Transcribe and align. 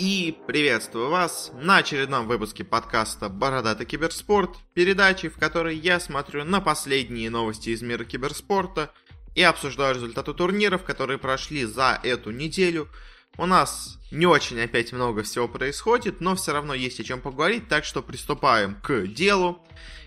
И 0.00 0.34
приветствую 0.46 1.10
вас 1.10 1.52
на 1.52 1.76
очередном 1.76 2.26
выпуске 2.26 2.64
подкаста 2.64 3.28
«Бородатый 3.28 3.84
киберспорт», 3.84 4.56
передачи, 4.72 5.28
в 5.28 5.36
которой 5.36 5.76
я 5.76 6.00
смотрю 6.00 6.42
на 6.44 6.62
последние 6.62 7.28
новости 7.28 7.68
из 7.68 7.82
мира 7.82 8.04
киберспорта 8.04 8.94
и 9.34 9.42
обсуждаю 9.42 9.94
результаты 9.94 10.32
турниров, 10.32 10.84
которые 10.84 11.18
прошли 11.18 11.66
за 11.66 12.00
эту 12.02 12.30
неделю. 12.30 12.88
У 13.36 13.44
нас 13.44 13.98
не 14.10 14.24
очень 14.24 14.58
опять 14.62 14.94
много 14.94 15.22
всего 15.22 15.48
происходит, 15.48 16.22
но 16.22 16.34
все 16.34 16.54
равно 16.54 16.72
есть 16.72 16.98
о 16.98 17.04
чем 17.04 17.20
поговорить, 17.20 17.68
так 17.68 17.84
что 17.84 18.00
приступаем 18.02 18.76
к 18.76 19.06
делу. 19.06 19.62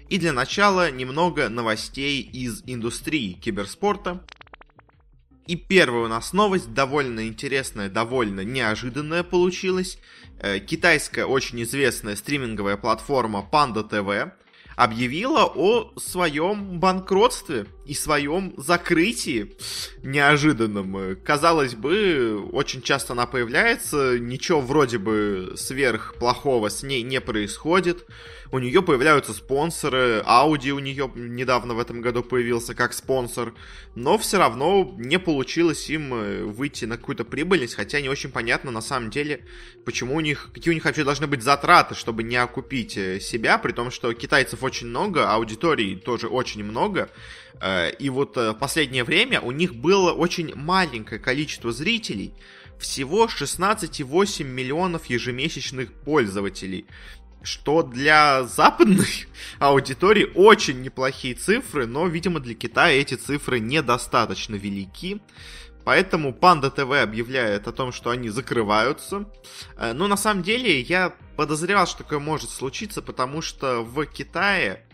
И 0.10 0.18
для 0.18 0.34
начала 0.34 0.90
немного 0.90 1.50
новостей 1.50 2.20
из 2.20 2.64
индустрии 2.66 3.34
киберспорта. 3.34 4.26
И 5.46 5.56
первая 5.58 6.06
у 6.06 6.08
нас 6.08 6.32
новость, 6.32 6.74
довольно 6.74 7.28
интересная, 7.28 7.90
довольно 7.90 8.42
неожиданная 8.42 9.24
получилась. 9.24 9.98
Э, 10.40 10.60
китайская 10.60 11.26
очень 11.26 11.62
известная 11.64 12.16
стриминговая 12.16 12.78
платформа 12.78 13.48
Panda 13.52 13.88
TV 13.88 14.32
объявила 14.76 15.46
о 15.46 15.92
своем 15.98 16.80
банкротстве 16.80 17.68
и 17.86 17.94
своем 17.94 18.54
закрытии 18.58 19.56
неожиданном. 20.04 21.18
Казалось 21.24 21.76
бы, 21.76 22.50
очень 22.52 22.82
часто 22.82 23.14
она 23.14 23.26
появляется, 23.26 24.20
ничего 24.20 24.62
вроде 24.62 24.98
бы 24.98 25.54
сверхплохого 25.56 26.70
с 26.70 26.84
ней 26.84 27.04
не 27.04 27.20
происходит. 27.22 28.06
У 28.54 28.60
нее 28.60 28.84
появляются 28.84 29.34
спонсоры, 29.34 30.24
Audi 30.28 30.70
у 30.70 30.78
нее 30.78 31.12
недавно 31.16 31.74
в 31.74 31.80
этом 31.80 32.02
году 32.02 32.22
появился 32.22 32.76
как 32.76 32.94
спонсор, 32.94 33.56
но 33.96 34.20
все 34.20 34.38
равно 34.38 34.94
не 35.00 35.18
получилось 35.18 35.90
им 35.90 36.14
э, 36.14 36.44
выйти 36.44 36.86
на 36.86 36.98
какую-то 36.98 37.26
прибыльность, 37.26 37.74
хотя 37.74 38.00
не 38.00 38.10
очень 38.10 38.30
понятно 38.30 38.70
на 38.70 38.82
самом 38.82 39.10
деле, 39.10 39.44
почему 39.86 40.16
у 40.16 40.20
них, 40.20 40.52
какие 40.54 40.70
у 40.70 40.76
них 40.76 40.86
вообще 40.86 41.04
должны 41.04 41.26
быть 41.26 41.42
затраты, 41.42 41.96
чтобы 41.96 42.22
не 42.22 42.36
окупить 42.36 42.96
э, 42.96 43.20
себя, 43.20 43.58
при 43.58 43.72
том, 43.72 43.90
что 43.90 44.14
китайцев 44.14 44.62
очень 44.62 44.86
много, 44.86 45.32
аудитории 45.32 45.96
тоже 45.96 46.28
очень 46.28 46.64
много, 46.64 47.10
э, 47.10 47.43
и 47.62 48.10
вот 48.10 48.36
в 48.36 48.54
последнее 48.56 49.04
время 49.04 49.40
у 49.40 49.52
них 49.52 49.76
было 49.76 50.12
очень 50.12 50.54
маленькое 50.56 51.20
количество 51.20 51.72
зрителей, 51.72 52.34
всего 52.80 53.28
16,8 53.28 54.44
миллионов 54.44 55.06
ежемесячных 55.06 55.94
пользователей 55.94 56.86
что 57.44 57.84
для 57.84 58.44
западной 58.44 59.28
аудитории 59.60 60.32
очень 60.34 60.82
неплохие 60.82 61.36
цифры, 61.36 61.86
но, 61.86 62.08
видимо, 62.08 62.40
для 62.40 62.56
Китая 62.56 62.94
эти 62.94 63.16
цифры 63.16 63.60
недостаточно 63.60 64.56
велики. 64.56 65.22
Поэтому 65.84 66.32
Panda 66.32 66.74
TV 66.74 67.02
объявляет 67.02 67.68
о 67.68 67.74
том, 67.74 67.92
что 67.92 68.10
они 68.10 68.30
закрываются. 68.30 69.30
Э, 69.76 69.92
но 69.92 70.08
на 70.08 70.16
самом 70.16 70.42
деле 70.42 70.80
я 70.80 71.14
подозревал, 71.36 71.86
что 71.86 72.00
такое 72.00 72.20
может 72.20 72.50
случиться, 72.50 73.02
потому 73.02 73.42
что 73.42 73.84
в 73.84 74.06
Китае 74.06 74.86
э, 74.90 74.93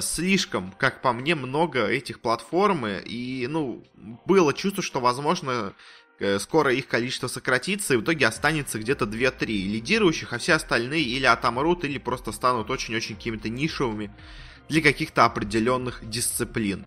слишком, 0.00 0.72
как 0.72 1.00
по 1.00 1.12
мне, 1.12 1.34
много 1.34 1.86
этих 1.86 2.20
платформ, 2.20 2.86
и, 2.86 3.46
ну, 3.48 3.84
было 4.24 4.52
чувство, 4.52 4.82
что, 4.82 5.00
возможно, 5.00 5.74
Э, 6.18 6.38
скоро 6.38 6.72
их 6.72 6.88
количество 6.88 7.28
сократится, 7.28 7.92
и 7.92 7.96
в 7.98 8.02
итоге 8.02 8.26
останется 8.26 8.78
где-то 8.78 9.04
2-3 9.04 9.68
лидирующих, 9.68 10.32
а 10.32 10.38
все 10.38 10.54
остальные 10.54 11.02
или 11.02 11.26
отомрут, 11.26 11.84
или 11.84 11.98
просто 11.98 12.32
станут 12.32 12.70
очень-очень 12.70 13.16
какими-то 13.16 13.50
нишевыми 13.50 14.10
для 14.68 14.80
каких-то 14.80 15.26
определенных 15.26 16.08
дисциплин. 16.08 16.86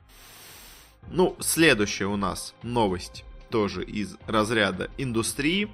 Ну, 1.12 1.38
следующая 1.40 2.06
у 2.06 2.18
нас 2.18 2.56
новость 2.64 3.24
тоже 3.52 3.84
из 3.84 4.18
разряда 4.26 4.90
индустрии, 4.98 5.70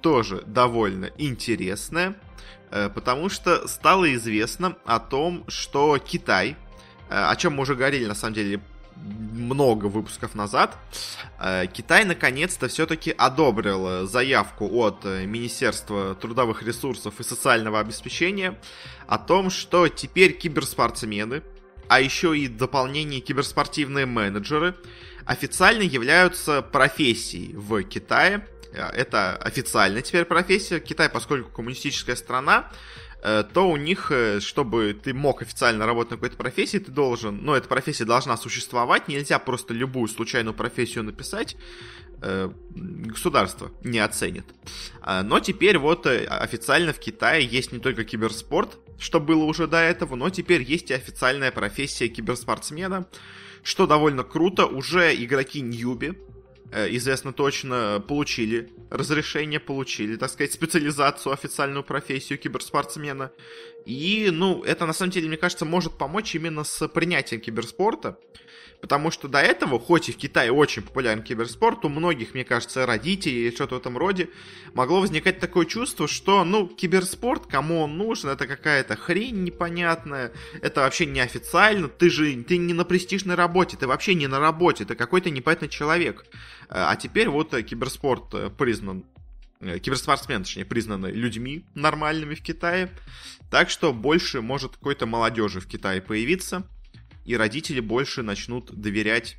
тоже 0.00 0.42
довольно 0.44 1.10
интересная, 1.16 2.16
э, 2.72 2.90
потому 2.90 3.28
что 3.28 3.68
стало 3.68 4.12
известно 4.16 4.76
о 4.84 4.98
том, 4.98 5.44
что 5.46 5.96
Китай, 5.98 6.50
э, 6.50 6.65
о 7.08 7.36
чем 7.36 7.54
мы 7.54 7.62
уже 7.62 7.74
говорили 7.74 8.06
на 8.06 8.14
самом 8.14 8.34
деле 8.34 8.60
много 8.96 9.86
выпусков 9.86 10.34
назад, 10.34 10.76
э, 11.38 11.66
Китай 11.72 12.04
наконец-то 12.04 12.68
все-таки 12.68 13.14
одобрил 13.16 14.06
заявку 14.06 14.68
от 14.80 15.04
э, 15.04 15.26
Министерства 15.26 16.14
трудовых 16.14 16.62
ресурсов 16.62 17.20
и 17.20 17.22
социального 17.22 17.78
обеспечения 17.78 18.58
о 19.06 19.18
том, 19.18 19.50
что 19.50 19.88
теперь 19.88 20.32
киберспортсмены, 20.32 21.42
а 21.88 22.00
еще 22.00 22.36
и 22.36 22.48
дополнение 22.48 23.20
киберспортивные 23.20 24.06
менеджеры 24.06 24.74
официально 25.24 25.82
являются 25.82 26.62
профессией 26.62 27.54
в 27.54 27.82
Китае. 27.84 28.46
Э, 28.72 28.88
это 28.88 29.36
официальная 29.36 30.02
теперь 30.02 30.24
профессия. 30.24 30.80
Китай, 30.80 31.08
поскольку 31.08 31.50
коммунистическая 31.50 32.16
страна, 32.16 32.70
Э, 32.70 33.05
то 33.22 33.68
у 33.68 33.76
них, 33.76 34.10
э, 34.10 34.40
чтобы 34.40 34.94
ты 34.94 35.12
мог 35.14 35.42
официально 35.42 35.86
работать 35.86 36.12
на 36.12 36.16
какой-то 36.18 36.36
профессии, 36.36 36.78
ты 36.78 36.92
должен, 36.92 37.38
ну, 37.42 37.54
эта 37.54 37.68
профессия 37.68 38.04
должна 38.04 38.36
существовать, 38.36 39.08
нельзя 39.08 39.38
просто 39.38 39.74
любую 39.74 40.08
случайную 40.08 40.54
профессию 40.54 41.04
написать, 41.04 41.56
э, 42.22 42.50
государство 42.70 43.72
не 43.82 43.98
оценит. 43.98 44.46
А, 45.00 45.22
но 45.22 45.40
теперь 45.40 45.78
вот 45.78 46.06
официально 46.06 46.92
в 46.92 46.98
Китае 46.98 47.44
есть 47.44 47.72
не 47.72 47.78
только 47.78 48.04
киберспорт, 48.04 48.78
что 48.98 49.20
было 49.20 49.44
уже 49.44 49.66
до 49.66 49.78
этого, 49.78 50.14
но 50.14 50.30
теперь 50.30 50.62
есть 50.62 50.90
и 50.90 50.94
официальная 50.94 51.50
профессия 51.50 52.08
киберспортсмена, 52.08 53.06
что 53.62 53.86
довольно 53.86 54.22
круто. 54.22 54.66
Уже 54.66 55.14
игроки 55.14 55.60
Ньюби, 55.60 56.12
Э, 56.12 56.35
известно 56.72 57.32
точно, 57.32 58.02
получили 58.06 58.70
разрешение, 58.90 59.60
получили, 59.60 60.16
так 60.16 60.30
сказать, 60.30 60.52
специализацию, 60.52 61.32
официальную 61.32 61.84
профессию 61.84 62.38
киберспортсмена. 62.38 63.30
И, 63.84 64.30
ну, 64.32 64.62
это 64.64 64.86
на 64.86 64.92
самом 64.92 65.12
деле, 65.12 65.28
мне 65.28 65.36
кажется, 65.36 65.64
может 65.64 65.96
помочь 65.98 66.34
именно 66.34 66.64
с 66.64 66.88
принятием 66.88 67.40
киберспорта. 67.40 68.18
Потому 68.80 69.10
что 69.10 69.28
до 69.28 69.40
этого, 69.40 69.78
хоть 69.78 70.08
и 70.08 70.12
в 70.12 70.16
Китае 70.16 70.52
очень 70.52 70.82
популярен 70.82 71.22
киберспорт, 71.22 71.84
у 71.84 71.88
многих, 71.88 72.34
мне 72.34 72.44
кажется, 72.44 72.86
родителей 72.86 73.46
или 73.46 73.54
что-то 73.54 73.76
в 73.76 73.78
этом 73.78 73.96
роде, 73.96 74.28
могло 74.74 75.00
возникать 75.00 75.38
такое 75.40 75.66
чувство, 75.66 76.06
что, 76.06 76.44
ну, 76.44 76.68
киберспорт, 76.68 77.46
кому 77.46 77.82
он 77.82 77.96
нужен, 77.96 78.30
это 78.30 78.46
какая-то 78.46 78.96
хрень 78.96 79.44
непонятная, 79.44 80.32
это 80.60 80.82
вообще 80.82 81.06
неофициально, 81.06 81.88
ты 81.88 82.10
же, 82.10 82.42
ты 82.44 82.58
не 82.58 82.74
на 82.74 82.84
престижной 82.84 83.34
работе, 83.34 83.76
ты 83.76 83.86
вообще 83.86 84.14
не 84.14 84.26
на 84.26 84.38
работе, 84.38 84.84
ты 84.84 84.94
какой-то 84.94 85.30
непонятный 85.30 85.68
человек. 85.68 86.26
А 86.68 86.96
теперь 86.96 87.28
вот 87.28 87.54
киберспорт 87.64 88.34
э, 88.34 88.50
признан 88.50 89.04
Э, 89.60 89.78
киберспортсмены, 89.78 90.44
точнее, 90.44 90.64
признаны 90.66 91.06
людьми 91.06 91.64
нормальными 91.74 92.34
в 92.34 92.42
Китае. 92.42 92.90
Так 93.50 93.70
что 93.70 93.92
больше 93.92 94.42
может 94.42 94.72
какой-то 94.72 95.06
молодежи 95.06 95.60
в 95.60 95.66
Китае 95.66 96.02
появиться, 96.02 96.68
и 97.26 97.36
родители 97.36 97.80
больше 97.80 98.22
начнут 98.22 98.72
доверять 98.72 99.36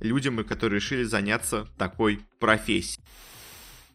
людям, 0.00 0.44
которые 0.44 0.80
решили 0.80 1.04
заняться 1.04 1.66
такой 1.78 2.20
профессией. 2.38 3.04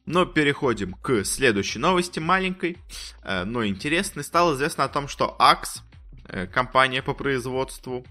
Но 0.06 0.26
переходим 0.26 0.94
к 0.94 1.24
следующей 1.26 1.80
новости, 1.80 2.20
маленькой, 2.20 2.78
э, 3.24 3.44
но 3.44 3.66
интересной. 3.66 4.24
Стало 4.24 4.56
известно 4.56 4.84
о 4.84 4.90
том, 4.90 5.08
что 5.08 5.36
Axe, 5.40 5.82
э, 6.28 6.48
компания 6.48 7.02
по 7.02 7.14
производству 7.14 8.06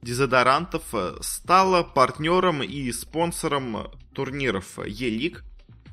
дезодорантов, 0.00 0.82
стала 1.20 1.82
партнером 1.82 2.62
и 2.62 2.90
спонсором 2.92 3.88
турниров 4.14 4.78
E-League, 4.78 5.40
Э, 5.40 5.49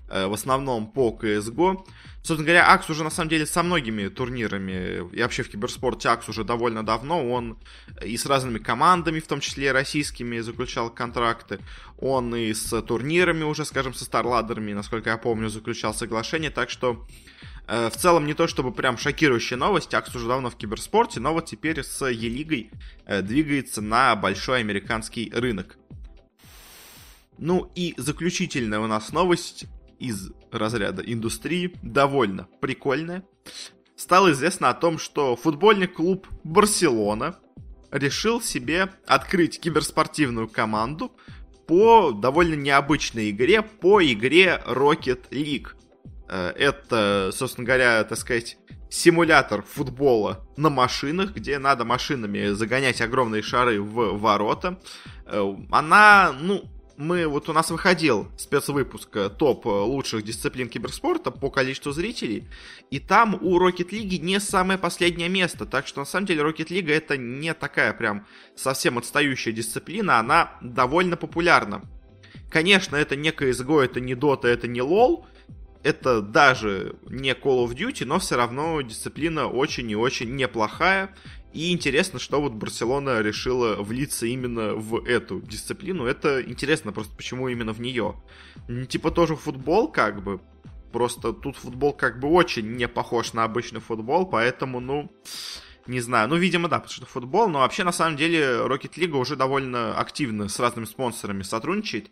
в 0.08 0.34
основном 0.34 0.88
по 0.88 1.18
CSGO. 1.22 1.86
Собственно 2.28 2.48
говоря, 2.48 2.74
Акс 2.74 2.90
уже 2.90 3.06
на 3.06 3.10
самом 3.10 3.30
деле 3.30 3.46
со 3.46 3.64
многими 3.64 4.10
турнирами, 4.10 4.98
и 5.14 5.22
вообще 5.22 5.44
в 5.44 5.50
киберспорте 5.50 6.10
Акс 6.10 6.28
уже 6.28 6.44
довольно 6.44 6.86
давно, 6.86 7.26
он 7.26 7.58
и 8.04 8.18
с 8.18 8.26
разными 8.26 8.58
командами, 8.58 9.22
в 9.22 9.28
том 9.28 9.40
числе 9.40 9.72
российскими, 9.72 10.40
заключал 10.40 10.90
контракты, 10.90 11.60
он 11.98 12.36
и 12.36 12.54
с 12.54 12.82
турнирами 12.82 13.44
уже, 13.44 13.64
скажем, 13.64 13.94
со 13.94 14.04
Старладерами, 14.04 14.74
насколько 14.74 15.10
я 15.10 15.18
помню, 15.18 15.48
заключал 15.48 15.94
соглашение, 15.94 16.50
так 16.50 16.70
что 16.70 17.08
э, 17.66 17.90
в 17.90 17.96
целом 17.96 18.26
не 18.26 18.34
то 18.34 18.48
чтобы 18.48 18.74
прям 18.74 18.98
шокирующая 18.98 19.58
новость, 19.58 19.94
Акс 19.94 20.14
уже 20.14 20.28
давно 20.28 20.50
в 20.50 20.58
киберспорте, 20.58 21.22
но 21.22 21.32
вот 21.32 21.46
теперь 21.46 21.82
с 21.82 22.06
Е-лигой 22.06 22.72
э, 23.06 23.22
двигается 23.22 23.82
на 23.82 24.14
большой 24.18 24.60
американский 24.60 25.32
рынок. 25.34 25.78
Ну 27.38 27.72
и 27.74 27.94
заключительная 27.96 28.80
у 28.80 28.88
нас 28.88 29.14
новость 29.14 29.68
из 30.00 30.32
разряда 30.52 31.02
индустрии, 31.02 31.74
довольно 31.82 32.48
прикольная. 32.62 33.24
Стало 33.96 34.32
известно 34.32 34.70
о 34.70 34.74
том, 34.74 35.00
что 35.00 35.36
футбольный 35.36 35.88
клуб 35.88 36.28
Барселона 36.44 37.40
решил 37.92 38.42
себе 38.42 38.90
открыть 39.06 39.60
киберспортивную 39.60 40.48
команду 40.48 41.12
по 41.68 42.12
довольно 42.12 42.56
необычной 42.56 43.32
игре, 43.32 43.62
по 43.62 44.02
игре 44.02 44.62
Rocket 44.66 45.30
League. 45.32 45.70
Э, 46.30 46.54
это, 46.56 47.32
собственно 47.34 47.66
говоря, 47.66 48.04
так 48.04 48.18
сказать, 48.18 48.58
симулятор 48.90 49.64
футбола 49.64 50.48
на 50.56 50.70
машинах, 50.70 51.34
где 51.34 51.60
надо 51.60 51.84
машинами 51.84 52.50
загонять 52.50 53.02
огромные 53.02 53.42
шары 53.42 53.82
в 53.82 54.18
ворота. 54.18 54.80
Э, 55.26 55.56
она, 55.72 56.34
ну, 56.40 56.64
мы, 56.98 57.28
вот 57.28 57.48
у 57.48 57.54
нас 57.54 57.70
выходил 57.70 58.28
спецвыпуск 58.38 59.16
э, 59.16 59.30
топ 59.30 59.66
лучших 59.66 60.24
дисциплин 60.24 60.68
киберспорта 60.68 61.30
по 61.30 61.52
количеству 61.52 61.92
зрителей, 61.92 62.48
и 62.90 63.00
там 63.00 63.36
у 63.36 63.60
Rocket 63.60 63.92
League 63.92 64.18
не 64.18 64.40
самое 64.40 64.80
последнее 64.80 65.30
место, 65.30 65.66
так 65.66 65.88
что 65.88 66.00
на 66.00 66.06
самом 66.06 66.26
деле 66.26 66.42
Rocket 66.42 66.70
League 66.70 66.92
это 66.92 67.16
не 67.16 67.54
такая 67.54 67.94
прям 67.94 68.26
совсем 68.56 68.98
отстающая 68.98 69.54
дисциплина, 69.54 70.20
она 70.20 70.58
довольно 70.62 71.18
популярна. 71.18 71.84
Конечно, 72.50 72.96
это 72.96 73.16
не 73.16 73.30
CSGO, 73.30 73.84
это 73.84 74.00
не 74.00 74.14
Dota, 74.14 74.48
это 74.48 74.68
не 74.68 74.80
LoL, 74.80 75.26
это 75.84 76.22
даже 76.22 76.96
не 77.10 77.32
Call 77.32 77.66
of 77.66 77.76
Duty, 77.76 78.06
но 78.06 78.20
все 78.20 78.36
равно 78.36 78.82
дисциплина 78.82 79.48
очень 79.48 79.90
и 79.90 79.96
очень 79.96 80.36
неплохая. 80.36 81.16
И 81.54 81.72
интересно, 81.72 82.20
что 82.20 82.42
вот 82.42 82.54
Барселона 82.54 83.22
решила 83.22 83.82
влиться 83.82 84.28
именно 84.28 84.76
в 84.76 85.04
эту 85.06 85.42
дисциплину. 85.42 86.06
Это 86.06 86.42
интересно 86.42 86.92
просто, 86.92 87.16
почему 87.16 87.48
именно 87.48 87.74
в 87.74 87.82
нее. 87.82 88.22
Типа 88.90 89.12
тоже 89.12 89.36
футбол, 89.36 89.92
как 89.92 90.24
бы. 90.24 90.40
Просто 90.92 91.34
тут 91.34 91.58
футбол 91.58 91.94
как 91.94 92.20
бы 92.20 92.30
очень 92.30 92.76
не 92.76 92.88
похож 92.88 93.34
на 93.34 93.44
обычный 93.44 93.82
футбол, 93.82 94.26
поэтому, 94.26 94.80
ну, 94.80 95.12
не 95.88 96.00
знаю. 96.00 96.30
Ну, 96.30 96.36
видимо, 96.36 96.68
да, 96.70 96.80
потому 96.80 96.94
что 96.94 97.06
футбол. 97.06 97.48
Но 97.48 97.60
вообще, 97.60 97.84
на 97.84 97.92
самом 97.92 98.18
деле, 98.18 98.42
Rocket 98.66 98.94
League 98.96 99.18
уже 99.18 99.36
довольно 99.36 99.98
активно 99.98 100.50
с 100.50 100.60
разными 100.60 100.86
спонсорами 100.86 101.44
сотрудничает. 101.44 102.12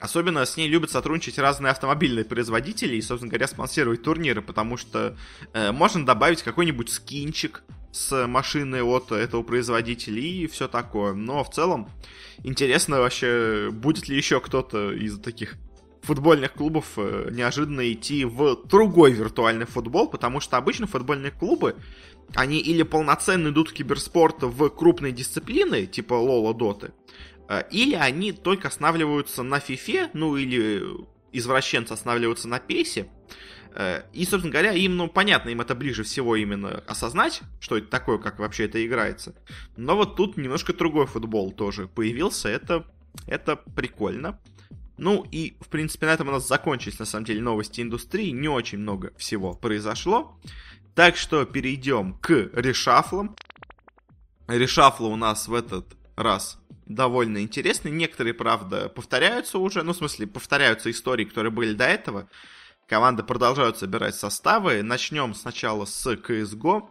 Особенно 0.00 0.46
с 0.46 0.56
ней 0.56 0.66
любят 0.66 0.90
сотрудничать 0.90 1.38
разные 1.38 1.72
автомобильные 1.72 2.24
производители 2.24 2.96
и, 2.96 3.02
собственно 3.02 3.28
говоря, 3.28 3.46
спонсировать 3.46 4.02
турниры, 4.02 4.40
потому 4.40 4.78
что 4.78 5.14
э, 5.52 5.72
можно 5.72 6.06
добавить 6.06 6.42
какой-нибудь 6.42 6.88
скинчик 6.88 7.62
с 7.92 8.26
машины 8.26 8.82
от 8.82 9.12
этого 9.12 9.42
производителя 9.42 10.22
и 10.22 10.46
все 10.46 10.68
такое. 10.68 11.12
Но 11.12 11.44
в 11.44 11.50
целом 11.50 11.90
интересно 12.44 13.00
вообще, 13.00 13.68
будет 13.70 14.08
ли 14.08 14.16
еще 14.16 14.40
кто-то 14.40 14.90
из 14.90 15.20
таких 15.20 15.56
футбольных 16.02 16.54
клубов 16.54 16.86
э, 16.96 17.28
неожиданно 17.30 17.92
идти 17.92 18.24
в 18.24 18.56
другой 18.64 19.12
виртуальный 19.12 19.66
футбол, 19.66 20.08
потому 20.08 20.40
что 20.40 20.56
обычно 20.56 20.86
футбольные 20.86 21.30
клубы, 21.30 21.76
они 22.34 22.58
или 22.58 22.84
полноценно 22.84 23.48
идут 23.48 23.70
в 23.70 23.72
киберспорт 23.74 24.42
в 24.42 24.70
крупные 24.70 25.12
дисциплины, 25.12 25.86
типа 25.86 26.14
Лола 26.14 26.54
Доты, 26.54 26.92
или 27.70 27.94
они 27.94 28.32
только 28.32 28.68
останавливаются 28.68 29.42
на 29.42 29.60
фифе, 29.60 30.10
ну 30.12 30.36
или 30.36 30.82
извращенцы 31.32 31.92
останавливаются 31.92 32.48
на 32.48 32.58
песе. 32.58 33.08
Э, 33.74 34.02
и, 34.12 34.24
собственно 34.24 34.52
говоря, 34.52 34.72
им, 34.72 34.96
ну, 34.96 35.08
понятно, 35.08 35.50
им 35.50 35.60
это 35.60 35.74
ближе 35.74 36.02
всего 36.02 36.36
именно 36.36 36.82
осознать, 36.86 37.42
что 37.60 37.76
это 37.76 37.88
такое, 37.88 38.18
как 38.18 38.38
вообще 38.38 38.64
это 38.64 38.84
играется. 38.84 39.34
Но 39.76 39.96
вот 39.96 40.16
тут 40.16 40.36
немножко 40.36 40.72
другой 40.72 41.06
футбол 41.06 41.52
тоже 41.52 41.88
появился, 41.88 42.48
это, 42.48 42.86
это 43.26 43.56
прикольно. 43.56 44.40
Ну 44.98 45.26
и, 45.30 45.56
в 45.60 45.68
принципе, 45.68 46.06
на 46.06 46.10
этом 46.10 46.28
у 46.28 46.32
нас 46.32 46.46
закончились, 46.46 46.98
на 46.98 47.06
самом 47.06 47.24
деле, 47.24 47.40
новости 47.40 47.80
индустрии. 47.80 48.30
Не 48.30 48.48
очень 48.48 48.78
много 48.78 49.14
всего 49.16 49.54
произошло. 49.54 50.38
Так 50.94 51.16
что 51.16 51.46
перейдем 51.46 52.14
к 52.14 52.50
решафлам. 52.52 53.34
Решафлы 54.46 55.08
у 55.08 55.16
нас 55.16 55.48
в 55.48 55.54
этот 55.54 55.96
раз 56.16 56.59
довольно 56.94 57.42
интересные. 57.42 57.92
Некоторые, 57.92 58.34
правда, 58.34 58.88
повторяются 58.88 59.58
уже. 59.58 59.82
Ну, 59.82 59.92
в 59.92 59.96
смысле, 59.96 60.26
повторяются 60.26 60.90
истории, 60.90 61.24
которые 61.24 61.52
были 61.52 61.72
до 61.72 61.84
этого. 61.84 62.28
Команды 62.86 63.22
продолжают 63.22 63.78
собирать 63.78 64.14
составы. 64.14 64.82
Начнем 64.82 65.34
сначала 65.34 65.84
с 65.84 66.06
CSGO. 66.06 66.88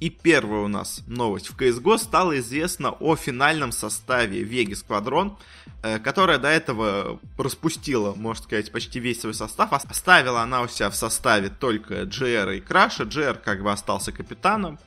И 0.00 0.10
первая 0.10 0.60
у 0.60 0.68
нас 0.68 1.02
новость. 1.08 1.50
В 1.50 1.56
CSGO 1.56 1.98
стало 1.98 2.38
известно 2.38 2.92
о 2.92 3.16
финальном 3.16 3.72
составе 3.72 4.44
Веги 4.44 4.74
Сквадрон, 4.74 5.36
э, 5.82 5.98
которая 5.98 6.38
до 6.38 6.48
этого 6.48 7.18
распустила, 7.36 8.14
можно 8.14 8.44
сказать, 8.44 8.70
почти 8.70 9.00
весь 9.00 9.20
свой 9.22 9.34
состав. 9.34 9.72
Оставила 9.72 10.42
она 10.42 10.62
у 10.62 10.68
себя 10.68 10.90
в 10.90 10.94
составе 10.94 11.48
только 11.48 12.02
GR 12.02 12.58
и 12.58 12.60
Краша. 12.60 13.04
GR 13.04 13.40
как 13.42 13.64
бы 13.64 13.72
остался 13.72 14.12
капитаном. 14.12 14.78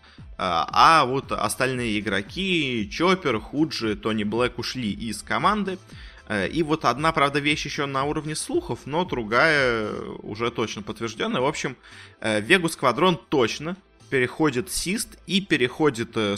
А, 0.43 0.67
а 0.71 1.05
вот 1.05 1.31
остальные 1.31 1.99
игроки, 1.99 2.89
Чоппер, 2.91 3.39
Худжи, 3.39 3.95
Тони 3.95 4.23
Блэк 4.23 4.53
ушли 4.57 4.91
из 4.91 5.21
команды. 5.21 5.77
Э, 6.27 6.47
и 6.47 6.63
вот 6.63 6.83
одна, 6.85 7.11
правда, 7.11 7.37
вещь 7.37 7.65
еще 7.65 7.85
на 7.85 8.05
уровне 8.05 8.35
слухов, 8.35 8.79
но 8.85 9.05
другая 9.05 9.91
уже 10.23 10.49
точно 10.49 10.81
подтвержденная. 10.81 11.41
В 11.41 11.45
общем, 11.45 11.77
Вегус 12.21 12.75
Квадрон 12.75 13.19
точно 13.29 13.77
переходит 14.09 14.71
Сист 14.71 15.09
и 15.27 15.41
переходит. 15.41 16.17
Э, 16.17 16.35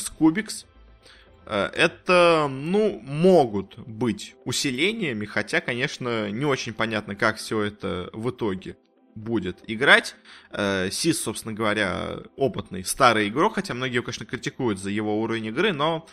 это, 1.46 2.48
ну, 2.50 3.00
могут 3.06 3.80
быть 3.80 4.36
усилениями, 4.44 5.24
хотя, 5.24 5.62
конечно, 5.62 6.30
не 6.30 6.44
очень 6.44 6.74
понятно, 6.74 7.16
как 7.16 7.38
все 7.38 7.62
это 7.62 8.10
в 8.12 8.32
итоге 8.32 8.76
будет 9.16 9.60
играть. 9.68 10.16
Э, 10.52 10.90
Сис, 10.92 11.22
собственно 11.22 11.54
говоря, 11.54 12.18
опытный 12.36 12.84
старый 12.84 13.30
игрок, 13.30 13.56
хотя 13.56 13.74
многие 13.74 13.96
его, 13.96 14.04
конечно, 14.04 14.26
критикуют 14.26 14.80
за 14.80 14.90
его 14.90 15.22
уровень 15.22 15.48
игры, 15.48 15.74
но, 15.74 16.08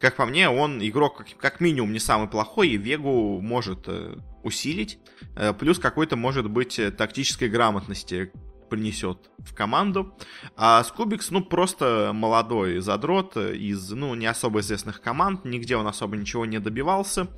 как 0.00 0.16
по 0.16 0.26
мне, 0.26 0.48
он 0.48 0.82
игрок 0.82 1.24
как, 1.38 1.60
минимум 1.60 1.92
не 1.92 1.98
самый 1.98 2.28
плохой, 2.28 2.70
и 2.70 2.76
Вегу 2.76 3.40
может 3.40 3.84
э, 3.86 4.16
усилить. 4.42 4.98
Э, 5.36 5.52
плюс 5.52 5.78
какой-то, 5.78 6.16
может 6.16 6.48
быть, 6.50 6.80
тактической 6.96 7.48
грамотности 7.48 8.32
принесет 8.68 9.30
в 9.38 9.54
команду. 9.54 10.16
А 10.56 10.82
Скубикс, 10.84 11.30
ну, 11.30 11.42
просто 11.44 12.12
молодой 12.14 12.80
задрот 12.80 13.36
из, 13.36 13.90
ну, 13.90 14.14
не 14.14 14.26
особо 14.26 14.60
известных 14.60 15.00
команд, 15.00 15.44
нигде 15.44 15.76
он 15.76 15.86
особо 15.86 16.16
ничего 16.16 16.46
не 16.46 16.58
добивался, 16.58 17.28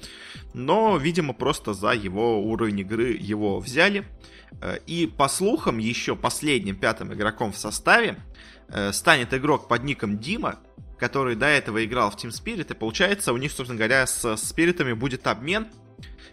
но, 0.54 0.96
видимо, 0.96 1.32
просто 1.32 1.74
за 1.74 1.92
его 1.92 2.42
уровень 2.42 2.80
игры 2.80 3.16
его 3.18 3.58
взяли. 3.60 4.06
Э, 4.60 4.78
и 4.86 5.06
по 5.06 5.28
слухам, 5.28 5.78
еще 5.78 6.16
последним 6.16 6.76
пятым 6.76 7.12
игроком 7.12 7.52
в 7.52 7.56
составе 7.56 8.16
э, 8.68 8.92
станет 8.92 9.32
игрок 9.34 9.68
под 9.68 9.84
ником 9.84 10.18
Дима, 10.18 10.58
который 10.98 11.34
до 11.34 11.46
этого 11.46 11.84
играл 11.84 12.10
в 12.10 12.16
Team 12.16 12.30
Spirit, 12.30 12.70
и 12.70 12.74
получается 12.74 13.32
у 13.32 13.36
них, 13.36 13.52
собственно 13.52 13.78
говоря, 13.78 14.06
с 14.06 14.36
спиритами 14.36 14.92
будет 14.92 15.26
обмен, 15.26 15.68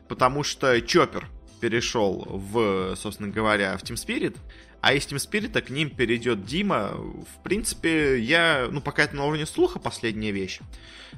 потому 0.07 0.43
что 0.43 0.81
Чоппер 0.81 1.27
перешел 1.59 2.25
в, 2.27 2.95
собственно 2.95 3.29
говоря, 3.29 3.77
в 3.77 3.83
Team 3.83 3.95
Spirit, 3.95 4.37
а 4.81 4.93
из 4.93 5.05
Team 5.05 5.17
Spirit 5.17 5.59
к 5.61 5.69
ним 5.69 5.89
перейдет 5.89 6.45
Дима. 6.45 6.91
В 6.93 7.43
принципе, 7.43 8.19
я, 8.19 8.67
ну, 8.71 8.81
пока 8.81 9.03
это 9.03 9.15
на 9.15 9.25
уровне 9.25 9.45
слуха 9.45 9.79
последняя 9.79 10.31
вещь. 10.31 10.59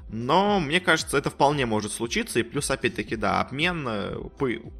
Но 0.09 0.59
мне 0.59 0.79
кажется, 0.79 1.17
это 1.17 1.29
вполне 1.29 1.65
может 1.65 1.91
случиться. 1.91 2.39
И 2.39 2.43
плюс, 2.43 2.71
опять-таки, 2.71 3.15
да, 3.15 3.41
обмен 3.41 3.85
э, 3.87 4.15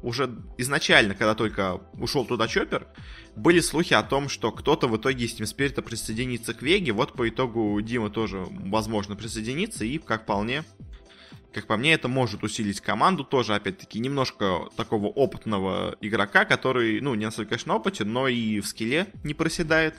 уже 0.02 0.30
изначально, 0.58 1.14
когда 1.14 1.34
только 1.34 1.80
ушел 1.94 2.24
туда 2.24 2.48
Чоппер, 2.48 2.88
были 3.36 3.60
слухи 3.60 3.94
о 3.94 4.02
том, 4.02 4.28
что 4.28 4.50
кто-то 4.50 4.88
в 4.88 4.96
итоге 4.96 5.26
из 5.26 5.38
Team 5.38 5.44
Spirit 5.44 5.80
присоединится 5.82 6.54
к 6.54 6.62
Веге. 6.62 6.92
Вот 6.92 7.12
по 7.12 7.28
итогу 7.28 7.80
Дима 7.80 8.10
тоже, 8.10 8.46
возможно, 8.50 9.14
присоединится. 9.14 9.84
И, 9.84 9.98
как 9.98 10.22
вполне, 10.22 10.64
как 11.52 11.66
по 11.66 11.76
мне, 11.76 11.92
это 11.94 12.08
может 12.08 12.42
усилить 12.42 12.80
команду. 12.80 13.24
Тоже, 13.24 13.54
опять-таки, 13.54 13.98
немножко 13.98 14.68
такого 14.76 15.06
опытного 15.06 15.96
игрока, 16.00 16.44
который, 16.44 17.00
ну, 17.00 17.14
не 17.14 17.24
настолько, 17.24 17.50
конечно, 17.50 17.74
опытен, 17.74 18.12
но 18.12 18.28
и 18.28 18.60
в 18.60 18.66
скилле 18.66 19.06
не 19.24 19.34
проседает. 19.34 19.94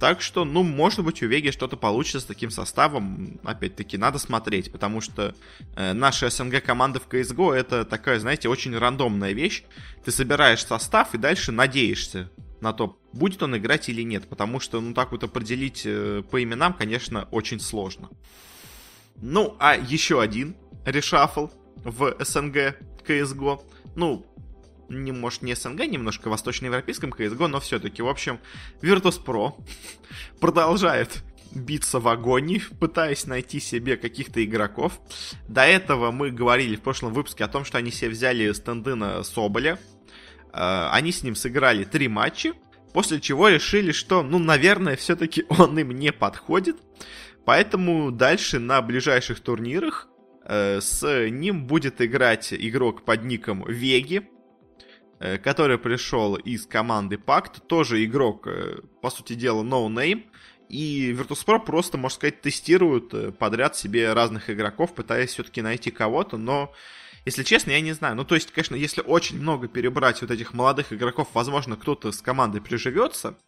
Так 0.00 0.20
что, 0.20 0.44
ну, 0.44 0.62
может 0.62 1.04
быть, 1.04 1.22
у 1.22 1.26
Веги 1.26 1.50
что-то 1.50 1.76
получится 1.76 2.20
с 2.20 2.24
таким 2.24 2.50
составом. 2.50 3.40
Опять-таки, 3.44 3.96
надо 3.96 4.18
смотреть, 4.18 4.70
потому 4.70 5.00
что 5.00 5.34
э, 5.74 5.92
наши 5.92 6.28
СНГ 6.30 6.62
команды 6.62 7.00
в 7.00 7.08
CSGO 7.08 7.54
это 7.54 7.84
такая, 7.84 8.18
знаете, 8.18 8.48
очень 8.48 8.76
рандомная 8.76 9.32
вещь. 9.32 9.62
Ты 10.04 10.10
собираешь 10.10 10.64
состав 10.64 11.14
и 11.14 11.18
дальше 11.18 11.50
надеешься 11.52 12.30
на 12.60 12.72
то, 12.72 12.98
будет 13.12 13.42
он 13.42 13.56
играть 13.56 13.88
или 13.88 14.02
нет. 14.02 14.28
Потому 14.28 14.60
что, 14.60 14.80
ну, 14.80 14.92
так 14.92 15.12
вот 15.12 15.24
определить 15.24 15.82
э, 15.86 16.22
по 16.30 16.42
именам, 16.42 16.74
конечно, 16.74 17.28
очень 17.30 17.60
сложно. 17.60 18.10
Ну, 19.20 19.56
а 19.58 19.76
еще 19.76 20.20
один 20.20 20.56
решафл 20.84 21.48
в 21.76 22.16
СНГ 22.20 22.76
CSGO. 23.06 23.62
Ну, 23.94 24.26
не, 24.88 25.12
может, 25.12 25.42
не 25.42 25.54
СНГ, 25.54 25.86
немножко 25.86 26.28
восточноевропейском 26.28 27.10
CSGO, 27.10 27.46
но 27.46 27.60
все-таки, 27.60 28.02
в 28.02 28.08
общем, 28.08 28.40
Virtus.pro 28.82 29.54
продолжает 30.40 31.22
биться 31.54 32.00
в 32.00 32.08
агонии, 32.08 32.62
пытаясь 32.78 33.26
найти 33.26 33.60
себе 33.60 33.96
каких-то 33.96 34.44
игроков. 34.44 35.00
До 35.48 35.62
этого 35.62 36.10
мы 36.10 36.30
говорили 36.30 36.76
в 36.76 36.82
прошлом 36.82 37.14
выпуске 37.14 37.44
о 37.44 37.48
том, 37.48 37.64
что 37.64 37.78
они 37.78 37.90
себе 37.90 38.10
взяли 38.10 38.52
стенды 38.52 38.94
на 38.94 39.22
Соболя. 39.22 39.78
Э, 40.52 40.88
они 40.92 41.12
с 41.12 41.22
ним 41.22 41.34
сыграли 41.34 41.84
три 41.84 42.08
матча, 42.08 42.52
после 42.92 43.20
чего 43.20 43.48
решили, 43.48 43.92
что, 43.92 44.22
ну, 44.22 44.38
наверное, 44.38 44.96
все-таки 44.96 45.44
он 45.48 45.78
им 45.78 45.92
не 45.92 46.12
подходит. 46.12 46.76
Поэтому 47.46 48.10
дальше 48.10 48.58
на 48.58 48.82
ближайших 48.82 49.38
турнирах 49.38 50.08
э, 50.42 50.80
с 50.80 51.28
ним 51.30 51.68
будет 51.68 52.02
играть 52.02 52.52
игрок 52.52 53.04
под 53.04 53.22
ником 53.22 53.64
Веги, 53.68 54.28
э, 55.20 55.38
который 55.38 55.78
пришел 55.78 56.34
из 56.34 56.66
команды 56.66 57.18
Пакт, 57.18 57.64
тоже 57.68 58.04
игрок, 58.04 58.48
э, 58.48 58.80
по 59.00 59.10
сути 59.10 59.34
дела, 59.34 59.62
no 59.62 59.86
name. 59.86 60.24
И 60.68 61.12
Virtus.pro 61.12 61.64
просто, 61.64 61.96
можно 61.96 62.16
сказать, 62.16 62.40
тестируют 62.40 63.38
подряд 63.38 63.76
себе 63.76 64.12
разных 64.12 64.50
игроков, 64.50 64.92
пытаясь 64.92 65.30
все-таки 65.30 65.62
найти 65.62 65.92
кого-то, 65.92 66.38
но 66.38 66.72
если 67.24 67.44
честно, 67.44 67.70
я 67.70 67.80
не 67.80 67.92
знаю. 67.92 68.16
Ну, 68.16 68.24
то 68.24 68.34
есть, 68.34 68.50
конечно, 68.50 68.74
если 68.74 69.02
очень 69.02 69.40
много 69.40 69.68
перебрать 69.68 70.20
вот 70.20 70.32
этих 70.32 70.52
молодых 70.52 70.92
игроков, 70.92 71.28
возможно, 71.34 71.76
кто-то 71.76 72.10
с 72.10 72.20
командой 72.20 72.60
приживется. 72.60 73.38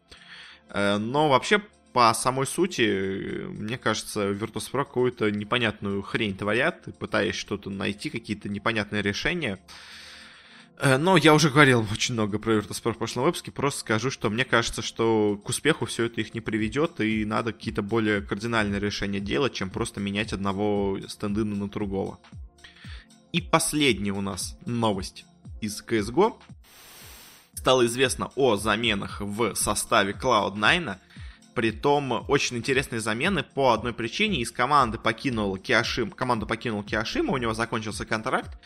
Но 0.72 1.28
вообще, 1.28 1.62
по 1.98 2.14
самой 2.14 2.46
сути, 2.46 3.44
мне 3.48 3.76
кажется, 3.76 4.30
Virtus.pro 4.30 4.84
какую-то 4.84 5.32
непонятную 5.32 6.00
хрень 6.02 6.36
творят, 6.36 6.86
пытаясь 7.00 7.34
что-то 7.34 7.70
найти, 7.70 8.08
какие-то 8.08 8.48
непонятные 8.48 9.02
решения. 9.02 9.58
Э, 10.78 10.96
но 10.96 11.16
я 11.16 11.34
уже 11.34 11.50
говорил 11.50 11.84
очень 11.90 12.14
много 12.14 12.38
про 12.38 12.52
Virtus.pro 12.52 12.92
в 12.92 12.98
прошлом 12.98 13.24
выпуске, 13.24 13.50
просто 13.50 13.80
скажу, 13.80 14.12
что 14.12 14.30
мне 14.30 14.44
кажется, 14.44 14.80
что 14.80 15.40
к 15.44 15.48
успеху 15.48 15.86
все 15.86 16.04
это 16.04 16.20
их 16.20 16.34
не 16.34 16.40
приведет, 16.40 17.00
и 17.00 17.24
надо 17.24 17.52
какие-то 17.52 17.82
более 17.82 18.20
кардинальные 18.20 18.78
решения 18.78 19.18
делать, 19.18 19.54
чем 19.54 19.68
просто 19.68 19.98
менять 19.98 20.32
одного 20.32 21.00
стендына 21.08 21.56
на 21.56 21.68
другого. 21.68 22.20
И 23.32 23.40
последняя 23.40 24.12
у 24.12 24.20
нас 24.20 24.56
новость 24.66 25.24
из 25.60 25.82
CSGO. 25.82 26.36
Стало 27.54 27.86
известно 27.86 28.30
о 28.36 28.54
заменах 28.54 29.20
в 29.20 29.56
составе 29.56 30.12
Cloud9, 30.12 30.96
Притом 31.58 32.24
очень 32.28 32.58
интересные 32.58 33.00
замены 33.00 33.42
по 33.42 33.72
одной 33.72 33.92
причине. 33.92 34.42
Из 34.42 34.52
команды 34.52 34.96
покинул 34.96 35.56
Киашим, 35.56 36.12
команду 36.12 36.46
покинул 36.46 36.84
Киашима, 36.84 37.32
у 37.32 37.36
него 37.36 37.52
закончился 37.52 38.06
контракт. 38.06 38.60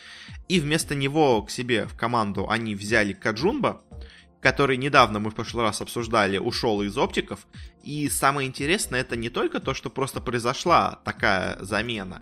И 0.46 0.60
вместо 0.60 0.94
него 0.94 1.40
к 1.40 1.50
себе 1.50 1.86
в 1.86 1.96
команду 1.96 2.50
они 2.50 2.74
взяли 2.74 3.14
Cajunb 3.14 3.64
а, 3.64 3.80
который 4.42 4.76
недавно 4.76 5.20
мы 5.20 5.30
в 5.30 5.34
прошлый 5.34 5.64
раз 5.64 5.80
обсуждали, 5.80 6.36
ушел 6.36 6.82
из 6.82 6.98
OpTic 6.98 7.28
ов. 7.28 7.46
И 7.82 8.10
самое 8.10 8.46
интересное 8.46 9.00
это 9.00 9.16
не 9.16 9.30
только 9.30 9.58
то, 9.58 9.72
что 9.72 9.88
просто 9.88 10.20
произошла 10.20 11.00
такая 11.02 11.56
замена, 11.64 12.20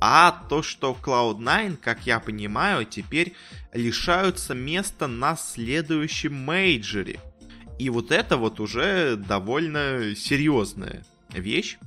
а 0.00 0.30
то, 0.48 0.62
что 0.62 0.96
Cloud9, 1.02 1.76
как 1.76 2.06
я 2.06 2.18
понимаю, 2.18 2.86
теперь 2.86 3.34
лишаются 3.74 4.54
места 4.54 5.06
на 5.06 5.36
следующем 5.36 6.32
мейджоре. 6.32 7.20
И 7.78 7.90
вот 7.90 8.10
это 8.10 8.36
вот 8.36 8.60
уже 8.60 9.16
довольно 9.16 10.14
серьезная 10.16 11.04
вещь, 11.30 11.78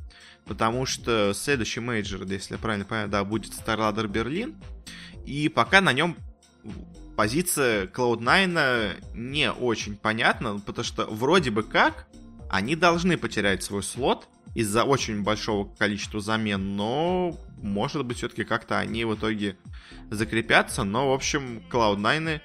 потому 0.46 0.86
что 0.86 1.34
следующий 1.34 1.82
мейджор, 1.82 2.24
если 2.24 2.54
я 2.54 2.60
правильно 2.60 2.86
понимаю, 2.86 3.10
да, 3.10 3.24
будет 3.24 3.52
StarLadder 3.54 4.08
Берлин, 4.08 4.56
и 5.26 5.50
пока 5.50 5.82
на 5.82 5.94
нем 5.94 6.16
позиция 7.16 7.88
Cloud9 7.88 9.16
не 9.16 9.52
очень 9.52 9.98
понятна, 9.98 10.60
потому 10.60 10.86
что 10.86 11.06
вроде 11.06 11.52
бы 11.52 11.64
как 11.64 12.08
они 12.50 12.76
должны 12.76 13.18
потерять 13.18 13.64
свой 13.64 13.84
слот 13.84 14.28
из-за 14.56 14.84
очень 14.84 15.24
большого 15.24 15.74
количества 15.76 16.20
замен, 16.20 16.76
но 16.76 17.38
может 17.62 18.06
быть 18.06 18.18
все-таки 18.18 18.44
как-то 18.44 18.80
они 18.80 19.06
в 19.06 19.16
итоге 19.16 19.58
закрепятся, 20.10 20.84
но 20.84 21.10
в 21.10 21.14
общем 21.14 21.64
Cloud9 21.70 22.42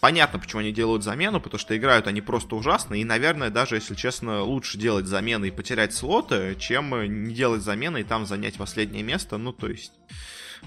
Понятно, 0.00 0.38
почему 0.38 0.60
они 0.60 0.72
делают 0.72 1.02
замену, 1.02 1.40
потому 1.40 1.58
что 1.58 1.76
играют 1.76 2.06
они 2.06 2.20
просто 2.20 2.54
ужасно, 2.54 2.94
и, 2.94 3.04
наверное, 3.04 3.50
даже, 3.50 3.74
если 3.74 3.94
честно, 3.94 4.42
лучше 4.42 4.78
делать 4.78 5.06
замены 5.06 5.48
и 5.48 5.50
потерять 5.50 5.92
слоты, 5.92 6.56
чем 6.58 7.24
не 7.24 7.34
делать 7.34 7.62
замены 7.62 8.00
и 8.00 8.04
там 8.04 8.24
занять 8.24 8.56
последнее 8.56 9.02
место, 9.02 9.38
ну, 9.38 9.52
то 9.52 9.68
есть... 9.68 9.92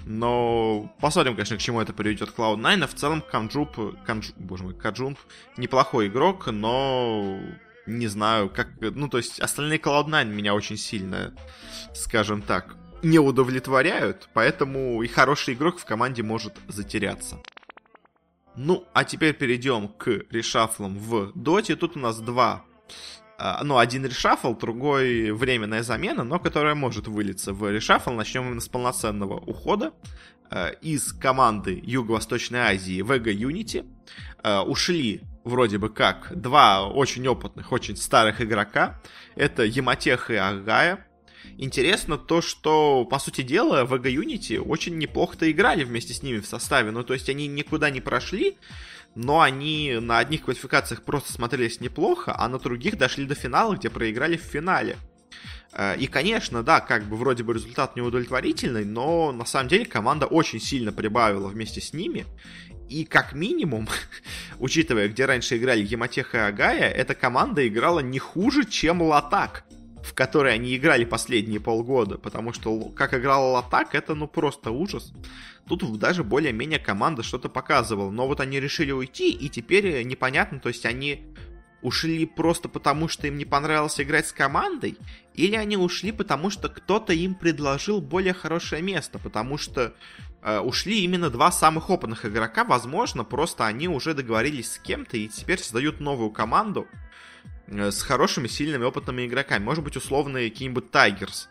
Но 0.06 0.94
посмотрим, 1.02 1.34
конечно, 1.34 1.58
к 1.58 1.62
чему 1.62 1.82
это 1.82 1.92
приведет 1.92 2.30
Cloud9. 2.30 2.88
В 2.88 2.94
целом, 2.94 3.22
Канджуп, 3.22 3.76
Канджу, 4.06 4.32
боже 4.38 4.64
мой, 4.64 4.74
Каджунп 4.74 5.20
неплохой 5.58 6.08
игрок, 6.08 6.48
но 6.48 7.40
не 7.86 8.08
знаю, 8.08 8.50
как... 8.50 8.70
Ну, 8.80 9.10
то 9.10 9.18
есть, 9.18 9.40
остальные 9.40 9.80
Cloud9 9.80 10.26
меня 10.26 10.54
очень 10.54 10.78
сильно, 10.78 11.34
скажем 11.94 12.42
так, 12.42 12.76
не 13.04 13.20
удовлетворяют, 13.20 14.30
поэтому 14.34 15.02
и 15.02 15.08
хороший 15.08 15.56
игрок 15.56 15.80
в 15.80 15.86
команде 15.86 16.24
может 16.24 16.54
затеряться. 16.68 17.38
Ну, 18.56 18.86
а 18.94 19.04
теперь 19.04 19.34
перейдем 19.34 19.88
к 19.88 20.26
reshuffle 20.30 20.85
ам 20.85 20.98
в 20.98 21.32
Доте. 21.36 21.76
Тут 21.76 21.96
у 21.96 22.00
нас 22.00 22.20
два 22.20 22.66
а, 23.44 23.64
ну, 23.64 23.80
один 23.80 24.06
reshuffle, 24.06 24.54
другой 24.54 25.32
временная 25.32 25.82
замена, 25.82 26.24
но 26.24 26.38
которая 26.38 26.76
может 26.76 27.08
вылиться 27.08 27.54
в 27.54 27.72
reshuffle. 27.72 28.12
Начнем 28.12 28.46
именно 28.46 28.62
с 28.62 28.68
полноценного 28.68 29.40
ухода. 29.40 29.94
А, 30.52 30.68
из 30.68 31.12
команды 31.14 31.82
Юго-Восточной 31.84 32.60
Азии 32.60 33.02
Vega 33.02 33.34
Unity 33.34 33.90
а, 34.44 34.64
ушли 34.64 35.22
вроде 35.44 35.80
бы 35.80 35.90
как 35.90 36.40
два 36.40 36.88
очень 36.88 37.28
опытных, 37.28 37.72
очень 37.72 37.96
старых 37.96 38.42
игрока. 38.42 39.02
Это 39.36 39.64
Яматех 39.64 40.30
и 40.30 40.36
Агая. 40.36 41.08
Интересно 41.62 42.18
то, 42.18 42.42
что, 42.42 43.06
по 43.06 43.20
сути 43.20 43.44
дела, 43.44 43.86
VG 43.86 44.16
Unity 44.16 44.60
очень 44.60 44.98
неплохо-то 44.98 45.50
играли 45.52 45.84
вместе 45.84 46.12
с 46.12 46.24
ними 46.24 46.40
в 46.40 46.48
составе. 46.48 46.90
Ну, 46.90 47.04
то 47.04 47.14
есть 47.14 47.30
они 47.30 47.46
никуда 47.46 47.92
не 47.92 48.02
прошли, 48.02 48.58
но 49.14 49.42
они 49.42 50.00
на 50.02 50.18
одних 50.18 50.46
квалификациях 50.46 51.04
просто 51.04 51.32
смотрелись 51.32 51.80
неплохо, 51.80 52.34
а 52.36 52.50
на 52.50 52.58
других 52.58 52.98
дошли 52.98 53.26
до 53.26 53.36
финала, 53.36 53.76
где 53.76 53.92
проиграли 53.92 54.38
в 54.38 54.42
финале. 54.42 54.98
Э, 55.74 55.96
и, 56.00 56.08
конечно, 56.08 56.64
да, 56.64 56.80
как 56.80 57.04
бы 57.04 57.16
вроде 57.16 57.44
бы 57.44 57.54
результат 57.54 57.96
неудовлетворительный, 57.96 58.84
но 58.84 59.32
на 59.32 59.46
самом 59.46 59.70
деле 59.70 59.86
команда 59.86 60.26
очень 60.26 60.60
сильно 60.60 60.92
прибавила 60.92 61.48
вместе 61.48 61.80
с 61.80 61.94
ними. 61.94 62.26
И 62.90 63.06
как 63.06 63.34
минимум, 63.34 63.88
учитывая, 64.58 65.10
где 65.10 65.26
раньше 65.26 65.58
играли 65.58 65.84
Гемотех 65.84 66.34
и 66.34 66.40
Агая, 66.40 66.90
эта 66.90 67.14
команда 67.14 67.68
играла 67.68 68.00
не 68.00 68.18
хуже, 68.18 68.66
чем 68.66 69.04
Латак 69.04 69.64
в 70.22 70.24
которой 70.24 70.54
они 70.54 70.76
играли 70.76 71.04
последние 71.04 71.60
полгода, 71.60 72.20
потому 72.20 72.54
что 72.54 72.90
как 72.90 73.16
играла 73.16 73.54
Латак, 73.54 73.96
это 73.96 74.14
ну 74.14 74.28
просто 74.28 74.70
ужас. 74.70 75.14
Тут 75.68 75.98
даже 75.98 76.24
более-менее 76.24 76.78
команда 76.78 77.24
что-то 77.24 77.50
показывала, 77.50 78.12
но 78.12 78.28
вот 78.28 78.40
они 78.40 78.60
решили 78.60 78.92
уйти, 78.92 79.32
и 79.32 79.50
теперь 79.50 80.04
непонятно, 80.04 80.60
то 80.60 80.70
есть 80.70 80.86
они 80.86 81.34
ушли 81.82 82.28
просто 82.28 82.70
потому, 82.70 83.08
что 83.08 83.26
им 83.26 83.38
не 83.40 83.46
понравилось 83.46 84.00
играть 84.00 84.28
с 84.28 84.32
командой, 84.32 84.96
или 85.34 85.56
они 85.56 85.76
ушли 85.76 86.12
потому, 86.12 86.52
что 86.52 86.70
кто-то 86.70 87.14
им 87.14 87.34
предложил 87.34 88.00
более 88.00 88.34
хорошее 88.34 88.84
место, 88.84 89.18
потому 89.18 89.58
что 89.58 89.96
э, 90.44 90.60
ушли 90.60 91.04
именно 91.04 91.32
два 91.32 91.52
самых 91.52 91.90
опытных 91.90 92.28
игрока, 92.28 92.64
возможно, 92.64 93.24
просто 93.24 93.66
они 93.66 93.88
уже 93.88 94.14
договорились 94.14 94.74
с 94.74 94.78
кем-то 94.78 95.18
и 95.18 95.28
теперь 95.28 95.58
создают 95.58 96.00
новую 96.00 96.30
команду, 96.30 96.88
Э, 96.92 97.11
с 97.68 98.02
хорошими, 98.02 98.48
сильными, 98.48 98.84
опытными 98.84 99.26
игроками. 99.26 99.64
Может 99.64 99.84
быть, 99.84 99.96
условные 99.96 100.50
какие-нибудь 100.50 100.92
Тайгерс 100.92 101.50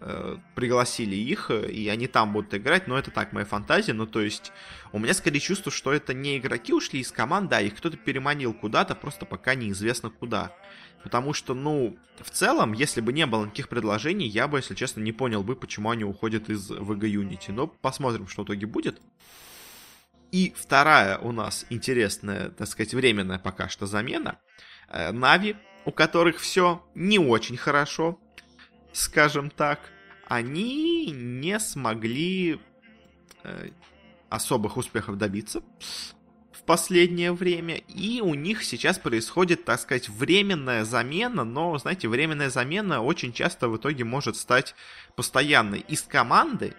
э, 0.00 0.36
пригласили 0.54 1.14
их, 1.14 1.50
э, 1.50 1.70
и 1.70 1.88
они 1.88 2.06
там 2.06 2.32
будут 2.32 2.54
играть, 2.54 2.88
но 2.88 2.98
это 2.98 3.10
так, 3.10 3.32
моя 3.32 3.46
фантазия. 3.46 3.92
Ну, 3.92 4.06
то 4.06 4.20
есть, 4.20 4.52
у 4.92 4.98
меня 4.98 5.14
скорее 5.14 5.40
чувство, 5.40 5.70
что 5.70 5.92
это 5.92 6.14
не 6.14 6.38
игроки 6.38 6.72
ушли 6.72 7.00
из 7.00 7.12
команды, 7.12 7.54
а 7.54 7.60
их 7.60 7.76
кто-то 7.76 7.96
переманил 7.96 8.52
куда-то, 8.52 8.94
просто 8.94 9.26
пока 9.26 9.54
неизвестно 9.54 10.10
куда. 10.10 10.52
Потому 11.02 11.32
что, 11.32 11.54
ну, 11.54 11.96
в 12.18 12.30
целом, 12.30 12.72
если 12.72 13.00
бы 13.00 13.12
не 13.12 13.24
было 13.24 13.44
никаких 13.44 13.68
предложений, 13.68 14.28
я 14.28 14.48
бы, 14.48 14.58
если 14.58 14.74
честно, 14.74 15.00
не 15.00 15.12
понял 15.12 15.42
бы, 15.42 15.56
почему 15.56 15.90
они 15.90 16.04
уходят 16.04 16.50
из 16.50 16.70
VG 16.70 17.00
Unity. 17.00 17.52
Но 17.52 17.66
посмотрим, 17.68 18.28
что 18.28 18.42
в 18.42 18.46
итоге 18.46 18.66
будет. 18.66 19.00
И 20.30 20.52
вторая 20.56 21.18
у 21.18 21.32
нас 21.32 21.66
интересная, 21.70 22.50
так 22.50 22.68
сказать, 22.68 22.92
временная 22.92 23.38
пока 23.38 23.68
что 23.68 23.86
замена— 23.86 24.38
Э, 24.48 24.69
Нави, 24.90 25.56
у 25.84 25.92
которых 25.92 26.38
все 26.38 26.84
не 26.94 27.18
очень 27.18 27.56
хорошо, 27.56 28.18
скажем 28.92 29.50
так, 29.50 29.80
они 30.26 31.10
не 31.10 31.58
смогли 31.58 32.60
э, 33.42 33.68
особых 34.28 34.76
успехов 34.76 35.18
добиться 35.18 35.62
в 36.52 36.62
последнее 36.64 37.32
время, 37.32 37.76
и 37.76 38.20
у 38.20 38.34
них 38.34 38.62
сейчас 38.62 38.98
происходит, 38.98 39.64
так 39.64 39.80
сказать, 39.80 40.08
временная 40.08 40.84
замена, 40.84 41.44
но, 41.44 41.76
знаете, 41.78 42.08
временная 42.08 42.50
замена 42.50 43.02
очень 43.02 43.32
часто 43.32 43.68
в 43.68 43.76
итоге 43.76 44.04
может 44.04 44.36
стать 44.36 44.74
постоянной. 45.16 45.80
Из 45.80 46.02
команды 46.02 46.74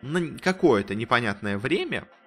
на 0.00 0.38
какое-то 0.38 0.94
непонятное 0.94 1.58
время 1.58 2.06
Э, 2.06 2.23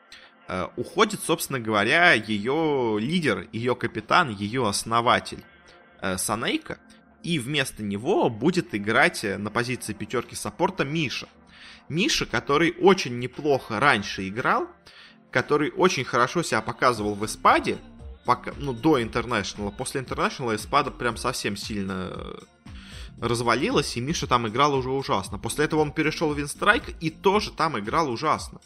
уходит, 0.76 1.20
собственно 1.22 1.60
говоря, 1.60 2.14
ее 2.14 2.98
лидер, 3.00 3.48
ее 3.52 3.76
капитан, 3.76 4.30
ее 4.30 4.68
основатель 4.68 5.44
э, 6.02 6.18
Санейка, 6.18 6.80
и 7.24 7.40
вместо 7.40 7.84
него 7.84 8.30
будет 8.30 8.74
играть 8.74 9.24
э, 9.26 9.38
на 9.38 9.52
позиции 9.52 9.94
пятерки 9.94 10.36
саппорта 10.36 10.86
Миша. 10.86 11.28
Миша, 11.90 12.26
который 12.26 12.76
очень 12.80 13.20
неплохо 13.20 13.80
раньше 13.80 14.28
играл, 14.28 14.70
который 15.32 15.72
очень 15.72 16.06
хорошо 16.06 16.44
себя 16.44 16.62
показывал 16.62 17.16
в 17.16 17.26
Espad 17.26 17.63
е, 17.63 17.78
пока, 18.26 18.54
ну, 18.58 18.74
до 18.74 19.02
Интернешнала. 19.02 19.72
После 19.72 20.02
Интернешнала 20.02 20.56
Espada 20.56 20.92
прям 20.92 21.18
совсем 21.18 21.56
сильно 21.58 22.38
развалилась, 23.20 23.98
и 23.98 24.02
Миша 24.02 24.28
там 24.28 24.48
играл 24.48 24.74
уже 24.76 24.92
ужасно. 24.92 25.40
После 25.40 25.66
этого 25.66 25.82
он 25.82 25.92
перешел 25.92 26.34
в 26.34 26.38
Winstrike 26.38 26.84
и 27.00 27.10
тоже 27.10 27.52
там 27.52 27.80
играл 27.80 28.10
ужасно. 28.10 28.60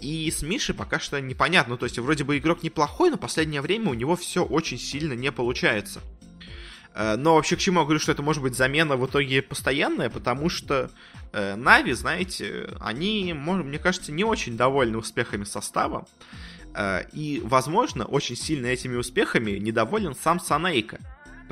И 0.00 0.30
с 0.30 0.42
Мишей 0.42 0.74
пока 0.74 0.98
что 0.98 1.20
непонятно. 1.20 1.76
То 1.76 1.86
есть, 1.86 1.98
вроде 1.98 2.24
бы 2.24 2.38
игрок 2.38 2.62
неплохой, 2.62 3.10
но 3.10 3.16
последнее 3.16 3.60
время 3.60 3.90
у 3.90 3.94
него 3.94 4.16
все 4.16 4.44
очень 4.44 4.78
сильно 4.78 5.12
не 5.12 5.30
получается. 5.30 6.00
Э, 6.94 7.16
но 7.16 7.36
вообще 7.36 7.56
к 7.56 7.60
чему 7.60 7.80
я 7.80 7.84
говорю, 7.84 8.00
что 8.00 8.10
это 8.10 8.22
может 8.22 8.42
быть 8.42 8.56
замена 8.56 8.96
в 8.96 9.06
итоге 9.06 9.42
постоянная, 9.42 10.10
потому 10.10 10.48
что 10.48 10.90
Нави, 11.32 11.92
знаете, 11.92 12.68
они, 12.78 13.32
мне 13.32 13.78
кажется, 13.78 14.12
не 14.12 14.22
очень 14.22 14.54
довольны 14.58 14.98
успехами 14.98 15.44
состава. 15.44 16.06
И, 17.12 17.40
возможно, 17.42 18.04
очень 18.04 18.36
сильно 18.36 18.66
этими 18.66 18.96
успехами 18.96 19.52
недоволен 19.52 20.14
сам 20.14 20.38
Санейка 20.38 20.98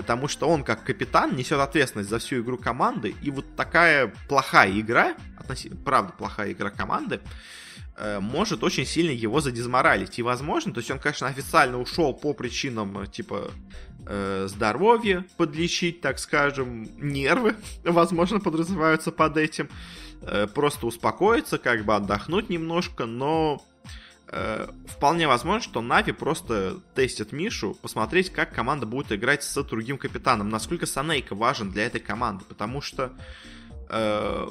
потому 0.01 0.29
что 0.29 0.49
он 0.49 0.65
как 0.65 0.83
капитан 0.83 1.37
несет 1.37 1.61
ответственность 1.61 2.09
за 2.09 2.19
всю 2.19 2.41
игру 2.41 2.57
команды, 2.57 3.15
и 3.21 3.31
вот 3.31 3.45
такая 3.55 4.11
плохая 4.31 4.81
игра, 4.81 5.15
относительно, 5.37 5.79
правда, 5.85 6.15
плохая 6.17 6.53
игра 6.53 6.71
команды, 6.71 7.21
э, 7.99 8.19
может 8.19 8.65
очень 8.65 8.87
сильно 8.87 9.11
его 9.11 9.43
задизморалить. 9.43 10.19
И 10.19 10.23
возможно, 10.23 10.73
то 10.73 10.79
есть 10.79 10.91
он, 10.91 10.99
конечно, 10.99 11.27
официально 11.27 11.79
ушел 11.79 12.15
по 12.15 12.33
причинам, 12.33 13.07
типа, 13.09 13.51
э, 14.07 14.47
здоровья, 14.49 15.27
подлечить, 15.37 16.01
так 16.01 16.19
скажем, 16.19 16.89
нервы, 16.97 17.57
возможно, 17.85 18.41
подразумеваются 18.41 19.13
под 19.13 19.37
этим, 19.37 19.69
э, 20.23 20.47
просто 20.47 20.87
успокоиться, 20.87 21.59
как 21.59 21.85
бы 21.85 21.95
отдохнуть 21.95 22.49
немножко, 22.49 23.05
но 23.05 23.63
вполне 24.87 25.27
возможно, 25.27 25.61
что 25.61 25.81
Нави 25.81 26.13
просто 26.13 26.81
тестит 26.95 27.33
Мишу, 27.33 27.77
посмотреть, 27.83 28.31
как 28.31 28.55
команда 28.55 28.87
будет 28.87 29.11
играть 29.13 29.43
с 29.43 29.63
другим 29.65 29.99
капитаном, 29.99 30.49
насколько 30.51 30.87
Санейка 30.87 31.35
важен 31.35 31.71
для 31.71 31.87
этой 31.87 32.01
команды, 32.01 32.45
потому 32.45 32.81
что 32.81 33.13
э, 33.89 34.49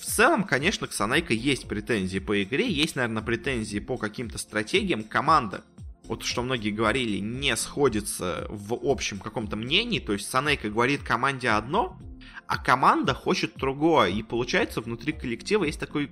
в 0.00 0.04
целом, 0.04 0.44
конечно, 0.44 0.86
к 0.86 0.92
Санейка 0.92 1.34
есть 1.34 1.68
претензии 1.68 2.20
по 2.20 2.42
игре, 2.42 2.70
есть, 2.70 2.96
наверное, 2.96 3.22
претензии 3.22 3.80
по 3.80 3.98
каким-то 3.98 4.38
стратегиям. 4.38 5.04
Команда, 5.04 5.62
вот 6.04 6.22
что 6.22 6.42
многие 6.42 6.70
говорили, 6.70 7.18
не 7.18 7.54
сходится 7.56 8.46
в 8.48 8.78
общем 8.82 9.18
каком-то 9.18 9.56
мнении, 9.56 9.98
то 9.98 10.14
есть 10.14 10.30
Санейка 10.30 10.70
говорит 10.70 11.02
команде 11.02 11.50
одно, 11.50 11.98
а 12.46 12.56
команда 12.56 13.14
хочет 13.14 13.56
другое, 13.56 14.08
и 14.08 14.22
получается 14.22 14.80
внутри 14.80 15.12
коллектива 15.12 15.64
есть 15.64 15.80
такой 15.80 16.10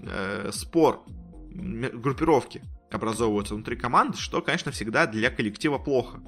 э, 0.00 0.50
спор 0.52 1.04
группировки 1.50 2.62
образовываются 2.90 3.54
внутри 3.54 3.76
команды, 3.76 4.18
что, 4.18 4.40
конечно, 4.40 4.72
всегда 4.72 5.06
для 5.06 5.30
коллектива 5.30 5.78
плохо. 5.78 6.22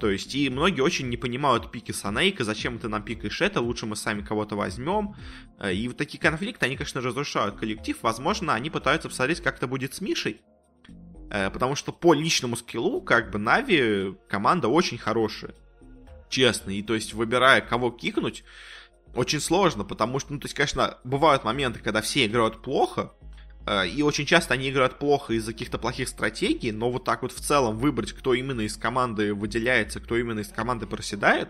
То 0.00 0.10
есть, 0.10 0.34
и 0.34 0.48
многие 0.48 0.80
очень 0.80 1.08
не 1.10 1.18
понимают 1.18 1.70
пики 1.70 1.92
Санейка, 1.92 2.42
зачем 2.42 2.78
ты 2.78 2.88
нам 2.88 3.02
пикаешь 3.02 3.42
это, 3.42 3.60
лучше 3.60 3.84
мы 3.84 3.96
сами 3.96 4.22
кого-то 4.22 4.56
возьмем. 4.56 5.14
Э, 5.58 5.74
и 5.74 5.86
вот 5.88 5.98
такие 5.98 6.18
конфликты, 6.18 6.66
они, 6.66 6.76
конечно, 6.76 7.02
разрушают 7.02 7.56
коллектив. 7.56 7.98
Возможно, 8.02 8.54
они 8.54 8.70
пытаются 8.70 9.08
посмотреть, 9.08 9.42
как 9.42 9.58
это 9.58 9.66
будет 9.66 9.94
с 9.94 10.00
Мишей. 10.00 10.40
Э, 11.30 11.50
потому 11.50 11.74
что 11.74 11.92
по 11.92 12.14
личному 12.14 12.56
скиллу, 12.56 13.02
как 13.02 13.30
бы, 13.30 13.38
Нави 13.38 14.16
команда 14.28 14.68
очень 14.68 14.96
хорошая. 14.96 15.54
Честно. 16.30 16.70
И 16.70 16.82
то 16.82 16.94
есть, 16.94 17.12
выбирая, 17.12 17.60
кого 17.60 17.90
кикнуть, 17.90 18.42
очень 19.14 19.40
сложно, 19.40 19.84
потому 19.84 20.18
что, 20.18 20.32
ну, 20.32 20.40
то 20.40 20.46
есть, 20.46 20.54
конечно, 20.54 20.98
бывают 21.04 21.44
моменты, 21.44 21.80
когда 21.80 22.00
все 22.00 22.24
играют 22.24 22.62
плохо, 22.62 23.12
и 23.66 24.02
очень 24.02 24.26
часто 24.26 24.54
они 24.54 24.70
играют 24.70 24.98
плохо 24.98 25.34
из-за 25.34 25.52
каких-то 25.52 25.78
плохих 25.78 26.08
стратегий, 26.08 26.72
но 26.72 26.90
вот 26.90 27.04
так 27.04 27.22
вот 27.22 27.32
в 27.32 27.40
целом 27.40 27.76
выбрать, 27.78 28.12
кто 28.12 28.34
именно 28.34 28.62
из 28.62 28.76
команды 28.76 29.34
выделяется, 29.34 30.00
кто 30.00 30.16
именно 30.16 30.40
из 30.40 30.48
команды 30.48 30.86
проседает, 30.86 31.48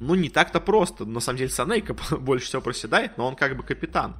ну, 0.00 0.14
не 0.14 0.28
так-то 0.28 0.60
просто. 0.60 1.04
На 1.04 1.20
самом 1.20 1.38
деле, 1.38 1.50
Санейка 1.50 1.94
больше 2.18 2.46
всего 2.46 2.62
проседает, 2.62 3.16
но 3.16 3.26
он 3.26 3.36
как 3.36 3.56
бы 3.56 3.62
капитан. 3.62 4.16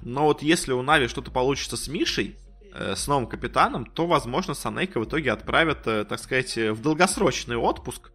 Но 0.00 0.24
вот 0.24 0.42
если 0.42 0.72
у 0.72 0.82
Нави 0.82 1.08
что-то 1.08 1.30
получится 1.30 1.76
с 1.76 1.88
Мишей, 1.88 2.36
э, 2.72 2.94
с 2.94 3.06
новым 3.06 3.26
капитаном, 3.26 3.86
то, 3.86 4.06
возможно, 4.06 4.54
Санейка 4.54 5.00
в 5.00 5.04
итоге 5.04 5.32
отправят, 5.32 5.86
э, 5.86 6.04
так 6.04 6.20
сказать, 6.20 6.56
в 6.56 6.80
долгосрочный 6.80 7.56
отпуск, 7.56 8.10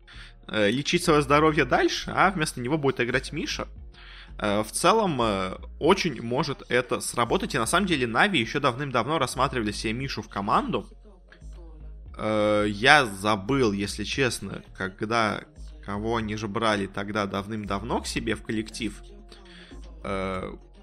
лечить 0.48 1.04
свое 1.04 1.22
здоровье 1.22 1.64
дальше, 1.64 2.12
а 2.14 2.30
вместо 2.32 2.60
него 2.60 2.78
будет 2.78 3.00
играть 3.00 3.32
Миша. 3.32 3.68
Э, 4.42 4.64
в 4.64 4.72
целом 4.72 5.22
э, 5.22 5.58
очень 5.80 6.20
может 6.22 6.64
это 6.68 7.00
сработать. 7.00 7.54
И 7.54 7.60
на 7.60 7.68
самом 7.68 7.86
деле 7.86 8.08
Нави 8.08 8.40
еще 8.40 8.60
давным-давно 8.60 9.20
рассматривали 9.20 9.72
себе 9.72 9.94
Мишу 9.94 10.24
в 10.24 10.30
команду. 10.30 10.90
Э, 12.18 12.66
я 12.68 13.06
забыл, 13.06 13.72
если 13.72 14.04
честно, 14.04 14.64
когда 14.76 15.44
кого 15.86 16.18
они 16.18 16.36
же 16.36 16.48
брали 16.48 16.88
тогда 16.88 17.28
давным-давно 17.28 18.02
к 18.02 18.08
себе 18.08 18.36
в 18.36 18.44
коллектив. 18.44 19.02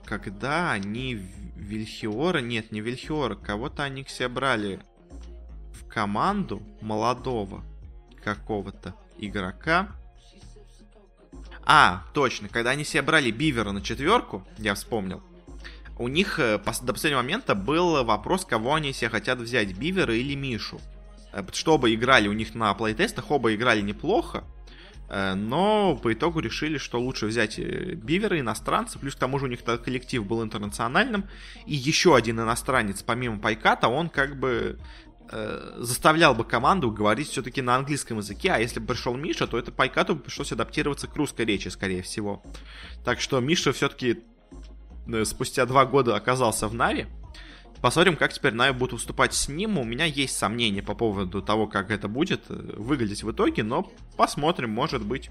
Когда 0.05 0.73
они 0.73 1.15
Вильхиора, 1.15 2.39
нет, 2.39 2.73
не 2.73 2.81
Вильхиора, 2.81 3.37
кого-то 3.37 3.85
они 3.85 4.03
к 4.03 4.09
себе 4.09 4.29
брали 4.29 4.81
в 5.73 5.87
команду 5.87 6.63
молодого 6.81 7.65
какого-то 8.25 8.95
игрока. 9.19 9.89
А, 11.71 12.05
точно, 12.15 12.49
когда 12.49 12.71
они 12.71 12.83
себе 12.83 13.03
брали 13.03 13.31
Бивера 13.31 13.73
на 13.73 13.83
четверку, 13.83 14.43
я 14.57 14.75
вспомнил, 14.75 15.23
у 15.99 16.09
них 16.09 16.39
э, 16.39 16.57
до 16.57 16.93
последнего 16.95 17.21
момента 17.21 17.55
был 17.55 18.03
вопрос, 18.05 18.47
кого 18.47 18.75
они 18.75 18.95
себе 18.95 19.11
хотят 19.11 19.39
взять, 19.39 19.77
Бивера 19.77 20.17
или 20.17 20.35
Мишу. 20.35 20.81
Э, 21.31 21.45
чтобы 21.53 21.95
играли 21.95 22.27
у 22.27 22.33
них 22.33 22.55
на 22.55 22.73
плейтестах, 22.73 23.31
оба 23.31 23.55
играли 23.55 23.83
неплохо, 23.83 24.45
э, 25.11 25.35
но 25.35 25.95
по 25.97 26.11
итогу 26.11 26.41
решили, 26.41 26.79
что 26.79 26.99
лучше 26.99 27.27
взять 27.27 27.59
Бивера, 27.59 28.41
иностранца, 28.41 28.99
плюс 28.99 29.15
к 29.15 29.19
тому 29.19 29.39
же 29.39 29.45
у 29.45 29.49
них 29.49 29.63
коллектив 29.63 30.25
был 30.25 30.43
интернациональным, 30.43 31.25
и 31.67 31.75
еще 31.75 32.17
один 32.17 32.41
иностранец, 32.41 33.03
помимо 33.03 33.41
Пайката, 33.41 33.89
он 33.89 34.09
как 34.09 34.41
бы 34.41 34.79
э, 35.31 35.77
заставлял 35.79 36.35
бы 36.35 36.45
команду 36.45 36.91
говорить 36.91 37.29
все-таки 37.29 37.63
на 37.63 37.77
английском 37.77 38.19
языке, 38.19 38.53
а 38.53 38.59
если 38.59 38.81
бы 38.81 38.87
пришел 38.87 39.15
Миша, 39.15 39.47
то 39.47 39.59
это 39.59 39.73
Пайкату 39.73 40.17
пришлось 40.17 40.53
адаптироваться 40.53 41.07
к 41.07 41.17
русской 41.17 41.45
речи, 41.45 41.69
скорее 41.69 42.03
всего. 42.03 42.43
Так 43.05 43.21
что 43.21 43.41
Миша 43.41 43.73
все-таки 43.73 44.25
э, 45.07 45.25
спустя 45.25 45.67
два 45.67 45.85
года 45.87 46.17
оказался 46.17 46.69
в 46.69 46.75
Нави. 46.75 47.07
Посмотрим, 47.81 48.17
как 48.17 48.33
теперь 48.33 48.55
Нави 48.55 48.77
будут 48.77 48.95
выступать 48.95 49.35
с 49.35 49.49
ним. 49.49 49.79
У 49.79 49.85
меня 49.85 50.05
есть 50.05 50.37
сомнения 50.37 50.83
по 50.83 50.95
поводу 50.95 51.41
того, 51.43 51.69
как 51.69 51.91
это 51.91 52.09
будет 52.09 52.43
э, 52.49 52.55
выглядеть 52.77 53.23
в 53.23 53.31
итоге, 53.31 53.63
но 53.63 53.91
посмотрим, 54.17 54.71
может 54.71 55.05
быть, 55.05 55.31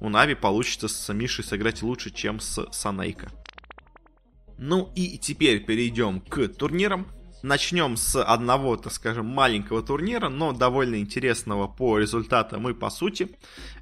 у 0.00 0.08
Нави 0.08 0.34
получится 0.34 0.88
с 0.88 1.12
Мишей 1.12 1.44
сыграть 1.44 1.82
лучше, 1.82 2.10
чем 2.10 2.40
с 2.40 2.66
Санейко. 2.72 3.30
Ну 4.56 4.92
и 4.94 5.18
теперь 5.18 5.64
перейдем 5.64 6.20
к 6.20 6.48
турнирам. 6.48 7.06
Начнем 7.42 7.96
с 7.96 8.22
одного, 8.22 8.76
так 8.76 8.92
скажем, 8.92 9.26
маленького 9.26 9.82
турнира, 9.82 10.28
но 10.28 10.52
довольно 10.52 11.00
интересного 11.00 11.68
по 11.68 11.98
результатам 11.98 12.68
и 12.68 12.74
по 12.74 12.90
сути. 12.90 13.34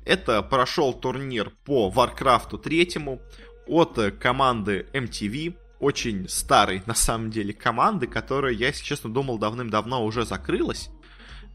Это 0.05 0.43
прошел 0.43 0.93
турнир 0.93 1.51
по 1.65 1.93
Warcraft 1.95 2.59
3 2.59 3.19
от 3.67 3.99
команды 4.21 4.87
MTV, 4.93 5.57
очень 5.81 6.29
старой, 6.29 6.83
на 6.87 6.95
самом 6.95 7.31
деле, 7.31 7.53
команды, 7.53 8.07
которая, 8.07 8.53
я, 8.53 8.69
если 8.69 8.85
честно, 8.85 9.13
думал, 9.13 9.39
давным-давно 9.39 10.05
уже 10.05 10.25
закрылась. 10.25 10.91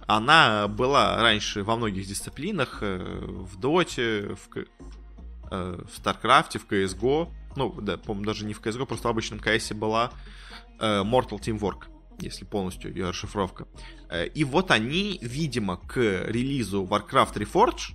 Она 0.06 0.68
была 0.68 1.22
раньше 1.22 1.64
во 1.64 1.78
многих 1.78 2.06
дисциплинах, 2.06 2.80
э, 2.82 2.98
в 3.00 3.58
Доте, 3.58 4.36
в, 4.36 4.58
э, 5.52 5.84
в 5.90 5.96
StarCraft 5.96 6.48
е, 6.48 6.60
в 6.60 6.68
CSGO. 6.68 7.30
Ну, 7.56 7.74
да, 7.80 7.98
по-моему, 7.98 8.26
даже 8.26 8.46
не 8.46 8.54
в 8.54 8.60
CSGO, 8.60 8.86
просто 8.86 9.08
в 9.08 9.12
обычном 9.12 9.40
CS 9.40 9.74
была 9.74 10.12
э, 10.80 11.04
mortal 11.04 11.40
Teamwork 11.40 11.93
если 12.20 12.46
полностью 12.46 12.92
ее 12.94 13.10
расшифровка. 13.10 13.68
Э, 14.10 14.28
и 14.28 14.44
вот 14.44 14.72
они, 14.72 15.20
видимо, 15.22 15.78
к 15.78 15.98
релизу 15.98 16.84
Warcraft 16.84 17.36
Reforged 17.36 17.94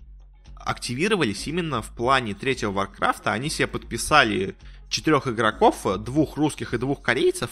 активировались 0.55 1.47
именно 1.47 1.83
в 1.83 1.91
плане 1.91 2.35
третьего 2.35 2.73
Warcraft. 2.73 3.23
Они 3.25 3.49
себе 3.49 3.67
подписали 3.67 4.57
четырех 4.89 5.27
игроков, 5.27 5.87
двух 5.99 6.37
русских 6.37 6.75
и 6.75 6.79
двух 6.79 7.03
корейцев, 7.03 7.51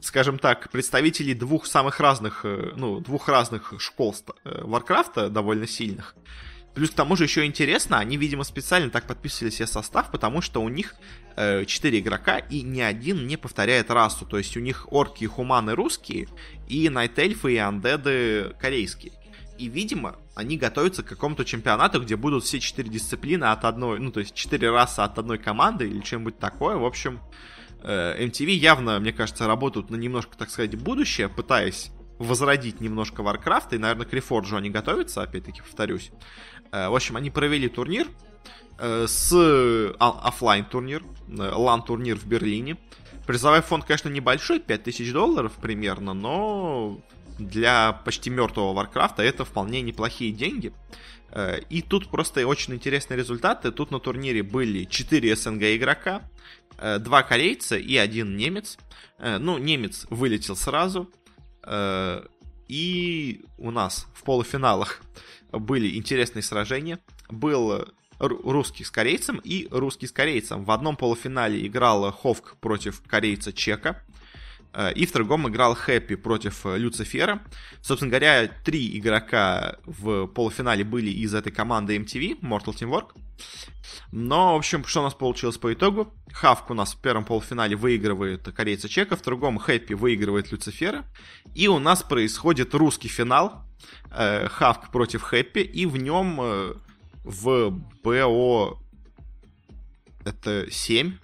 скажем 0.00 0.38
так, 0.38 0.70
представителей 0.70 1.34
двух 1.34 1.66
самых 1.66 2.00
разных, 2.00 2.44
э, 2.44 2.72
ну, 2.76 3.00
двух 3.00 3.28
разных 3.28 3.74
школ 3.78 4.14
Warcraft 4.44 5.30
довольно 5.30 5.66
сильных. 5.66 6.14
Плюс 6.74 6.90
к 6.90 6.94
тому 6.94 7.14
же 7.16 7.24
еще 7.24 7.46
интересно, 7.46 7.98
они, 7.98 8.16
видимо, 8.16 8.42
специально 8.42 8.90
так 8.90 9.06
подписывали 9.06 9.50
себе 9.50 9.66
состав, 9.66 10.10
потому 10.10 10.40
что 10.40 10.60
у 10.60 10.68
них 10.68 10.96
э, 10.96 11.23
4 11.36 11.98
игрока 11.98 12.38
и 12.38 12.62
ни 12.62 12.80
один 12.80 13.26
не 13.26 13.36
повторяет 13.36 13.90
расу. 13.90 14.24
То 14.24 14.38
есть 14.38 14.56
у 14.56 14.60
них 14.60 14.92
орки 14.92 15.24
и 15.24 15.26
хуманы 15.26 15.74
русские, 15.74 16.28
и 16.68 16.88
найтельфы 16.88 17.54
и 17.54 17.58
андеды 17.58 18.54
корейские. 18.60 19.12
И, 19.58 19.68
видимо, 19.68 20.16
они 20.34 20.56
готовятся 20.56 21.02
к 21.02 21.08
какому-то 21.08 21.44
чемпионату, 21.44 22.00
где 22.00 22.16
будут 22.16 22.44
все 22.44 22.58
четыре 22.58 22.90
дисциплины 22.90 23.44
от 23.44 23.64
одной, 23.64 24.00
ну, 24.00 24.10
то 24.10 24.20
есть 24.20 24.34
четыре 24.34 24.70
расы 24.70 25.00
от 25.00 25.18
одной 25.18 25.38
команды 25.38 25.88
или 25.88 26.00
чем-нибудь 26.00 26.38
такое. 26.38 26.76
В 26.76 26.84
общем, 26.84 27.20
э, 27.82 28.24
MTW 28.26 28.50
явно, 28.50 28.98
мне 28.98 29.12
кажется, 29.12 29.46
работают 29.46 29.90
на 29.90 29.96
немножко, 29.96 30.36
так 30.36 30.50
сказать, 30.50 30.74
будущее, 30.74 31.28
пытаясь 31.28 31.92
возродить 32.18 32.80
немножко 32.80 33.22
Warcraft, 33.22 33.76
и, 33.76 33.78
наверное, 33.78 34.06
к 34.06 34.12
Reforged 34.12 34.56
они 34.56 34.70
готовятся, 34.70 35.22
опять-таки, 35.22 35.60
повторюсь. 35.62 36.10
Э, 36.72 36.88
в 36.88 36.94
общем, 36.96 37.16
они 37.16 37.30
провели 37.30 37.68
турнир 37.68 38.08
э, 38.08 38.33
с 38.78 39.32
а, 39.32 40.20
офлайн 40.22 40.64
турнир, 40.64 41.04
LAN 41.28 41.82
турнир 41.82 42.16
в 42.16 42.26
Берлине. 42.26 42.76
Призовой 43.26 43.62
фонд, 43.62 43.84
конечно, 43.84 44.08
небольшой, 44.08 44.60
5000 44.60 45.12
долларов 45.12 45.52
примерно, 45.60 46.12
но 46.12 47.00
для 47.38 47.92
почти 47.92 48.30
мертвого 48.30 48.74
Warcraft 48.74 49.17
а 49.17 49.22
это 49.22 49.44
вполне 49.44 49.80
неплохие 49.80 50.32
деньги. 50.32 50.72
Э, 51.30 51.60
и 51.70 51.82
тут 51.82 52.08
просто 52.08 52.46
очень 52.46 52.74
интересные 52.74 53.16
результаты. 53.16 53.70
Тут 53.70 53.90
на 53.90 54.00
турнире 54.00 54.42
были 54.42 54.84
4 54.84 55.36
СНГ 55.36 55.62
игрока, 55.62 56.22
2 56.78 57.22
корейца 57.22 57.76
и 57.76 57.96
один 57.96 58.36
немец. 58.36 58.78
Ну, 59.18 59.58
немец 59.58 60.06
вылетел 60.10 60.56
сразу. 60.56 61.08
И 62.68 63.44
у 63.58 63.70
нас 63.70 64.06
в 64.14 64.24
полуфиналах 64.24 65.00
были 65.52 65.96
интересные 65.96 66.42
сражения. 66.42 66.98
Был 67.30 67.86
русский 68.18 68.84
с 68.84 68.90
корейцем 68.90 69.40
и 69.42 69.68
русский 69.70 70.06
с 70.06 70.12
корейцем. 70.12 70.64
В 70.64 70.70
одном 70.70 70.96
полуфинале 70.96 71.66
играл 71.66 72.10
Ховк 72.12 72.56
против 72.60 73.02
корейца 73.06 73.52
Чека. 73.52 74.02
Э, 74.74 74.92
и 74.92 75.06
в 75.06 75.12
другом 75.12 75.48
играл 75.48 75.74
Хэппи 75.74 76.16
против 76.16 76.66
э, 76.66 76.76
Люцифера. 76.76 77.42
Собственно 77.80 78.10
говоря, 78.10 78.48
три 78.64 78.98
игрока 78.98 79.76
в 79.84 80.26
полуфинале 80.26 80.84
были 80.84 81.10
из 81.10 81.34
этой 81.34 81.52
команды 81.52 81.96
MTV, 81.96 82.40
Mortal 82.40 82.74
Teamwork. 82.74 83.12
Но, 84.10 84.54
в 84.54 84.58
общем, 84.58 84.84
что 84.84 85.00
у 85.00 85.02
нас 85.04 85.14
получилось 85.14 85.58
по 85.58 85.72
итогу? 85.72 86.12
Хавк 86.32 86.70
у 86.70 86.74
нас 86.74 86.94
в 86.94 87.00
первом 87.00 87.24
полуфинале 87.24 87.76
выигрывает 87.76 88.42
корейца 88.52 88.88
Чека, 88.88 89.16
в 89.16 89.22
другом 89.22 89.58
Хэппи 89.58 89.94
выигрывает 89.94 90.50
Люцифера. 90.50 91.04
И 91.54 91.68
у 91.68 91.78
нас 91.78 92.02
происходит 92.02 92.74
русский 92.74 93.08
финал. 93.08 93.64
Э, 94.10 94.48
Хавк 94.48 94.90
против 94.90 95.22
Хэппи, 95.22 95.60
и 95.60 95.86
в 95.86 95.96
нем 95.96 96.40
в 97.24 97.70
БО 98.02 98.78
это 100.24 100.70
7, 100.70 101.18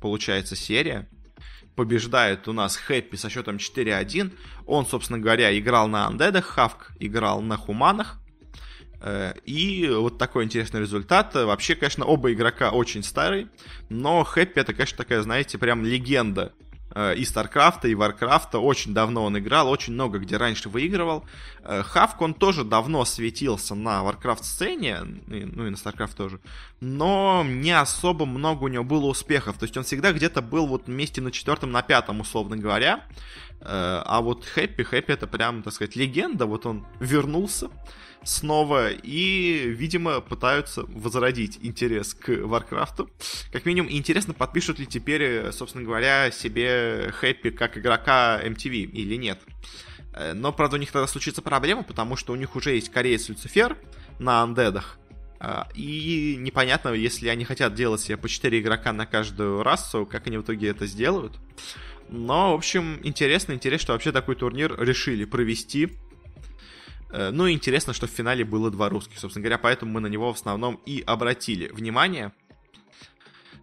получается, 0.00 0.56
серия. 0.56 1.08
Побеждает 1.76 2.46
у 2.46 2.52
нас 2.52 2.76
Хэппи 2.76 3.16
со 3.16 3.28
счетом 3.28 3.56
4-1. 3.56 4.32
Он, 4.66 4.86
собственно 4.86 5.18
говоря, 5.18 5.56
играл 5.58 5.88
на 5.88 6.06
андедах, 6.06 6.46
Хавк 6.46 6.92
играл 7.00 7.40
на 7.42 7.56
хуманах. 7.56 8.20
Э, 9.00 9.34
и 9.44 9.88
вот 9.88 10.18
такой 10.18 10.44
интересный 10.44 10.80
результат. 10.80 11.34
Вообще, 11.34 11.74
конечно, 11.74 12.04
оба 12.04 12.32
игрока 12.32 12.70
очень 12.70 13.02
старые, 13.02 13.48
но 13.88 14.22
Happy 14.22 14.58
это, 14.60 14.72
конечно, 14.72 14.96
такая, 14.96 15.20
знаете, 15.22 15.58
прям 15.58 15.84
легенда 15.84 16.52
и 17.16 17.24
StarCraft 17.24 17.76
а, 17.76 17.88
и 17.88 17.94
Warcraft 17.94 18.45
а. 18.45 18.58
Очень 18.58 18.94
давно 18.94 19.24
он 19.24 19.38
играл, 19.38 19.68
очень 19.68 19.94
много 19.94 20.18
где 20.18 20.36
раньше 20.36 20.68
выигрывал. 20.68 21.24
Э, 21.62 21.82
Хавк, 21.82 22.20
он 22.20 22.34
тоже 22.34 22.64
давно 22.64 23.04
светился 23.04 23.74
на 23.74 24.02
Warcraft 24.02 24.44
сцене, 24.44 25.00
ну 25.26 25.66
и 25.66 25.70
на 25.70 25.76
StarCraft 25.76 26.16
тоже, 26.16 26.40
но 26.80 27.44
не 27.46 27.72
особо 27.72 28.26
много 28.26 28.64
у 28.64 28.68
него 28.68 28.84
было 28.84 29.06
успехов. 29.06 29.58
То 29.58 29.64
есть 29.64 29.76
он 29.76 29.84
всегда 29.84 30.12
где-то 30.12 30.42
был 30.42 30.66
вот 30.66 30.86
вместе 30.86 31.20
на 31.20 31.30
четвертом, 31.30 31.72
на 31.72 31.82
пятом, 31.82 32.20
условно 32.20 32.56
говоря. 32.56 33.04
Э, 33.60 34.02
а 34.04 34.20
вот 34.20 34.44
Хэппи, 34.44 34.82
Хэппи 34.82 35.12
это 35.12 35.26
прям, 35.26 35.62
так 35.62 35.72
сказать, 35.72 35.96
легенда. 35.96 36.46
Вот 36.46 36.66
он 36.66 36.86
вернулся 37.00 37.70
снова 38.24 38.90
и, 38.90 39.68
видимо, 39.68 40.20
пытаются 40.20 40.84
возродить 40.88 41.58
интерес 41.62 42.14
к 42.14 42.28
Warcraft 42.28 42.94
у. 42.94 43.10
Как 43.52 43.66
минимум, 43.66 43.90
интересно, 43.90 44.34
подпишут 44.34 44.78
ли 44.78 44.86
теперь, 44.86 45.52
собственно 45.52 45.84
говоря, 45.84 46.30
себе 46.30 47.12
Happy 47.12 47.50
как 47.50 47.78
игрока 47.78 48.40
MTW 48.42 48.74
или 48.84 49.16
нет. 49.16 49.40
Э, 50.14 50.32
но, 50.32 50.52
правда, 50.52 50.76
у 50.76 50.78
них 50.78 50.92
тогда 50.92 51.06
случится 51.06 51.42
проблема, 51.42 51.82
потому 51.82 52.16
что 52.16 52.32
у 52.32 52.36
них 52.36 52.56
уже 52.56 52.74
есть 52.74 52.90
кореец 52.90 53.28
Люцифер 53.28 53.76
на 54.18 54.42
undead 54.42 54.76
ах. 54.76 54.98
Э, 55.40 55.64
и 55.74 56.36
непонятно, 56.38 56.90
если 56.90 57.28
они 57.28 57.44
хотят 57.44 57.74
делать 57.74 58.00
себе 58.00 58.16
по 58.16 58.28
4 58.28 58.60
игрока 58.60 58.92
на 58.92 59.06
каждую 59.06 59.62
расу, 59.62 60.06
как 60.06 60.26
они 60.26 60.38
в 60.38 60.42
итоге 60.42 60.68
это 60.68 60.86
сделают. 60.86 61.34
Но, 62.08 62.52
в 62.52 62.54
общем, 62.56 63.00
интересно, 63.02 63.52
интересно, 63.52 63.82
что 63.82 63.92
вообще 63.94 64.12
такой 64.12 64.36
турнир 64.36 64.78
решили 64.80 65.24
провести. 65.24 65.90
Э, 67.14 67.30
ну 67.30 67.46
и 67.46 67.52
интересно, 67.52 67.92
что 67.92 68.08
в 68.08 68.10
финале 68.10 68.44
было 68.44 68.72
два 68.72 68.88
русских, 68.88 69.20
собственно 69.20 69.44
говоря, 69.44 69.58
поэтому 69.58 69.92
мы 69.92 70.00
на 70.00 70.08
него 70.08 70.32
в 70.32 70.36
основном 70.36 70.80
и 70.84 71.00
обратили 71.06 71.68
внимание. 71.68 72.32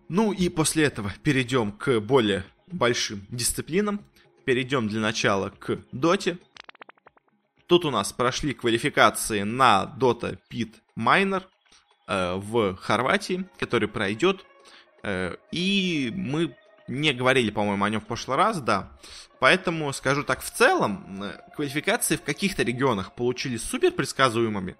Ну 0.08 0.32
и 0.32 0.48
после 0.48 0.86
этого 0.86 1.12
перейдем 1.22 1.74
к 1.74 2.00
более 2.00 2.46
большим 2.68 3.26
дисциплинам. 3.30 4.06
Перейдем 4.46 4.88
для 4.88 5.02
начала 5.02 5.50
к 5.50 5.80
доте. 5.92 6.38
Тут 7.68 7.86
у 7.86 7.92
нас 7.92 8.12
прошли 8.14 8.54
квалификации 8.54 9.44
на 9.44 9.94
Dota 10.00 10.38
Pit 10.50 10.76
Minor 10.98 11.44
в 12.08 12.76
Хорватии, 12.76 13.46
который 13.60 13.88
пройдет. 13.88 14.46
Э, 15.04 15.36
и 15.52 16.12
мы 16.16 16.56
не 16.91 17.13
говорили, 17.13 17.49
по-моему, 17.49 17.84
о 17.84 17.89
нем 17.89 18.01
в 18.01 18.06
прошлый 18.06 18.38
раз, 18.38 18.62
да. 18.62 18.91
Поэтому 19.39 19.91
скажу 19.93 20.23
так, 20.23 20.41
в 20.41 20.51
целом, 20.51 21.23
квалификации 21.56 22.17
в 22.17 22.21
каких-то 22.21 22.63
регионах 22.63 23.15
получились 23.15 23.63
супер 23.63 23.91
предсказуемыми, 23.91 24.75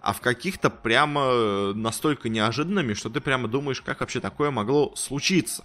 а 0.00 0.12
в 0.12 0.20
каких-то 0.20 0.70
прямо 0.70 1.22
э, 1.24 1.72
настолько 1.74 2.28
неожиданными, 2.28 2.94
что 2.94 3.08
ты 3.08 3.20
прямо 3.20 3.48
думаешь, 3.48 3.80
как 3.80 4.00
вообще 4.00 4.20
такое 4.20 4.50
могло 4.50 4.94
случиться. 4.94 5.64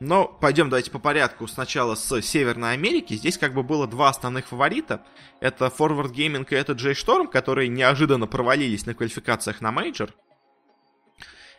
Но 0.00 0.26
пойдем 0.26 0.68
давайте 0.68 0.90
по 0.90 0.98
порядку. 0.98 1.46
Сначала 1.46 1.94
с 1.94 2.20
Северной 2.22 2.72
Америки. 2.72 3.14
Здесь 3.14 3.38
как 3.38 3.54
бы 3.54 3.62
было 3.62 3.86
два 3.86 4.10
основных 4.10 4.46
фаворита. 4.46 5.02
Это 5.40 5.66
Forward 5.66 6.12
Gaming 6.12 6.46
и 6.50 6.54
это 6.54 6.74
J-Storm, 6.74 7.28
которые 7.28 7.68
неожиданно 7.68 8.26
провалились 8.26 8.84
на 8.86 8.94
квалификациях 8.94 9.60
на 9.60 9.72
мейджор 9.72 10.12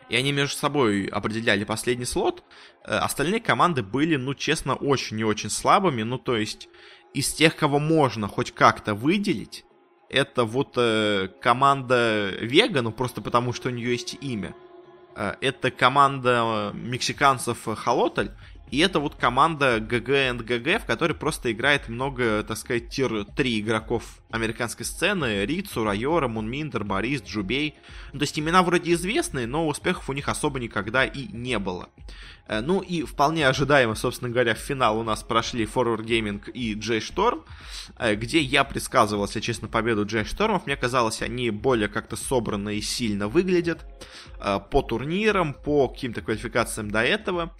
и 0.10 0.16
они 0.16 0.32
между 0.32 0.58
собой 0.58 1.06
определяли 1.06 1.64
последний 1.64 2.06
слот. 2.06 2.44
Э, 2.84 2.98
остальные 2.98 3.42
команды 3.42 3.84
были, 3.84 4.16
ну, 4.16 4.34
честно, 4.34 4.76
очень 4.76 5.20
и 5.20 5.24
очень 5.24 5.50
слабыми. 5.50 6.04
Ну, 6.04 6.18
то 6.18 6.38
есть, 6.38 6.70
из 7.14 7.34
тех, 7.34 7.56
кого 7.56 7.80
можно 7.80 8.28
хоть 8.28 8.52
как-то 8.52 8.94
выделить, 8.94 9.66
это 10.10 10.46
вот 10.46 10.74
э, 10.78 11.30
команда 11.42 12.30
Vega, 12.40 12.82
ну, 12.82 12.92
просто 12.92 13.22
потому, 13.22 13.54
что 13.54 13.70
у 13.70 13.72
нее 13.72 13.92
есть 13.92 14.18
имя. 14.22 14.56
Э, 15.16 15.36
это 15.42 15.72
команда 15.72 16.72
э, 16.74 16.78
мексиканцев 16.78 17.66
Xolotl 17.66 18.32
и 18.70 18.80
это 18.80 19.00
вот 19.00 19.16
команда 19.16 19.78
GG 19.78 20.40
GG, 20.40 20.80
в 20.80 20.86
которой 20.86 21.14
просто 21.14 21.52
играет 21.52 21.88
много, 21.88 22.44
так 22.44 22.58
сказать, 22.58 22.90
tier-3 22.90 23.60
игроков 23.60 24.04
американской 24.30 24.86
сцены. 24.86 25.46
Ritsu, 25.46 25.84
Райора, 25.84 26.28
MoonMeander, 26.28 26.84
Boris, 26.84 27.24
Jubei. 27.24 27.76
Ну, 28.12 28.20
то 28.20 28.24
есть 28.24 28.38
имена 28.38 28.64
вроде 28.64 28.94
известные, 28.94 29.48
но 29.48 29.68
успехов 29.68 30.10
у 30.10 30.14
них 30.14 30.28
особо 30.28 30.60
никогда 30.60 31.06
и 31.06 31.28
не 31.28 31.60
было. 31.60 31.90
Э, 32.48 32.62
ну 32.62 32.82
и 32.82 33.04
вполне 33.04 33.48
ожидаемо, 33.48 33.96
собственно 33.96 34.30
говоря, 34.30 34.54
в 34.54 34.60
финал 34.60 35.00
у 35.00 35.04
нас 35.04 35.24
прошли 35.24 35.66
Forward 35.66 36.04
Gaming 36.04 36.52
и 36.52 36.74
J 36.74 36.98
Storm, 36.98 37.44
э, 37.98 38.16
где 38.16 38.42
я 38.42 38.64
предсказывал, 38.64 39.26
если 39.26 39.40
честно, 39.40 39.68
победу 39.68 40.06
J 40.06 40.24
Storm 40.24 40.49
ов. 40.49 40.64
Мне 40.66 40.76
казалось, 40.76 41.22
они 41.22 41.50
более 41.52 41.88
как-то 41.88 42.16
собранно 42.16 42.70
и 42.70 42.82
сильно 42.82 43.28
выглядят 43.28 43.86
э, 44.40 44.60
по 44.72 44.82
турнирам, 44.82 45.54
по 45.54 45.88
каким-то 45.88 46.22
квалификациям 46.22 46.92
до 46.92 47.04
этого. 47.04 47.54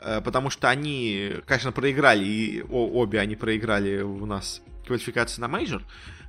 Э, 0.00 0.20
потому 0.20 0.50
что 0.50 0.68
они, 0.68 1.34
конечно, 1.46 1.72
проиграли, 1.72 2.24
и 2.24 2.62
обе 2.62 3.20
они 3.20 3.36
проиграли 3.36 4.00
у 4.00 4.26
нас 4.26 4.62
квалификации 4.86 5.40
на 5.40 5.48
мейджор, 5.48 5.82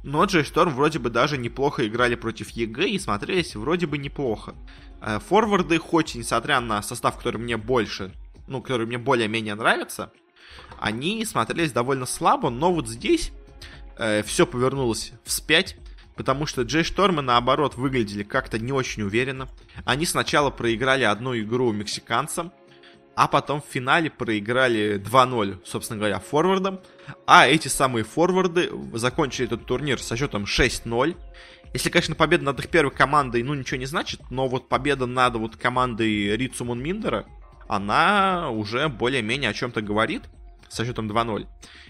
но 0.03 0.23
J 0.25 0.43
Storm 0.43 0.73
вроде 0.73 0.99
бы 0.99 1.09
даже 1.09 1.37
неплохо 1.37 1.87
играли 1.87 2.15
против 2.15 2.49
EG 2.51 2.89
и 2.89 2.99
смотрелись 2.99 3.55
вроде 3.55 3.85
бы 3.85 3.97
неплохо. 3.97 4.55
Э, 5.01 5.19
форварды, 5.19 5.77
хоть 5.77 6.15
несмотря 6.15 6.59
на 6.59 6.81
состав, 6.81 7.17
который 7.17 7.37
мне 7.37 7.57
больше, 7.57 8.13
ну, 8.47 8.61
который 8.61 8.87
мне 8.87 8.97
более-менее 8.97 9.55
нравится, 9.55 10.11
они 10.79 11.23
смотрелись 11.25 11.71
довольно 11.71 12.05
слабо, 12.05 12.49
но 12.49 12.73
вот 12.73 12.87
здесь 12.87 13.31
э, 13.97 14.23
все 14.23 14.47
повернулось 14.47 15.11
вспять, 15.23 15.77
потому 16.15 16.45
что 16.45 16.63
J 16.63 16.83
Storm 16.83 17.10
ы, 17.10 17.21
наоборот, 17.21 17.75
выглядели 17.75 18.23
как-то 18.23 18.57
не 18.57 18.71
очень 18.71 19.03
уверенно. 19.03 19.47
Они 19.85 20.05
сначала 20.05 20.49
проиграли 20.49 21.03
одну 21.03 21.37
игру 21.37 21.71
мексиканцам, 21.71 22.51
а 23.19 23.27
потом 23.27 23.61
в 23.61 23.65
финале 23.65 24.09
проиграли 24.09 24.97
2-0, 24.97 25.59
собственно 25.65 25.99
говоря, 25.99 26.19
форвардом. 26.19 26.79
А 27.27 27.49
эти 27.49 27.67
самые 27.67 28.05
форварды 28.05 28.71
закончили 28.93 29.45
этот 29.45 29.65
турнир 29.65 30.01
со 30.01 30.15
счетом 30.15 30.45
6-0. 30.45 31.17
Если, 31.73 31.89
конечно, 31.89 32.15
победа 32.15 32.45
над 32.45 32.59
их 32.59 32.69
первой 32.69 32.91
командой, 32.91 33.43
ну, 33.43 33.55
ничего 33.55 33.77
не 33.77 33.87
значит, 33.87 34.21
но 34.29 34.47
вот 34.47 34.69
победа 34.69 35.05
над 35.05 35.35
вот 35.35 35.57
командой 35.57 36.37
Рицу 36.37 36.63
Мунминдера, 36.63 37.25
она 37.67 38.51
уже 38.51 38.87
более-менее 38.87 39.49
о 39.49 39.53
чем-то 39.53 39.81
говорит 39.81 40.21
со 40.69 40.85
счетом 40.85 41.11
2-0. 41.11 41.47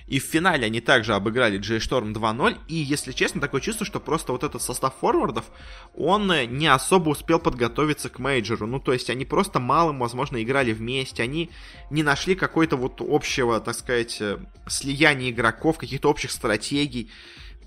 И 0.07 0.19
в 0.19 0.23
финале 0.23 0.65
они 0.65 0.81
также 0.81 1.13
обыграли 1.13 1.57
Джей 1.59 1.79
Шторм 1.79 2.13
2-0. 2.13 2.57
И, 2.67 2.73
если 2.73 3.11
честно, 3.11 3.39
такое 3.39 3.61
чувство, 3.61 3.85
что 3.85 3.99
просто 3.99 4.31
вот 4.31 4.43
этот 4.43 4.61
состав 4.61 4.95
форвардов, 4.99 5.45
он 5.95 6.31
э, 6.31 6.45
не 6.45 6.67
особо 6.67 7.09
успел 7.09 7.39
подготовиться 7.39 8.09
к 8.09 8.17
мейджору. 8.17 8.65
Ну, 8.65 8.79
то 8.79 8.91
есть 8.91 9.09
они 9.11 9.25
просто 9.25 9.59
малым, 9.59 9.99
возможно, 9.99 10.41
играли 10.41 10.73
вместе. 10.73 11.21
Они 11.21 11.51
не 11.91 12.01
нашли 12.01 12.33
какой-то 12.33 12.75
вот 12.75 13.01
общего, 13.01 13.59
так 13.59 13.75
сказать, 13.75 14.17
э, 14.19 14.39
слияния 14.67 15.29
игроков, 15.29 15.77
каких-то 15.77 16.09
общих 16.09 16.31
стратегий. 16.31 17.11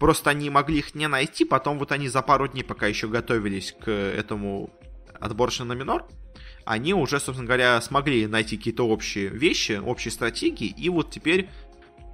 Просто 0.01 0.31
они 0.31 0.51
могли 0.51 0.79
их 0.79 0.97
не 0.97 1.07
найти, 1.07 1.45
потом 1.45 1.79
вот 1.79 1.93
они 1.93 2.09
за 2.09 2.23
пару 2.23 2.49
дней, 2.49 2.65
пока 2.65 2.89
еще 2.89 3.07
готовились 3.07 3.73
к 3.73 3.89
этому 3.89 4.71
отборочному 5.21 5.75
на 5.75 5.79
минор, 5.79 6.09
они 6.65 6.95
уже, 6.95 7.21
собственно 7.21 7.47
говоря, 7.47 7.81
смогли 7.81 8.27
найти 8.27 8.57
какие-то 8.57 8.87
общие 8.87 9.29
вещи, 9.29 9.81
общие 9.85 10.13
стратегии, 10.13 10.67
и 10.67 10.89
вот 10.89 11.11
теперь 11.11 11.49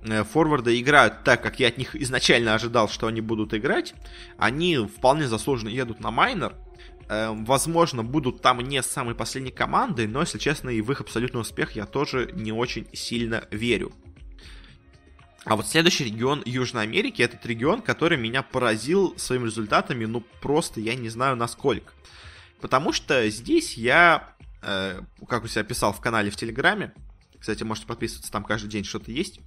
э, 0.02 0.24
форварды 0.24 0.78
играют 0.80 1.24
так, 1.24 1.42
как 1.42 1.60
я 1.60 1.68
от 1.68 1.78
них 1.78 1.94
изначально 2.02 2.54
ожидал, 2.54 2.88
что 2.88 3.06
они 3.06 3.20
будут 3.20 3.54
играть, 3.54 3.94
они 4.38 4.76
вполне 4.78 5.28
заслуженно 5.28 5.68
едут 5.68 6.00
на 6.00 6.10
майнер. 6.10 6.54
Э, 7.08 7.30
возможно, 7.32 8.02
будут 8.02 8.42
там 8.42 8.60
не 8.60 8.82
самой 8.82 9.14
последней 9.14 9.52
командой, 9.52 10.06
но, 10.06 10.20
если 10.20 10.38
честно, 10.38 10.70
и 10.70 10.80
в 10.80 10.90
их 10.92 11.00
абсолютный 11.00 11.40
успех 11.40 11.72
я 11.72 11.86
тоже 11.86 12.30
не 12.34 12.52
очень 12.52 12.86
сильно 12.92 13.44
верю. 13.50 13.92
А 15.44 15.56
вот 15.56 15.66
следующий 15.66 16.04
регион 16.04 16.42
Южной 16.44 16.82
Америки, 16.82 17.22
этот 17.22 17.44
регион, 17.46 17.80
который 17.80 18.18
меня 18.18 18.42
поразил 18.42 19.16
своими 19.16 19.46
результатами, 19.46 20.04
ну 20.04 20.22
просто 20.42 20.80
я 20.80 20.94
не 20.94 21.08
знаю 21.08 21.36
насколько. 21.36 21.94
Потому 22.60 22.92
что 22.92 23.28
здесь 23.30 23.78
я, 23.78 24.34
э, 24.62 25.00
как 25.28 25.44
у 25.44 25.48
себя 25.48 25.64
писал 25.64 25.92
в 25.92 26.00
канале 26.00 26.30
в 26.30 26.36
Телеграме, 26.36 26.92
кстати, 27.38 27.62
можете 27.62 27.86
подписываться, 27.86 28.32
там 28.32 28.44
каждый 28.44 28.68
день 28.68 28.84
что-то 28.84 29.10
есть, 29.12 29.40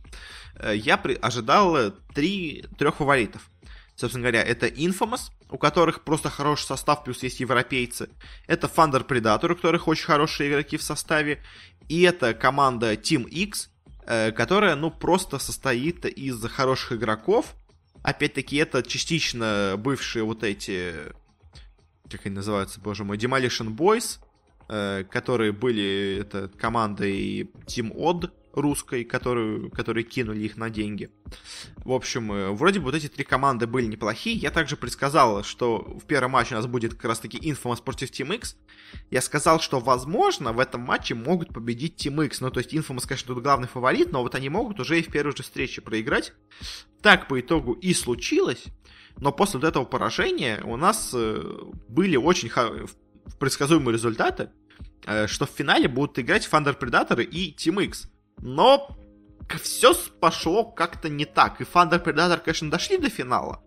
э, 0.55 0.75
я 0.75 0.97
при, 0.97 1.13
ожидал 1.15 1.91
три, 2.13 2.65
трех 2.77 2.95
фаворитов. 2.95 3.49
Собственно 3.95 4.23
говоря, 4.23 4.41
это 4.41 4.67
Infamous, 4.67 5.31
у 5.49 5.57
которых 5.57 6.03
просто 6.03 6.29
хороший 6.29 6.65
состав, 6.65 7.03
плюс 7.03 7.21
есть 7.23 7.39
европейцы. 7.39 8.09
Это 8.47 8.67
Thunder 8.67 9.05
Predator, 9.05 9.51
у 9.51 9.55
которых 9.55 9.87
очень 9.87 10.05
хорошие 10.05 10.49
игроки 10.49 10.77
в 10.77 10.83
составе. 10.83 11.43
И 11.89 12.01
это 12.01 12.33
команда 12.33 12.93
Team 12.93 13.27
X, 13.27 13.69
э, 14.07 14.31
которая, 14.31 14.75
ну, 14.75 14.89
просто 14.89 15.37
состоит 15.39 16.05
из 16.05 16.41
хороших 16.49 16.93
игроков. 16.93 17.53
Опять-таки, 18.01 18.55
это 18.55 18.81
частично 18.81 19.75
бывшие 19.77 20.23
вот 20.23 20.43
эти 20.43 20.95
как 22.11 22.25
они 22.25 22.35
называются, 22.35 22.79
боже 22.79 23.03
мой, 23.03 23.17
Demolition 23.17 23.75
Boys, 23.75 24.19
э, 24.19 24.30
которые 25.09 25.51
были 25.51 26.19
это, 26.21 26.49
командой 26.57 27.49
Team 27.67 27.93
Odd 27.93 28.31
русской, 28.53 29.03
которую, 29.03 29.69
которые 29.71 30.03
кинули 30.03 30.43
их 30.43 30.57
на 30.57 30.69
деньги. 30.69 31.09
В 31.77 31.91
общем, 31.91 32.31
э, 32.31 32.51
вроде 32.51 32.79
бы 32.79 32.85
вот 32.85 32.95
эти 32.95 33.07
три 33.07 33.23
команды 33.23 33.67
были 33.67 33.85
неплохие. 33.85 34.35
Я 34.35 34.51
также 34.51 34.75
предсказал, 34.75 35.43
что 35.43 35.97
в 35.99 36.05
первом 36.05 36.31
матче 36.31 36.55
у 36.55 36.57
нас 36.57 36.67
будет 36.67 36.93
как 36.95 37.05
раз-таки 37.05 37.37
Infamous 37.37 37.81
против 37.83 38.11
Team 38.11 38.35
X. 38.35 38.57
Я 39.09 39.21
сказал, 39.21 39.59
что, 39.59 39.79
возможно, 39.79 40.53
в 40.53 40.59
этом 40.59 40.81
матче 40.81 41.15
могут 41.15 41.53
победить 41.53 42.05
Team 42.05 42.25
X. 42.25 42.41
Ну, 42.41 42.51
то 42.51 42.59
есть 42.59 42.73
Infamous, 42.73 43.07
конечно, 43.07 43.33
тут 43.33 43.43
главный 43.43 43.67
фаворит, 43.67 44.11
но 44.11 44.21
вот 44.21 44.35
они 44.35 44.49
могут 44.49 44.79
уже 44.79 44.99
и 44.99 45.03
в 45.03 45.11
первой 45.11 45.35
же 45.35 45.43
встрече 45.43 45.81
проиграть. 45.81 46.33
Так 47.01 47.27
по 47.27 47.39
итогу 47.39 47.73
и 47.73 47.93
случилось. 47.93 48.65
Но 49.17 49.31
после 49.31 49.59
вот 49.59 49.67
этого 49.67 49.85
поражения 49.85 50.61
у 50.63 50.77
нас 50.77 51.11
э, 51.13 51.41
были 51.87 52.15
очень 52.15 52.51
предсказуемые 53.39 53.93
результаты, 53.93 54.43
э, 54.43 54.47
что 55.03 55.45
в 55.45 55.49
финале 55.49 55.87
будут 55.87 56.19
играть 56.19 56.47
Thunder 56.51 56.77
Predator 56.77 57.23
и 57.23 57.55
Team 57.55 57.83
X. 57.83 58.07
Но 58.39 58.95
все 59.61 59.93
пошло 60.19 60.63
как-то 60.63 61.09
не 61.09 61.25
так. 61.25 61.61
И 61.61 61.63
Thunder 61.63 62.03
Predator, 62.03 62.37
конечно, 62.37 62.71
дошли 62.71 62.97
до 62.97 63.09
финала. 63.09 63.63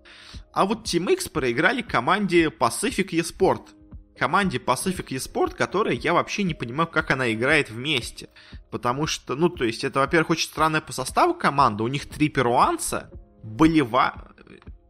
А 0.53 0.64
вот 0.64 0.87
Team 0.87 1.12
X 1.12 1.29
проиграли 1.29 1.83
команде 1.83 2.47
Pacific 2.47 3.09
eSport. 3.11 3.68
Команде 4.16 4.59
Pacific 4.59 5.09
eSport, 5.09 5.57
которая 5.57 5.94
я 5.94 6.14
вообще 6.14 6.44
не 6.44 6.55
понимаю, 6.55 6.88
как 6.88 7.11
она 7.11 7.33
играет 7.33 7.70
вместе. 7.70 8.29
Потому 8.70 9.07
что, 9.07 9.35
ну, 9.35 9.49
то 9.49 9.64
есть, 9.64 9.83
это, 9.83 9.99
во-первых, 9.99 10.31
очень 10.31 10.49
странная 10.49 10.81
по 10.81 10.92
составу 10.92 11.35
команда. 11.35 11.83
У 11.83 11.88
них 11.88 12.09
три 12.09 12.29
перуанца, 12.29 13.11
Болива 13.42 14.35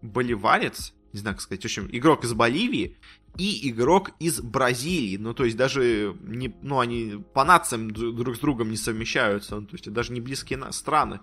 боливарец, 0.05 0.93
не 1.13 1.21
знаю, 1.21 1.37
как 1.37 1.43
сказать, 1.43 1.63
в 1.63 1.65
общем, 1.65 1.89
игрок 1.91 2.25
из 2.25 2.35
Боливии 2.35 2.99
и 3.37 3.71
игрок 3.71 4.11
из 4.21 4.41
Бразилии. 4.41 5.17
Ну, 5.17 5.35
то 5.35 5.45
есть 5.45 5.57
даже 5.57 6.17
не, 6.23 6.55
ну, 6.63 6.81
они 6.81 7.25
по 7.33 7.45
нациям 7.45 7.91
друг 7.91 8.37
с 8.37 8.39
другом 8.39 8.71
не 8.71 8.77
совмещаются, 8.77 9.57
ну, 9.57 9.67
то 9.67 9.75
есть 9.75 9.91
даже 9.93 10.13
не 10.13 10.21
близкие 10.21 10.73
страны. 10.73 11.21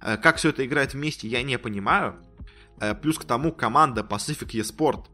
Э, 0.00 0.16
как 0.16 0.36
все 0.36 0.50
это 0.50 0.64
играет 0.64 0.94
вместе, 0.94 1.28
я 1.28 1.42
не 1.42 1.58
понимаю. 1.58 2.22
Э, 2.80 2.94
плюс 2.94 3.18
к 3.18 3.24
тому 3.24 3.52
команда 3.52 4.06
Pacific 4.08 4.50
eSport, 4.60 5.06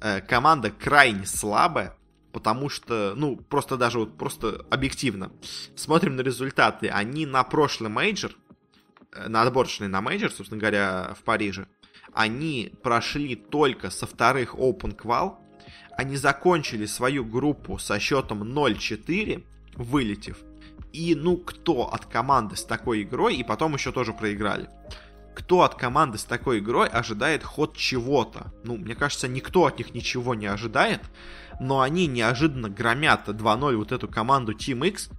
э, 0.00 0.20
команда 0.20 0.70
крайне 0.70 1.26
слабая, 1.26 1.96
потому 2.32 2.68
что, 2.68 3.14
ну, 3.16 3.36
просто 3.36 3.76
даже 3.76 3.98
вот 3.98 4.16
просто 4.16 4.64
объективно. 4.70 5.32
Смотрим 5.74 6.16
на 6.16 6.20
результаты. 6.20 6.88
Они 6.88 7.26
на 7.26 7.42
прошлый 7.42 7.90
мейджор, 7.90 8.32
на 9.26 9.42
отборочный 9.42 9.88
на 9.88 10.00
мейджор, 10.00 10.30
собственно 10.30 10.60
говоря, 10.60 11.16
в 11.18 11.24
Париже, 11.24 11.66
они 12.12 12.72
прошли 12.82 13.34
только 13.36 13.90
со 13.90 14.06
вторых 14.06 14.54
Open 14.54 14.96
Qual, 14.96 15.36
они 15.98 16.16
закончили 16.16 16.86
свою 16.86 17.24
группу 17.24 17.76
со 17.76 17.98
счетом 17.98 18.44
0-4, 18.44 19.44
вылетев. 19.74 20.36
И 20.92 21.16
ну 21.16 21.36
кто 21.36 21.92
от 21.92 22.06
команды 22.06 22.54
с 22.54 22.62
такой 22.62 23.02
игрой, 23.02 23.34
и 23.34 23.42
потом 23.42 23.74
еще 23.74 23.90
тоже 23.90 24.12
проиграли. 24.12 24.70
Кто 25.34 25.62
от 25.62 25.74
команды 25.74 26.16
с 26.18 26.22
такой 26.22 26.60
игрой 26.60 26.86
ожидает 26.86 27.42
ход 27.42 27.76
чего-то? 27.76 28.52
Ну, 28.62 28.76
мне 28.76 28.94
кажется, 28.94 29.26
никто 29.26 29.66
от 29.66 29.78
них 29.78 29.92
ничего 29.92 30.36
не 30.36 30.46
ожидает, 30.46 31.00
но 31.58 31.80
они 31.80 32.06
неожиданно 32.06 32.68
громят 32.68 33.28
2-0 33.28 33.74
вот 33.74 33.90
эту 33.90 34.06
команду 34.06 34.52
Team 34.52 34.86
X, 34.86 35.10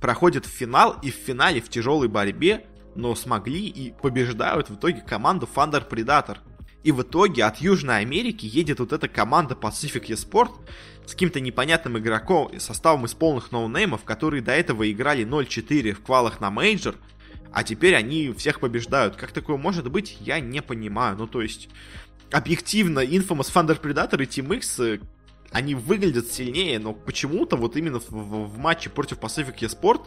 проходят 0.00 0.46
в 0.46 0.50
финал, 0.50 0.96
и 1.02 1.10
в 1.10 1.14
финале 1.14 1.60
в 1.60 1.68
тяжелой 1.68 2.06
борьбе 2.06 2.66
но 2.94 3.14
смогли 3.14 3.66
и 3.66 3.92
побеждают 3.92 4.68
в 4.68 4.76
итоге 4.76 5.00
команду 5.00 5.48
Thunder 5.52 5.88
Predator. 5.88 6.38
И 6.82 6.92
в 6.92 7.02
итоге 7.02 7.44
от 7.44 7.58
Южной 7.58 8.00
Америки 8.00 8.46
едет 8.46 8.80
вот 8.80 8.92
эта 8.92 9.08
команда 9.08 9.54
Pacific 9.54 10.06
eSport 10.06 10.50
с 11.06 11.12
каким-то 11.12 11.40
непонятным 11.40 11.98
игроком 11.98 12.48
и 12.48 12.58
составом 12.58 13.04
из 13.04 13.14
полных 13.14 13.52
ноунеймов, 13.52 14.04
которые 14.04 14.42
до 14.42 14.52
этого 14.52 14.90
играли 14.90 15.26
0-4 15.26 15.92
в 15.92 16.00
квалах 16.02 16.40
на 16.40 16.50
мейджор, 16.50 16.96
а 17.52 17.64
теперь 17.64 17.96
они 17.96 18.32
всех 18.32 18.60
побеждают. 18.60 19.16
Как 19.16 19.32
такое 19.32 19.56
может 19.56 19.90
быть, 19.90 20.16
я 20.20 20.40
не 20.40 20.62
понимаю. 20.62 21.16
Ну, 21.16 21.26
то 21.26 21.42
есть, 21.42 21.68
объективно, 22.30 23.00
Infamous 23.00 23.52
Thunder 23.52 23.80
Predator 23.80 24.22
и 24.22 24.26
Team 24.26 24.56
X 24.56 25.00
они 25.52 25.74
выглядят 25.74 26.30
сильнее, 26.30 26.78
но 26.78 26.92
почему-то 26.92 27.56
вот 27.56 27.76
именно 27.76 27.98
в, 27.98 28.10
в, 28.10 28.48
в 28.48 28.58
матче 28.58 28.88
против 28.88 29.18
Pacific 29.18 29.58
eSport 29.58 30.02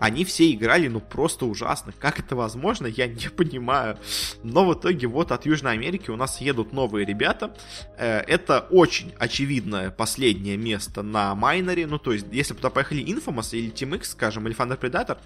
они 0.00 0.24
все 0.24 0.52
играли, 0.52 0.88
ну, 0.88 1.00
просто 1.00 1.46
ужасно. 1.46 1.92
Как 1.98 2.18
это 2.18 2.34
возможно, 2.34 2.86
я 2.86 3.06
не 3.06 3.28
понимаю. 3.36 3.98
Но 4.42 4.66
в 4.66 4.74
итоге 4.74 5.06
вот 5.06 5.30
от 5.30 5.46
Южной 5.46 5.72
Америки 5.72 6.10
у 6.10 6.16
нас 6.16 6.40
едут 6.40 6.72
новые 6.72 7.06
ребята. 7.06 7.54
Э, 7.96 8.18
это 8.20 8.66
очень 8.70 9.12
очевидное 9.18 9.90
последнее 9.90 10.56
место 10.56 11.02
на 11.02 11.34
миноре. 11.34 11.86
Ну, 11.86 11.98
то 11.98 12.12
есть, 12.12 12.26
если 12.32 12.54
бы 12.54 12.58
туда 12.58 12.70
поехали 12.70 13.04
Infamous 13.04 13.56
или 13.56 13.72
Team 13.72 13.96
X, 13.96 14.10
скажем, 14.10 14.48
или 14.48 14.56
Thunder 14.56 14.78
Predator, 14.78 15.18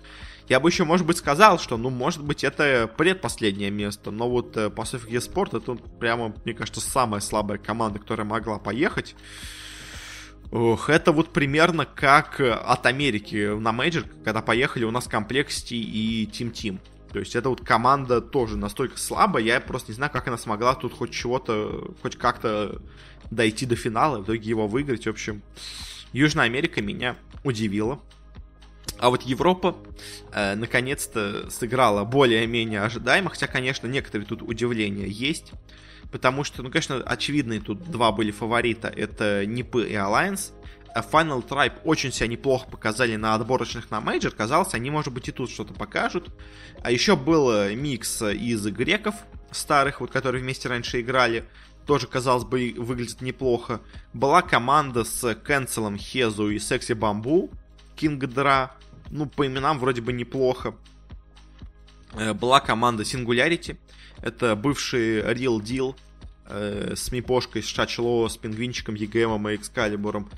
я 0.48 0.60
бы 0.60 0.68
еще, 0.68 0.84
может 0.84 1.06
быть, 1.06 1.16
сказал, 1.16 1.58
что, 1.58 1.78
ну, 1.78 1.88
может 1.88 2.22
быть, 2.22 2.44
это 2.44 2.90
предпоследнее 2.94 3.70
место. 3.70 4.10
Но 4.10 4.28
вот 4.28 4.54
э, 4.58 4.66
Pacific 4.66 5.08
eSport 5.08 5.56
это 5.56 5.76
прямо, 5.98 6.34
мне 6.44 6.52
кажется, 6.52 6.82
самая 6.82 7.22
слабая 7.22 7.56
команда, 7.56 7.98
которая 7.98 8.26
могла 8.26 8.58
поехать. 8.58 9.14
Ох, 10.52 10.90
это 10.90 11.12
вот 11.12 11.30
примерно 11.30 11.86
как 11.86 12.38
э, 12.38 12.52
от 12.52 12.84
Америки 12.84 13.58
на 13.58 13.72
мейджор, 13.72 14.04
когда 14.22 14.42
поехали 14.42 14.84
у 14.84 14.90
нас 14.90 15.08
Complexity 15.08 15.72
и 15.72 16.26
Team 16.26 16.50
Team. 16.50 16.78
То 17.10 17.20
есть 17.20 17.34
это 17.34 17.48
вот 17.48 17.62
команда 17.62 18.20
тоже 18.20 18.58
настолько 18.58 18.98
слабая, 18.98 19.42
я 19.42 19.60
просто 19.62 19.92
не 19.92 19.96
знаю, 19.96 20.12
как 20.12 20.28
она 20.28 20.36
смогла 20.36 20.74
тут 20.74 20.92
хоть 20.92 21.10
чего-то, 21.10 21.94
хоть 22.02 22.16
как-то 22.16 22.82
дойти 23.30 23.64
до 23.64 23.76
финала, 23.76 24.18
в 24.18 24.24
итоге 24.24 24.46
его 24.46 24.68
выиграть. 24.68 25.06
В 25.06 25.10
общем, 25.10 25.42
Южная 26.12 26.44
Америка 26.44 26.82
меня 26.82 27.16
удивила. 27.44 27.98
А 28.98 29.08
вот 29.08 29.22
Европа 29.22 29.74
э, 30.32 30.54
наконец-то 30.54 31.48
сыграла 31.50 32.04
более-менее 32.04 32.82
ожидаемо, 32.82 33.30
хотя, 33.30 33.46
конечно, 33.46 33.86
некоторые 33.86 34.26
тут 34.26 34.42
удивления 34.42 35.08
есть 35.08 35.52
потому 36.12 36.44
что, 36.44 36.62
ну, 36.62 36.70
конечно, 36.70 36.96
очевидные 36.96 37.60
тут 37.60 37.90
два 37.90 38.12
были 38.12 38.30
фаворита, 38.30 38.88
это 38.88 39.44
Нипы 39.46 39.88
и 39.88 39.94
Alliance. 39.94 40.52
А 40.94 41.00
Final 41.00 41.46
Tribe 41.46 41.80
очень 41.84 42.12
себя 42.12 42.26
неплохо 42.26 42.68
показали 42.68 43.16
на 43.16 43.34
отборочных 43.34 43.90
на 43.90 44.02
мейджор, 44.02 44.32
казалось, 44.32 44.74
они, 44.74 44.90
может 44.90 45.10
быть, 45.10 45.26
и 45.26 45.32
тут 45.32 45.50
что-то 45.50 45.72
покажут. 45.72 46.28
А 46.82 46.90
еще 46.90 47.16
был 47.16 47.50
э, 47.50 47.74
микс 47.74 48.20
из 48.20 48.66
греков 48.66 49.14
старых, 49.50 50.02
вот 50.02 50.10
которые 50.10 50.42
вместе 50.42 50.68
раньше 50.68 51.00
играли, 51.00 51.44
тоже, 51.86 52.06
казалось 52.06 52.44
бы, 52.44 52.74
выглядит 52.76 53.22
неплохо. 53.22 53.80
Была 54.12 54.42
команда 54.42 55.04
с 55.04 55.34
Кэнселом, 55.34 55.96
Хезу 55.96 56.50
и 56.50 56.58
Секси 56.58 56.92
Бамбу, 56.92 57.50
Кинг 57.96 58.26
Дра, 58.26 58.76
ну, 59.10 59.26
по 59.26 59.46
именам 59.46 59.78
вроде 59.78 60.02
бы 60.02 60.12
неплохо. 60.12 60.74
Э, 62.14 62.32
была 62.32 62.60
команда 62.60 63.04
Singularity, 63.04 63.76
это 64.20 64.54
бывший 64.54 65.20
Real 65.20 65.60
Deal 65.60 65.96
э, 66.46 66.94
с 66.94 67.10
Мипошкой, 67.10 67.62
с 67.62 67.66
Шачло, 67.66 68.28
с 68.28 68.36
Пингвинчиком, 68.36 68.94
ЕГМом 68.94 69.48
и 69.48 69.56
Экскалибуром. 69.56 70.30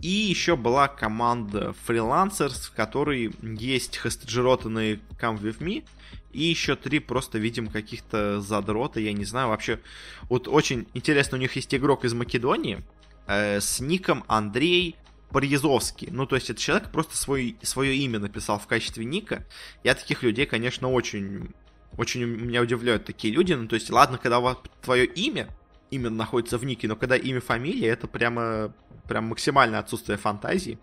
И 0.00 0.08
еще 0.08 0.56
была 0.56 0.86
команда 0.88 1.74
Freelancers, 1.86 2.68
в 2.68 2.72
которой 2.72 3.32
есть 3.42 3.98
хестеджиротанные 3.98 5.00
Come 5.20 5.40
With 5.40 5.58
Me, 5.58 5.84
и 6.32 6.42
еще 6.42 6.76
три 6.76 7.00
просто 7.00 7.38
видим 7.38 7.68
каких-то 7.68 8.40
задрота, 8.40 9.00
я 9.00 9.12
не 9.12 9.24
знаю, 9.24 9.48
вообще. 9.48 9.80
Вот 10.28 10.46
очень 10.46 10.86
интересно, 10.94 11.36
у 11.36 11.40
них 11.40 11.56
есть 11.56 11.74
игрок 11.74 12.04
из 12.04 12.14
Македонии 12.14 12.82
э, 13.26 13.60
с 13.60 13.80
ником 13.80 14.24
Андрей 14.28 14.94
Порезовский. 15.30 16.08
Ну, 16.10 16.26
то 16.26 16.36
есть, 16.36 16.50
это 16.50 16.60
человек 16.60 16.90
просто 16.90 17.16
свой, 17.16 17.56
свое 17.62 17.94
имя 17.96 18.18
написал 18.18 18.58
в 18.58 18.66
качестве 18.66 19.04
ника. 19.04 19.44
Я 19.84 19.94
таких 19.94 20.22
людей, 20.22 20.46
конечно, 20.46 20.90
очень 20.90 21.54
Очень 21.96 22.24
меня 22.26 22.62
удивляют 22.62 23.04
такие 23.06 23.34
люди. 23.34 23.54
Ну, 23.54 23.66
то 23.66 23.74
есть, 23.74 23.90
ладно, 23.90 24.18
когда 24.18 24.38
у 24.38 24.42
вас 24.42 24.58
твое 24.82 25.04
имя 25.04 25.48
именно 25.90 26.16
находится 26.16 26.58
в 26.58 26.64
нике, 26.64 26.86
но 26.86 26.96
когда 26.96 27.16
имя, 27.16 27.40
фамилия, 27.40 27.88
это 27.88 28.06
прямо 28.06 28.72
прям 29.08 29.24
максимальное 29.24 29.80
отсутствие 29.80 30.18
фантазии. 30.18 30.78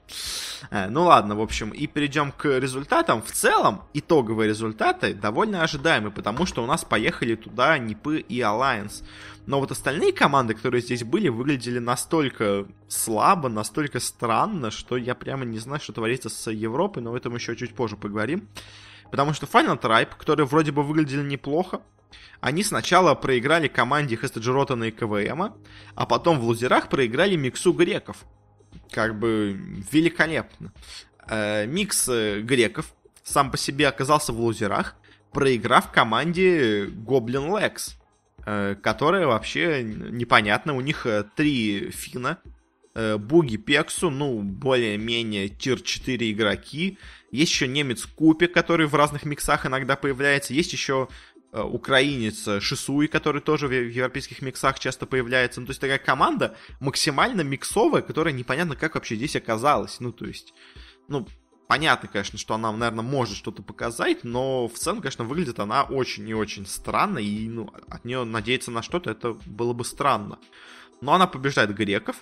Э, 0.72 0.90
ну 0.90 1.04
ладно, 1.04 1.36
в 1.36 1.42
общем, 1.42 1.70
и 1.70 1.88
перейдем 1.88 2.32
к 2.32 2.46
результатам. 2.60 3.22
В 3.22 3.32
целом, 3.32 3.84
итоговые 3.94 4.50
результаты 4.50 5.14
довольно 5.14 5.64
ожидаемы, 5.64 6.12
потому 6.12 6.46
что 6.46 6.64
у 6.64 6.66
нас 6.66 6.84
поехали 6.84 7.36
туда 7.36 7.78
Нипы 7.78 8.20
и 8.20 8.40
Alliance. 8.40 9.04
Но 9.46 9.60
вот 9.60 9.72
остальные 9.72 10.12
команды, 10.12 10.56
которые 10.56 10.82
здесь 10.82 11.04
были, 11.04 11.30
выглядели 11.30 11.80
настолько 11.80 12.66
слабо, 12.88 13.48
настолько 13.48 14.00
странно, 14.00 14.72
что 14.72 14.98
я 14.98 15.14
прямо 15.14 15.46
не 15.46 15.60
знаю, 15.60 15.80
что 15.80 15.94
творится 15.94 16.30
с 16.30 16.52
Европой, 16.52 17.04
но 17.04 17.12
об 17.12 17.16
этом 17.16 17.36
еще 17.36 17.56
чуть 17.56 17.76
позже 17.76 17.96
поговорим. 17.96 18.48
Потому 19.12 19.34
что 19.34 19.46
Final 19.46 19.80
Tribe, 19.80 20.10
которые 20.18 20.48
вроде 20.48 20.72
бы 20.72 20.84
выглядели 20.84 21.22
неплохо, 21.22 21.82
они 22.42 22.64
сначала 22.64 23.16
проиграли 23.16 23.68
команде 23.68 24.16
Хестеджи 24.16 24.52
Ротана 24.52 24.86
и 24.86 24.92
КВМ, 24.92 25.54
а 25.96 26.06
потом 26.06 26.40
в 26.40 26.44
лузерах 26.44 26.90
проиграли 26.90 27.36
миксу 27.36 27.74
греков. 27.74 28.26
Как 28.92 29.18
бы 29.18 29.60
великолепно. 29.92 30.72
Э, 31.28 31.66
микс 31.66 32.08
э, 32.08 32.42
греков 32.42 32.94
сам 33.24 33.52
по 33.52 33.58
себе 33.58 33.88
оказался 33.88 34.32
в 34.32 34.40
лузерах, 34.40 34.96
проиграв 35.32 35.92
команде 35.92 36.86
Гоблин 36.86 37.58
Лекс, 37.58 37.96
э, 38.46 38.76
которая 38.82 39.26
вообще 39.26 39.82
непонятно. 39.84 40.76
У 40.76 40.82
них 40.82 41.08
три 41.36 41.90
фина, 41.90 42.38
Буги 42.94 43.58
Пексу, 43.58 44.10
ну, 44.10 44.42
более-менее 44.42 45.50
тир-4 45.50 46.32
игроки. 46.32 46.98
Есть 47.32 47.52
еще 47.52 47.68
немец 47.68 48.06
Купи, 48.06 48.48
который 48.48 48.88
в 48.88 48.96
разных 48.96 49.26
миксах 49.26 49.66
иногда 49.66 49.98
появляется. 49.98 50.54
Есть 50.54 50.72
еще 50.72 51.10
украинец 51.64 52.48
э, 52.48 52.60
Шисуи, 52.60 53.08
который 53.08 53.42
тоже 53.42 53.68
в 53.68 53.72
европейских 53.72 54.42
миксах 54.42 54.80
часто 54.80 55.06
появляется. 55.06 55.62
Ну, 55.62 55.68
то 55.68 55.72
есть 55.72 55.82
такая 55.82 56.00
команда 56.00 56.58
максимально 56.80 57.42
миксовая, 57.42 58.02
которая 58.02 58.34
непонятно 58.34 58.76
как 58.76 58.96
вообще 58.96 59.16
здесь 59.16 59.36
оказалась. 59.36 60.00
Ну, 60.00 60.12
то 60.12 60.26
есть, 60.26 60.54
ну, 61.08 61.28
понятно, 61.68 62.10
конечно, 62.10 62.38
что 62.38 62.56
она, 62.56 62.72
наверное, 62.72 63.04
может 63.04 63.38
что-то 63.38 63.64
показать, 63.64 64.24
но 64.24 64.68
в 64.68 64.74
целом, 64.74 65.02
конечно, 65.02 65.24
выглядит 65.24 65.60
она 65.60 65.84
очень 65.84 66.28
и 66.28 66.34
очень 66.34 66.66
странно, 66.66 67.20
и 67.20 67.48
ну, 67.48 67.72
от 67.90 68.06
нее 68.06 68.24
надеяться 68.24 68.72
на 68.72 68.82
что-то, 68.82 69.12
это 69.12 69.34
было 69.46 69.74
бы 69.74 69.86
странно. 69.86 70.40
Но 71.02 71.14
она 71.14 71.28
побеждает 71.28 71.74
греков. 71.76 72.18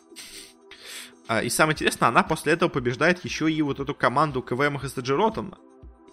А, 1.28 1.42
и 1.42 1.50
самое 1.50 1.74
интересное, 1.74 2.10
она 2.10 2.24
после 2.24 2.54
этого 2.54 2.70
побеждает 2.70 3.24
еще 3.24 3.52
и 3.52 3.62
вот 3.62 3.80
эту 3.80 3.96
команду 3.96 4.42
КВМ 4.42 4.78
и 4.78 5.12
Ротана. 5.12 5.58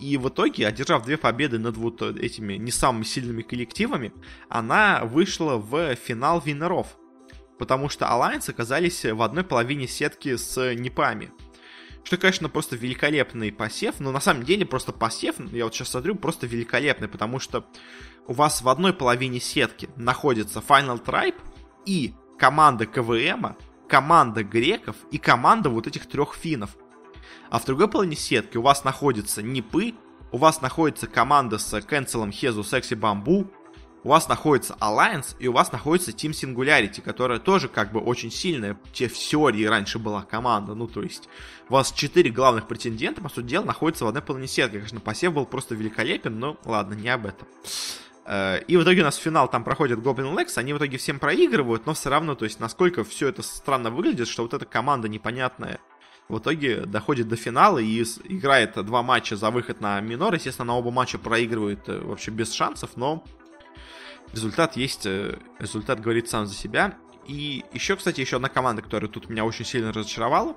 И 0.01 0.17
в 0.17 0.29
итоге, 0.29 0.67
одержав 0.67 1.05
две 1.05 1.19
победы 1.19 1.59
над 1.59 1.77
вот 1.77 2.01
этими 2.01 2.55
не 2.55 2.71
самыми 2.71 3.05
сильными 3.05 3.43
коллективами, 3.43 4.13
она 4.49 5.05
вышла 5.05 5.57
в 5.57 5.95
финал 5.95 6.41
винеров. 6.41 6.97
Потому 7.59 7.91
что 7.91 8.07
Alliance 8.07 8.51
оказались 8.51 9.05
в 9.05 9.21
одной 9.21 9.45
половине 9.45 9.87
сетки 9.87 10.37
с 10.37 10.75
Непами. 10.75 11.31
Что, 12.03 12.17
конечно, 12.17 12.49
просто 12.49 12.77
великолепный 12.77 13.53
посев, 13.53 14.01
но 14.01 14.11
на 14.11 14.21
самом 14.21 14.45
деле 14.45 14.65
просто 14.65 14.93
посев, 14.93 15.37
я 15.53 15.65
вот 15.65 15.75
сейчас 15.75 15.91
смотрю, 15.91 16.15
просто 16.15 16.47
великолепный, 16.47 17.09
потому 17.09 17.39
что 17.39 17.67
у 18.27 18.33
вас 18.33 18.63
в 18.63 18.69
одной 18.71 18.95
половине 18.95 19.39
сетки 19.39 19.91
находится 19.97 20.61
Final 20.61 21.05
Tribe 21.05 21.37
и 21.85 22.15
команда 22.39 22.87
КВМ, 22.87 23.55
команда 23.87 24.45
греков 24.45 24.97
и 25.11 25.19
команда 25.19 25.69
вот 25.69 25.87
этих 25.87 26.07
трех 26.07 26.35
финнов. 26.35 26.71
А 27.51 27.59
в 27.59 27.64
другой 27.64 27.88
половине 27.88 28.16
сетки 28.16 28.57
у 28.57 28.62
вас 28.62 28.85
находится 28.85 29.43
Нипы, 29.43 29.95
у 30.33 30.38
вас 30.38 30.61
находится 30.61 31.07
команда 31.07 31.59
с 31.59 31.81
Кэнселом, 31.83 32.33
Хезу, 32.33 32.62
Секси 32.62 32.95
Бамбу, 32.95 33.51
у 34.03 34.09
вас 34.09 34.29
находится 34.29 34.77
Alliance, 34.81 35.37
и 35.38 35.49
у 35.49 35.53
вас 35.53 35.73
находится 35.73 36.11
Team 36.11 36.31
Singularity, 36.31 37.03
которая 37.03 37.38
тоже 37.38 37.69
как 37.69 37.93
бы 37.93 38.01
очень 38.01 38.31
сильная, 38.31 38.79
те 38.93 39.09
в 39.09 39.14
теории 39.14 39.64
раньше 39.64 39.99
была 39.99 40.23
команда, 40.23 40.75
ну 40.75 40.87
то 40.87 41.03
есть 41.03 41.29
у 41.69 41.75
вас 41.75 41.93
четыре 41.93 42.31
главных 42.31 42.66
претендента, 42.66 43.21
по 43.21 43.29
сути 43.29 43.47
дела, 43.47 43.64
находятся 43.64 44.05
в 44.05 44.09
одной 44.09 44.23
половине 44.23 44.49
сетки. 44.49 44.77
Конечно, 44.77 45.01
посев 45.01 45.35
был 45.35 45.45
просто 45.45 45.75
великолепен, 45.75 46.38
но 46.38 46.57
ладно, 46.64 46.95
не 46.95 47.09
об 47.09 47.27
этом. 47.27 47.47
Э, 48.25 48.62
и 48.62 48.77
в 48.77 48.83
итоге 48.83 49.03
у 49.03 49.05
нас 49.05 49.16
финал 49.16 49.49
там 49.49 49.64
проходит 49.64 49.99
Goblin 49.99 50.35
Lex, 50.35 50.53
они 50.57 50.73
в 50.73 50.79
итоге 50.79 50.97
всем 50.97 51.19
проигрывают, 51.19 51.87
но 51.87 51.95
все 51.95 52.11
равно, 52.11 52.35
то 52.35 52.45
есть 52.45 52.61
насколько 52.61 53.05
все 53.05 53.29
это 53.29 53.43
странно 53.43 53.90
выглядит, 53.90 54.29
что 54.29 54.43
вот 54.43 54.55
эта 54.55 54.64
команда 54.64 55.09
непонятная 55.09 55.81
в 56.31 56.38
итоге 56.38 56.87
доходит 56.87 57.29
до 57.29 57.37
финала 57.37 57.79
и 57.79 58.03
играет 58.25 58.75
два 58.85 59.03
матча 59.03 59.37
за 59.37 59.51
выход 59.51 59.81
на 59.81 60.01
минор. 60.01 60.35
Естественно, 60.35 60.66
на 60.66 60.79
оба 60.79 60.90
матча 60.90 61.19
проигрывает 61.19 61.88
э, 61.88 61.99
вообще 61.99 62.31
без 62.31 62.53
шансов, 62.53 62.90
но 62.97 63.25
результат 64.33 64.77
есть, 64.77 65.07
э, 65.07 65.38
результат 65.59 66.01
говорит 66.01 66.29
сам 66.29 66.47
за 66.47 66.55
себя. 66.55 66.97
И 67.27 67.64
еще, 67.73 67.97
кстати, 67.97 68.21
еще 68.21 68.37
одна 68.37 68.49
команда, 68.49 68.83
которая 68.83 69.11
тут 69.11 69.29
меня 69.29 69.45
очень 69.45 69.64
сильно 69.64 69.93
разочаровала. 69.93 70.57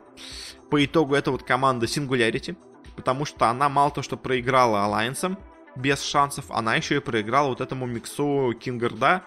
По 0.69 0.83
итогу 0.83 1.15
это 1.15 1.31
вот 1.31 1.43
команда 1.43 1.87
Singularity, 1.87 2.55
потому 2.95 3.25
что 3.25 3.49
она 3.49 3.67
мало 3.67 3.91
то, 3.91 4.01
что 4.01 4.15
проиграла 4.15 4.85
Alliance 4.87 5.37
без 5.75 6.03
шансов, 6.03 6.45
она 6.49 6.75
еще 6.75 6.97
и 6.97 6.99
проиграла 6.99 7.49
вот 7.49 7.61
этому 7.61 7.85
миксу 7.87 8.53
Кингарда 8.59 9.23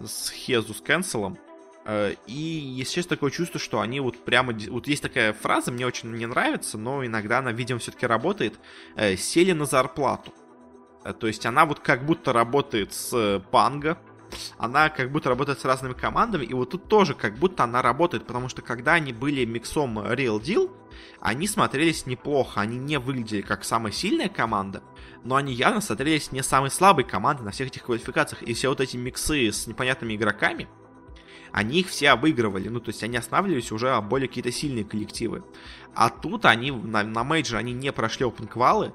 с 0.00 0.30
Хезу 0.30 0.74
с 0.74 0.80
Кэнселом. 0.80 1.38
Э, 1.84 2.14
и, 2.26 2.84
честно, 2.88 3.16
такое 3.16 3.30
чувство, 3.30 3.58
что 3.58 3.80
они 3.80 4.00
вот 4.00 4.24
прямо... 4.24 4.52
Вот 4.70 4.86
есть 4.86 5.02
такая 5.02 5.32
фраза, 5.32 5.72
мне 5.72 5.86
очень 5.86 6.12
не 6.12 6.26
нравится, 6.26 6.78
но 6.78 7.04
иногда 7.04 7.38
она, 7.38 7.52
видимо, 7.52 7.80
все-таки 7.80 8.06
работает. 8.06 8.58
Э, 8.96 9.16
Сели 9.16 9.52
на 9.52 9.66
зарплату. 9.66 10.32
Э, 11.04 11.12
то 11.12 11.26
есть 11.26 11.44
она 11.46 11.64
вот 11.64 11.80
как 11.80 12.04
будто 12.04 12.32
работает 12.32 12.92
с 12.92 13.42
Панго, 13.50 13.98
она 14.56 14.88
как 14.88 15.10
будто 15.12 15.28
работает 15.28 15.60
с 15.60 15.64
разными 15.64 15.92
командами, 15.92 16.44
и 16.44 16.54
вот 16.54 16.70
тут 16.70 16.88
тоже 16.88 17.14
как 17.14 17.36
будто 17.36 17.64
она 17.64 17.82
работает, 17.82 18.26
потому 18.26 18.48
что 18.48 18.62
когда 18.62 18.94
они 18.94 19.12
были 19.12 19.44
миксом 19.44 19.98
Real 19.98 20.40
Deal, 20.40 20.70
они 21.20 21.46
смотрелись 21.46 22.06
неплохо, 22.06 22.60
они 22.62 22.78
не 22.78 22.98
выглядели 22.98 23.42
как 23.42 23.62
самая 23.64 23.92
сильная 23.92 24.30
команда, 24.30 24.82
но 25.22 25.36
они 25.36 25.52
явно 25.52 25.82
смотрелись 25.82 26.32
не 26.32 26.42
самой 26.42 26.70
слабой 26.70 27.04
командой 27.04 27.42
на 27.42 27.50
всех 27.50 27.68
этих 27.68 27.82
квалификациях, 27.84 28.42
и 28.42 28.54
все 28.54 28.68
вот 28.68 28.80
эти 28.80 28.96
миксы 28.96 29.52
с 29.52 29.66
непонятными 29.66 30.16
игроками, 30.16 30.66
они 31.52 31.80
их 31.80 31.88
все 31.88 32.10
обыгрывали, 32.10 32.68
ну, 32.68 32.80
то 32.80 32.88
есть 32.88 33.02
они 33.02 33.16
останавливались 33.16 33.72
уже 33.72 34.00
более 34.00 34.28
какие-то 34.28 34.50
сильные 34.50 34.84
коллективы. 34.84 35.44
А 35.94 36.08
тут 36.08 36.46
они 36.46 36.70
на, 36.70 37.02
на 37.02 37.24
мейджор 37.24 37.58
они 37.58 37.72
не 37.72 37.92
прошли 37.92 38.26
опенквалы, 38.26 38.92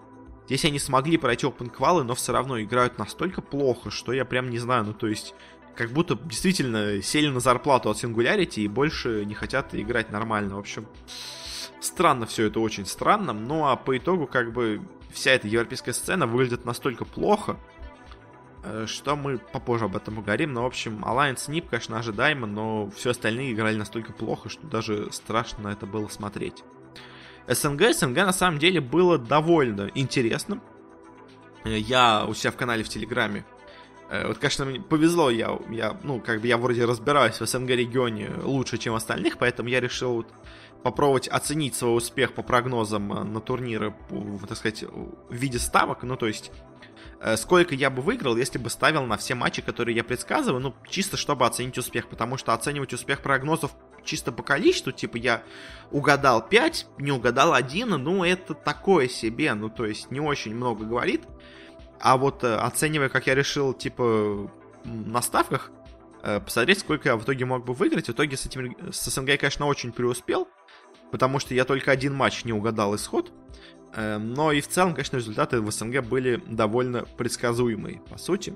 Здесь 0.48 0.63
они 0.63 0.80
смогли 0.80 1.17
пройти 1.17 1.46
опенквалы, 1.46 2.06
но 2.06 2.15
все 2.15 2.32
равно 2.32 2.62
играют 2.62 2.98
настолько 2.98 3.41
плохо, 3.41 3.91
что 3.91 4.13
я 4.13 4.24
прям 4.24 4.50
не 4.50 4.60
знаю, 4.60 4.86
ну, 4.86 4.93
то 4.93 5.08
есть 5.08 5.36
как 5.76 5.91
будто 5.91 6.15
действительно 6.15 7.02
сели 7.02 7.28
на 7.28 7.41
зарплату 7.41 7.89
от 7.89 8.04
Singularity 8.04 8.62
и 8.62 8.67
больше 8.70 9.26
не 9.26 9.36
хотят 9.36 9.76
играть 9.76 10.10
нормально. 10.10 10.56
В 10.56 10.60
общем, 10.60 10.88
странно 11.82 12.26
все 12.26 12.46
это, 12.48 12.62
очень 12.62 12.86
странно. 12.86 13.34
Ну 13.34 13.67
а 13.67 13.76
по 13.76 13.98
итогу, 13.98 14.26
как 14.26 14.54
бы, 14.54 14.82
вся 15.12 15.32
эта 15.32 15.48
европейская 15.48 15.93
сцена 15.93 16.26
выглядит 16.26 16.65
настолько 16.65 17.06
плохо, 17.06 17.58
что 18.86 19.15
мы 19.15 19.38
попозже 19.38 19.86
об 19.86 19.95
этом 19.95 20.15
поговорим. 20.15 20.53
Но, 20.53 20.63
в 20.63 20.65
общем, 20.65 21.03
Alliance 21.03 21.47
NIP, 21.47 21.67
конечно, 21.69 21.97
ожидаемо, 21.99 22.47
но 22.47 22.89
все 22.91 23.12
остальные 23.12 23.53
играли 23.53 23.75
настолько 23.75 24.13
плохо, 24.13 24.49
что 24.49 24.65
даже 24.67 25.12
страшно 25.12 25.69
это 25.69 25.86
было 25.86 26.08
смотреть. 26.08 26.63
СНГ, 27.47 27.93
СНГ 27.93 28.17
на 28.17 28.34
самом 28.34 28.60
деле 28.60 28.82
было 28.82 29.17
довольно 29.17 29.89
интересным. 29.95 30.62
Э, 31.63 31.77
я 31.77 32.25
у 32.25 32.34
себя 32.34 32.51
в 32.51 32.58
канале 32.58 32.84
в 32.84 32.89
Телеграме 32.89 33.45
э, 34.10 34.27
вот, 34.27 34.38
конечно, 34.38 34.65
мне 34.65 34.82
повезло, 34.82 35.30
я, 35.30 35.58
я, 35.69 35.97
ну, 36.03 36.19
как 36.19 36.41
бы 36.41 36.47
я 36.47 36.58
вроде 36.58 36.86
разбираюсь 36.86 37.39
в 37.39 37.45
СНГ 37.45 37.69
регионе 37.69 38.32
лучше, 38.43 38.77
чем 38.77 38.95
остальных, 38.95 39.38
поэтому 39.38 39.69
я 39.69 39.80
решил 39.80 40.13
вот 40.15 40.27
попробовать 40.84 41.27
оценить 41.27 41.75
свой 41.75 41.97
успех 41.97 42.34
по 42.34 42.43
прогнозам 42.43 43.08
на 43.08 43.41
турниры, 43.41 43.95
так 44.47 44.58
сказать, 44.58 44.84
в 44.84 45.34
виде 45.34 45.58
ставок, 45.58 46.03
ну, 46.03 46.15
то 46.17 46.27
есть 46.27 46.51
Э, 46.51 46.77
сколько 47.36 47.73
я 47.75 47.89
бы 47.89 48.01
выиграл, 48.01 48.38
если 48.38 48.58
бы 48.58 48.69
ставил 48.69 49.03
на 49.06 49.17
все 49.17 49.36
матчи, 49.36 49.62
которые 49.62 49.95
я 49.95 50.03
предсказываю, 50.03 50.62
ну, 50.62 50.75
чисто 50.89 51.17
чтобы 51.17 51.45
оценить 51.45 51.77
успех, 51.77 52.10
потому 52.10 52.38
что 52.38 52.53
оценивать 52.53 52.93
успех 52.93 53.21
прогнозов 53.21 53.71
чисто 54.08 54.32
по 54.32 54.41
количеству, 54.41 54.91
типа 54.91 55.17
я 55.17 55.43
угадал 55.91 56.47
5, 56.47 56.88
не 56.97 57.12
угадал 57.12 57.53
1, 57.53 57.89
ну, 57.89 58.23
это 58.23 58.53
такое 58.53 59.08
себе, 59.08 59.53
ну, 59.53 59.69
то 59.69 59.86
есть 59.86 60.10
не 60.10 60.19
очень 60.19 60.56
много 60.56 60.86
говорит. 60.86 61.23
А 61.99 62.17
вот 62.17 62.43
э, 62.43 62.56
оценивая, 62.56 63.10
как 63.10 63.27
я 63.27 63.36
решил, 63.36 63.73
типа, 63.73 64.49
на 64.84 65.21
ставках, 65.21 65.71
э, 66.23 66.39
посмотреть, 66.39 66.79
сколько 66.79 67.10
я 67.10 67.15
в 67.15 67.23
итоге 67.23 67.46
мог 67.46 67.65
бы 67.65 67.73
выиграть. 67.73 68.08
В 68.08 68.12
итоге 68.12 68.37
с 68.37 68.46
этим 68.46 68.75
с 68.92 69.10
СНГ, 69.10 69.39
конечно, 69.39 69.65
очень 69.65 69.92
преуспел, 69.92 70.48
потому 71.12 71.39
что 71.39 71.54
я 71.54 71.65
только 71.65 71.92
один 71.92 72.13
матч 72.13 72.46
не 72.46 72.54
угадал 72.54 72.96
исход. 72.96 73.31
Эм, 73.98 74.35
но 74.35 74.52
и 74.52 74.62
в 74.62 74.67
целом, 74.67 74.93
конечно, 74.93 75.17
результаты 75.17 75.60
в 75.60 75.71
СНГ 75.71 76.04
были 76.04 76.41
довольно 76.45 77.06
предсказуемые, 77.17 78.00
по 78.08 78.19
сути. 78.19 78.54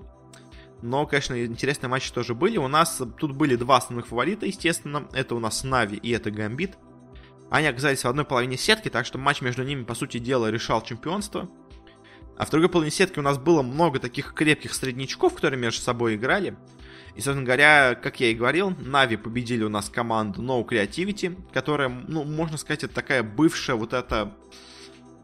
Но, 0.83 1.07
конечно, 1.07 1.43
интересные 1.43 1.89
матчи 1.89 2.13
тоже 2.13 2.35
были. 2.35 2.57
У 2.57 2.67
нас 2.67 3.01
тут 3.17 3.35
были 3.35 3.55
два 3.55 3.77
основных 3.77 4.07
фаворита, 4.07 4.45
естественно. 4.45 5.07
Это 5.13 5.33
у 5.33 5.39
нас 5.39 5.63
Нави 5.63 5.97
и 5.97 6.11
это 6.11 6.29
Гамбит. 6.29 6.77
Они 7.49 7.65
оказались 7.65 8.03
в 8.03 8.07
одной 8.07 8.23
половине 8.23 8.55
сетки, 8.55 8.89
так 8.89 9.07
что 9.07 9.17
матч 9.17 9.41
между 9.41 9.63
ними, 9.63 9.83
по 9.83 9.95
сути 9.95 10.19
дела, 10.19 10.51
решал 10.51 10.83
чемпионство. 10.83 11.49
А 12.37 12.45
в 12.45 12.51
другой 12.51 12.69
половине 12.69 12.91
сетки 12.91 13.17
у 13.17 13.23
нас 13.23 13.39
было 13.39 13.63
много 13.63 13.99
таких 13.99 14.33
крепких 14.35 14.75
среднячков, 14.75 15.33
которые 15.33 15.59
между 15.59 15.81
собой 15.81 16.15
играли. 16.15 16.55
И, 17.15 17.21
собственно 17.21 17.43
говоря, 17.43 17.95
как 17.95 18.19
я 18.19 18.29
и 18.29 18.35
говорил, 18.35 18.75
Нави 18.79 19.17
победили 19.17 19.63
у 19.63 19.69
нас 19.69 19.89
команду 19.89 20.43
No 20.43 20.63
Creativity, 20.63 21.35
которая, 21.51 21.89
ну, 21.89 22.23
можно 22.25 22.57
сказать, 22.57 22.83
это 22.83 22.93
такая 22.93 23.23
бывшая 23.23 23.75
вот 23.75 23.93
эта... 23.93 24.35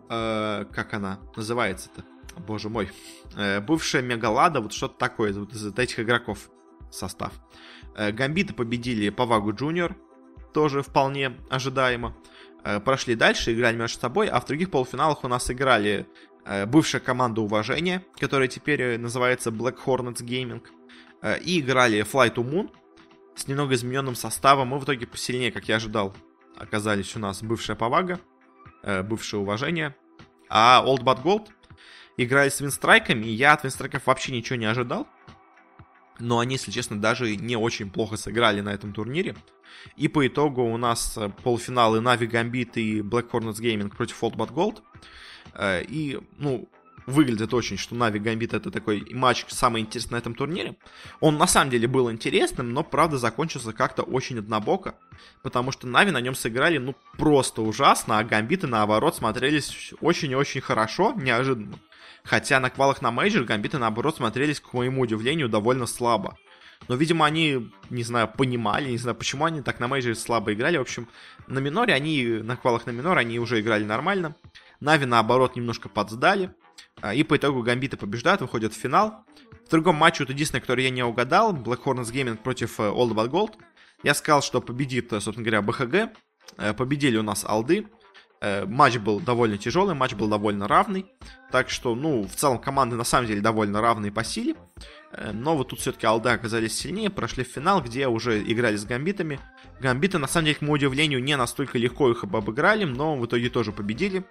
Э, 0.09 0.65
как 0.71 0.93
она 0.93 1.19
называется-то? 1.35 2.03
Боже 2.37 2.69
мой. 2.69 2.89
Э, 3.35 3.59
бывшая 3.59 4.01
Мегалада, 4.01 4.61
вот 4.61 4.73
что-то 4.73 4.97
такое 4.97 5.33
вот 5.33 5.53
из 5.53 5.65
этих 5.65 5.99
игроков 5.99 6.49
состав. 6.91 7.33
Э, 7.95 8.11
Гамбиты 8.11 8.53
победили 8.53 9.09
Павагу 9.09 9.53
Джуниор, 9.53 9.95
тоже 10.53 10.81
вполне 10.81 11.37
ожидаемо. 11.49 12.15
Прошли 12.83 13.15
дальше, 13.15 13.53
играли 13.53 13.77
между 13.77 13.99
собой, 13.99 14.27
а 14.27 14.41
в 14.41 14.45
других 14.45 14.71
полуфиналах 14.71 15.23
у 15.23 15.29
нас 15.29 15.49
играли 15.49 16.05
бывшая 16.65 16.99
команда 16.99 17.39
уважения, 17.39 18.03
которая 18.19 18.49
теперь 18.49 18.97
называется 18.97 19.51
Black 19.51 19.77
Hornets 19.85 20.21
Gaming, 20.21 20.61
и 21.45 21.61
играли 21.61 22.01
Fly 22.01 22.33
to 22.33 22.43
Moon 22.43 22.69
с 23.35 23.47
немного 23.47 23.75
измененным 23.75 24.15
составом, 24.15 24.75
и 24.75 24.79
в 24.79 24.83
итоге 24.83 25.07
посильнее, 25.07 25.51
как 25.51 25.69
я 25.69 25.77
ожидал, 25.77 26.13
оказались 26.57 27.15
у 27.15 27.19
нас 27.19 27.41
бывшая 27.41 27.75
Повага, 27.75 28.19
э, 28.83 29.03
бывшее 29.03 29.39
уважение, 29.39 29.95
а 30.49 30.83
Old 30.85 31.03
But 31.03 31.23
Gold 31.23 31.49
играли 32.17 32.49
с 32.49 32.61
Винстрайками, 32.61 33.25
и 33.25 33.31
я 33.31 33.53
от 33.53 33.63
Винстрайков 33.63 34.07
вообще 34.07 34.31
ничего 34.31 34.57
не 34.57 34.65
ожидал. 34.65 35.07
Но 36.19 36.39
они, 36.39 36.55
если 36.55 36.71
честно, 36.71 36.99
даже 36.99 37.35
не 37.35 37.55
очень 37.55 37.91
плохо 37.91 38.17
сыграли 38.17 38.61
на 38.61 38.69
этом 38.69 38.91
турнире. 38.91 39.35
И 39.95 40.07
по 40.07 40.25
итогу 40.25 40.63
у 40.63 40.77
нас 40.77 41.15
э, 41.17 41.29
полуфиналы 41.43 41.99
Navi 41.99 42.27
Gambit 42.29 42.73
и 42.75 43.01
Black 43.01 43.29
Hornets 43.29 43.61
Gaming 43.61 43.95
против 43.95 44.23
Old 44.23 44.35
But 44.35 44.51
Gold. 44.51 44.81
Э, 45.53 45.83
и, 45.83 46.19
ну, 46.37 46.67
выглядит 47.07 47.53
очень, 47.53 47.77
что 47.77 47.95
Нави 47.95 48.19
Гамбит 48.19 48.53
это 48.53 48.69
такой 48.69 49.07
матч 49.11 49.45
самый 49.47 49.81
интересный 49.81 50.15
на 50.15 50.17
этом 50.17 50.35
турнире. 50.35 50.75
Он 51.19 51.37
на 51.37 51.47
самом 51.47 51.71
деле 51.71 51.87
был 51.87 52.11
интересным, 52.11 52.73
но 52.73 52.83
правда 52.83 53.17
закончился 53.17 53.73
как-то 53.73 54.03
очень 54.03 54.37
однобоко, 54.37 54.95
потому 55.41 55.71
что 55.71 55.87
Нави 55.87 56.11
на 56.11 56.21
нем 56.21 56.35
сыграли 56.35 56.77
ну 56.77 56.95
просто 57.17 57.61
ужасно, 57.61 58.19
а 58.19 58.23
Гамбиты 58.23 58.67
наоборот 58.67 59.15
смотрелись 59.15 59.93
очень-очень 60.01 60.61
хорошо, 60.61 61.13
неожиданно. 61.15 61.79
Хотя 62.23 62.59
на 62.59 62.69
квалах 62.69 63.01
на 63.01 63.09
мейджор 63.09 63.45
Гамбиты 63.45 63.77
наоборот 63.77 64.17
смотрелись, 64.17 64.59
к 64.59 64.73
моему 64.73 65.01
удивлению, 65.01 65.47
довольно 65.47 65.85
слабо. 65.87 66.37
Но, 66.89 66.95
видимо, 66.95 67.25
они, 67.25 67.71
не 67.89 68.03
знаю, 68.03 68.27
понимали, 68.27 68.91
не 68.91 68.97
знаю, 68.97 69.15
почему 69.15 69.45
они 69.45 69.61
так 69.61 69.79
на 69.79 69.87
мейджоре 69.87 70.15
слабо 70.15 70.53
играли. 70.53 70.77
В 70.77 70.81
общем, 70.81 71.07
на 71.47 71.59
миноре 71.59 71.93
они, 71.93 72.25
на 72.25 72.57
квалах 72.57 72.85
на 72.85 72.91
миноре 72.91 73.21
они 73.21 73.39
уже 73.39 73.61
играли 73.61 73.83
нормально. 73.85 74.35
Нави, 74.81 75.05
наоборот, 75.05 75.55
немножко 75.55 75.89
подсдали. 75.89 76.53
А, 77.01 77.13
и 77.13 77.23
по 77.23 77.37
итогу 77.37 77.61
Гамбиты 77.61 77.97
побеждают, 77.97 78.41
выходят 78.41 78.73
в 78.73 78.77
финал. 78.77 79.25
В 79.65 79.69
другом 79.69 79.95
матче, 79.95 80.23
вот 80.23 80.29
единственное, 80.29 80.61
который 80.61 80.83
я 80.83 80.89
не 80.89 81.03
угадал, 81.03 81.53
Black 81.53 81.83
Hornets 81.83 82.11
Gaming 82.11 82.37
против 82.37 82.79
э, 82.79 82.83
Old 82.83 83.11
But 83.13 83.29
Gold. 83.29 83.53
Я 84.03 84.13
сказал, 84.13 84.41
что 84.41 84.61
победит, 84.61 85.11
э, 85.13 85.19
собственно 85.19 85.45
говоря, 85.45 85.61
БХГ. 85.61 86.17
Э, 86.57 86.73
победили 86.73 87.17
у 87.17 87.23
нас 87.23 87.43
Алды. 87.45 87.87
Матч 88.41 88.97
был 88.97 89.19
довольно 89.19 89.57
тяжелый, 89.57 89.95
матч 89.95 90.13
был 90.13 90.27
довольно 90.27 90.67
равный. 90.67 91.05
Так 91.51 91.69
что, 91.69 91.95
ну, 91.95 92.23
в 92.23 92.35
целом 92.35 92.59
команды 92.59 92.95
на 92.95 93.03
самом 93.03 93.27
деле 93.27 93.41
довольно 93.41 93.81
равные 93.81 94.11
по 94.11 94.23
силе. 94.23 94.55
Но 95.33 95.57
вот 95.57 95.69
тут 95.69 95.79
все-таки 95.79 96.05
Алды 96.05 96.29
оказались 96.29 96.77
сильнее, 96.77 97.09
прошли 97.09 97.43
в 97.43 97.47
финал, 97.47 97.81
где 97.81 98.07
уже 98.07 98.41
играли 98.43 98.75
с 98.75 98.85
гамбитами. 98.85 99.39
Гамбиты, 99.79 100.17
на 100.17 100.27
самом 100.27 100.45
деле, 100.45 100.57
к 100.57 100.61
моему 100.61 100.73
удивлению, 100.73 101.23
не 101.23 101.35
настолько 101.37 101.77
легко 101.77 102.11
их 102.11 102.23
обыграли, 102.23 102.83
но 102.83 103.15
в 103.15 103.25
итоге 103.25 103.49
тоже 103.49 103.71
победили. 103.71 104.23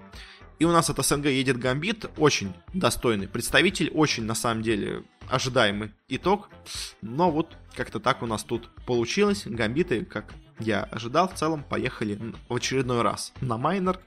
И 0.58 0.64
у 0.64 0.72
нас 0.72 0.88
от 0.88 1.04
СНГ 1.04 1.26
едет 1.26 1.58
Гамбит, 1.58 2.06
очень 2.16 2.54
достойный 2.72 3.28
представитель, 3.28 3.90
очень, 3.90 4.24
на 4.24 4.34
самом 4.34 4.62
деле, 4.62 5.02
ожидаемый 5.28 5.92
итог. 6.08 6.48
Но 7.02 7.30
вот 7.30 7.56
как-то 7.76 8.00
так 8.00 8.22
у 8.22 8.26
нас 8.26 8.42
тут 8.42 8.70
получилось. 8.86 9.42
Гамбиты, 9.46 10.04
как 10.04 10.34
я 10.58 10.82
ожидал, 10.84 11.28
в 11.28 11.34
целом 11.34 11.62
поехали 11.62 12.18
в 12.48 12.54
очередной 12.54 13.02
раз 13.02 13.32
на 13.40 13.58
майнер. 13.58 14.00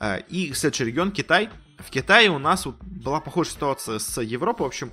Э, 0.00 0.20
и 0.28 0.52
следующий 0.52 0.84
регион 0.84 1.12
Китай. 1.12 1.48
В 1.78 1.90
Китае 1.90 2.30
у 2.30 2.38
нас 2.38 2.66
была 2.66 3.20
похожая 3.20 3.54
ситуация 3.54 3.98
с 3.98 4.20
Европой. 4.20 4.64
В 4.64 4.68
общем, 4.68 4.92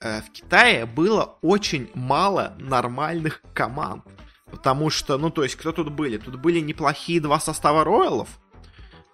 э, 0.00 0.22
в 0.22 0.30
Китае 0.30 0.86
было 0.86 1.38
очень 1.42 1.90
мало 1.94 2.54
нормальных 2.58 3.42
команд. 3.54 4.04
Потому 4.50 4.90
что, 4.90 5.18
ну, 5.18 5.30
то 5.30 5.42
есть, 5.42 5.56
кто 5.56 5.72
тут 5.72 5.90
были? 5.90 6.18
Тут 6.18 6.36
были 6.36 6.60
неплохие 6.60 7.20
два 7.20 7.40
состава 7.40 7.84
роялов, 7.84 8.38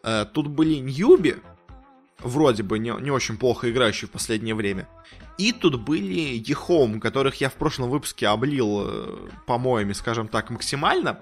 Э, 0.03 0.25
тут 0.25 0.49
были 0.49 0.77
Ньюби, 0.77 1.37
вроде 2.21 2.63
бы 2.63 2.79
не, 2.79 2.93
не 3.01 3.11
очень 3.11 3.37
плохо 3.37 3.71
играющие 3.71 4.09
в 4.09 4.11
последнее 4.11 4.55
время. 4.55 4.89
И 5.39 5.53
тут 5.53 5.81
были 5.81 6.43
Ехом, 6.45 7.01
которых 7.01 7.37
я 7.37 7.49
в 7.49 7.55
прошлом 7.55 7.91
выпуске 7.91 8.27
облил 8.27 8.83
э, 8.85 9.29
помоями, 9.47 9.93
скажем 9.93 10.27
так, 10.27 10.51
максимально. 10.51 11.21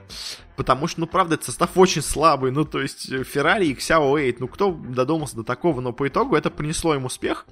Потому 0.56 0.86
что, 0.86 1.00
ну, 1.00 1.06
правда, 1.06 1.34
этот 1.34 1.46
состав 1.46 1.76
очень 1.76 2.00
слабый. 2.00 2.50
Ну, 2.50 2.64
то 2.64 2.80
есть, 2.80 3.10
Феррари 3.24 3.66
и 3.66 3.74
Xiao 3.74 4.08
8, 4.08 4.36
ну, 4.38 4.48
кто 4.48 4.72
додумался 4.72 5.36
до 5.36 5.44
такого? 5.44 5.82
Но 5.82 5.92
по 5.92 6.08
итогу 6.08 6.34
это 6.34 6.50
принесло 6.50 6.94
им 6.94 7.04
успех. 7.04 7.46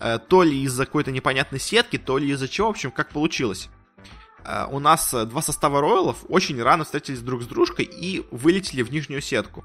Э, 0.00 0.18
то 0.18 0.42
ли 0.42 0.62
из-за 0.62 0.84
какой-то 0.84 1.12
непонятной 1.12 1.60
сетки, 1.60 1.96
то 1.96 2.18
ли 2.18 2.28
из-за 2.30 2.48
чего. 2.48 2.66
В 2.66 2.70
общем, 2.70 2.90
как 2.90 3.10
получилось. 3.10 3.68
У 4.70 4.78
нас 4.78 5.10
два 5.12 5.40
состава 5.40 5.80
роялов 5.80 6.18
очень 6.28 6.62
рано 6.62 6.84
встретились 6.84 7.20
друг 7.20 7.42
с 7.42 7.46
дружкой 7.46 7.86
и 7.86 8.26
вылетели 8.30 8.82
в 8.82 8.92
нижнюю 8.92 9.22
сетку. 9.22 9.64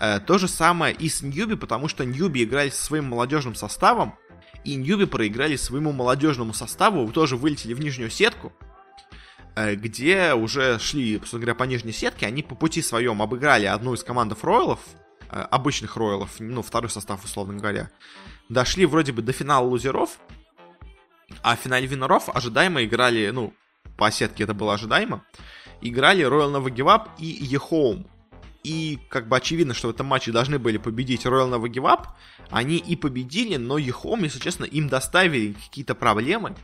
Э, 0.00 0.18
то 0.18 0.38
же 0.38 0.48
самое 0.48 0.94
и 0.94 1.08
с 1.08 1.20
Ньюби, 1.22 1.56
потому 1.56 1.86
что 1.86 2.04
Ньюби 2.04 2.42
играли 2.42 2.70
со 2.70 2.82
своим 2.82 3.04
молодежным 3.04 3.54
составом, 3.54 4.14
и 4.64 4.74
Ньюби 4.74 5.04
проиграли 5.04 5.56
своему 5.56 5.92
молодежному 5.92 6.54
составу, 6.54 7.10
тоже 7.12 7.36
вылетели 7.36 7.74
в 7.74 7.80
нижнюю 7.80 8.10
сетку, 8.10 8.52
э, 9.56 9.74
где 9.74 10.32
уже 10.32 10.78
шли, 10.78 11.18
собственно 11.18 11.40
говоря, 11.40 11.54
по 11.54 11.64
нижней 11.64 11.92
сетке, 11.92 12.26
они 12.26 12.42
по 12.42 12.54
пути 12.54 12.80
своем 12.80 13.20
обыграли 13.20 13.66
одну 13.66 13.92
из 13.92 14.02
командов 14.02 14.42
роялов, 14.42 14.80
э, 15.30 15.38
обычных 15.38 15.98
роялов, 15.98 16.30
ну, 16.38 16.62
второй 16.62 16.90
состав, 16.90 17.22
условно 17.22 17.58
говоря, 17.58 17.90
дошли 18.48 18.86
вроде 18.86 19.12
бы 19.12 19.20
до 19.20 19.32
финала 19.32 19.66
лузеров, 19.66 20.18
а 21.42 21.56
в 21.56 21.60
финале 21.60 21.86
виноров 21.86 22.30
ожидаемо 22.34 22.84
играли, 22.84 23.30
ну, 23.30 23.52
по 24.00 24.10
сетке 24.10 24.44
это 24.44 24.54
было 24.54 24.72
ожидаемо, 24.72 25.22
играли 25.82 26.24
Royal 26.24 26.50
Nova 26.50 26.74
Give 26.74 26.86
Up 26.86 27.10
и 27.18 27.44
E-Home. 27.44 28.06
И 28.64 28.98
как 29.10 29.28
бы 29.28 29.36
очевидно, 29.36 29.74
что 29.74 29.88
в 29.88 29.90
этом 29.90 30.06
матче 30.06 30.32
должны 30.32 30.58
были 30.58 30.78
победить 30.78 31.26
Royal 31.26 31.50
Nova 31.50 31.66
Give 31.66 31.84
Up. 31.84 32.06
Они 32.48 32.78
и 32.78 32.96
победили, 32.96 33.56
но 33.56 33.76
Ехом, 33.76 34.24
если 34.24 34.38
честно, 34.38 34.64
им 34.64 34.88
доставили 34.88 35.52
какие-то 35.52 35.94
проблемы. 35.94 36.56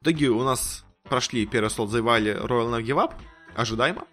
В 0.00 0.04
итоге 0.04 0.30
у 0.30 0.42
нас 0.42 0.86
прошли 1.04 1.44
первый 1.44 1.68
слот, 1.68 1.90
завоевали 1.90 2.32
Royal 2.34 2.70
Nova 2.70 2.82
Give 2.82 3.04
Up, 3.06 3.14
ожидаемо. 3.54 4.06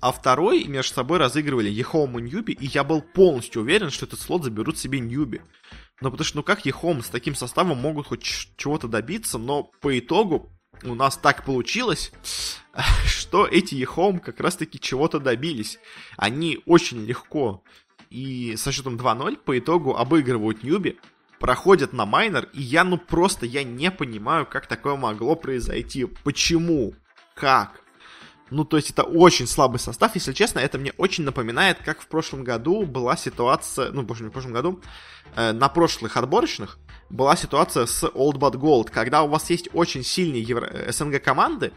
А 0.00 0.10
второй 0.10 0.64
между 0.64 0.94
собой 0.94 1.18
разыгрывали 1.18 1.70
Ехом 1.70 2.18
и 2.18 2.22
Ньюби, 2.22 2.54
и 2.54 2.66
я 2.66 2.82
был 2.82 3.02
полностью 3.02 3.62
уверен, 3.62 3.90
что 3.90 4.06
этот 4.06 4.20
слот 4.20 4.42
заберут 4.42 4.78
себе 4.78 4.98
Ньюби. 4.98 5.42
Но 6.00 6.10
потому 6.10 6.24
что, 6.26 6.38
ну 6.38 6.42
как 6.42 6.66
Ехом 6.66 7.02
с 7.02 7.08
таким 7.08 7.36
составом 7.36 7.78
могут 7.78 8.08
хоть 8.08 8.24
чего-то 8.56 8.88
добиться, 8.88 9.38
но 9.38 9.70
по 9.80 9.96
итогу 9.96 10.50
у 10.82 10.94
нас 10.94 11.16
так 11.16 11.44
получилось, 11.44 12.12
что 13.06 13.46
эти 13.46 13.74
Ехом 13.74 14.18
как 14.18 14.40
раз-таки 14.40 14.80
чего-то 14.80 15.18
добились. 15.18 15.78
Они 16.16 16.60
очень 16.66 17.04
легко 17.04 17.62
и 18.10 18.54
со 18.56 18.70
счетом 18.70 18.96
2-0 18.96 19.38
по 19.38 19.58
итогу 19.58 19.96
обыгрывают 19.96 20.62
Ньюби, 20.62 20.98
проходят 21.40 21.92
на 21.92 22.06
майнер, 22.06 22.48
и 22.52 22.62
я 22.62 22.84
ну 22.84 22.96
просто, 22.96 23.44
я 23.44 23.64
не 23.64 23.90
понимаю, 23.90 24.46
как 24.46 24.66
такое 24.66 24.94
могло 24.94 25.34
произойти. 25.34 26.04
Почему? 26.22 26.94
Как? 27.34 27.80
Ну, 28.50 28.64
то 28.64 28.76
есть 28.76 28.90
это 28.90 29.02
очень 29.02 29.48
слабый 29.48 29.80
состав. 29.80 30.14
Если 30.14 30.32
честно, 30.32 30.60
это 30.60 30.78
мне 30.78 30.92
очень 30.96 31.24
напоминает, 31.24 31.78
как 31.82 32.00
в 32.00 32.06
прошлом 32.06 32.44
году 32.44 32.84
была 32.84 33.16
ситуация, 33.16 33.90
ну, 33.90 34.02
в 34.02 34.06
прошлом, 34.06 34.28
в 34.28 34.32
прошлом 34.32 34.52
году, 34.52 34.80
э, 35.34 35.52
на 35.52 35.68
прошлых 35.68 36.16
отборочных 36.16 36.78
была 37.10 37.36
ситуация 37.36 37.86
с 37.86 38.04
Old 38.04 38.38
But 38.38 38.54
Gold, 38.54 38.90
когда 38.90 39.22
у 39.22 39.28
вас 39.28 39.50
есть 39.50 39.68
очень 39.72 40.02
сильные 40.02 40.42
Евро... 40.42 40.90
СНГ 40.90 41.22
команды, 41.22 41.72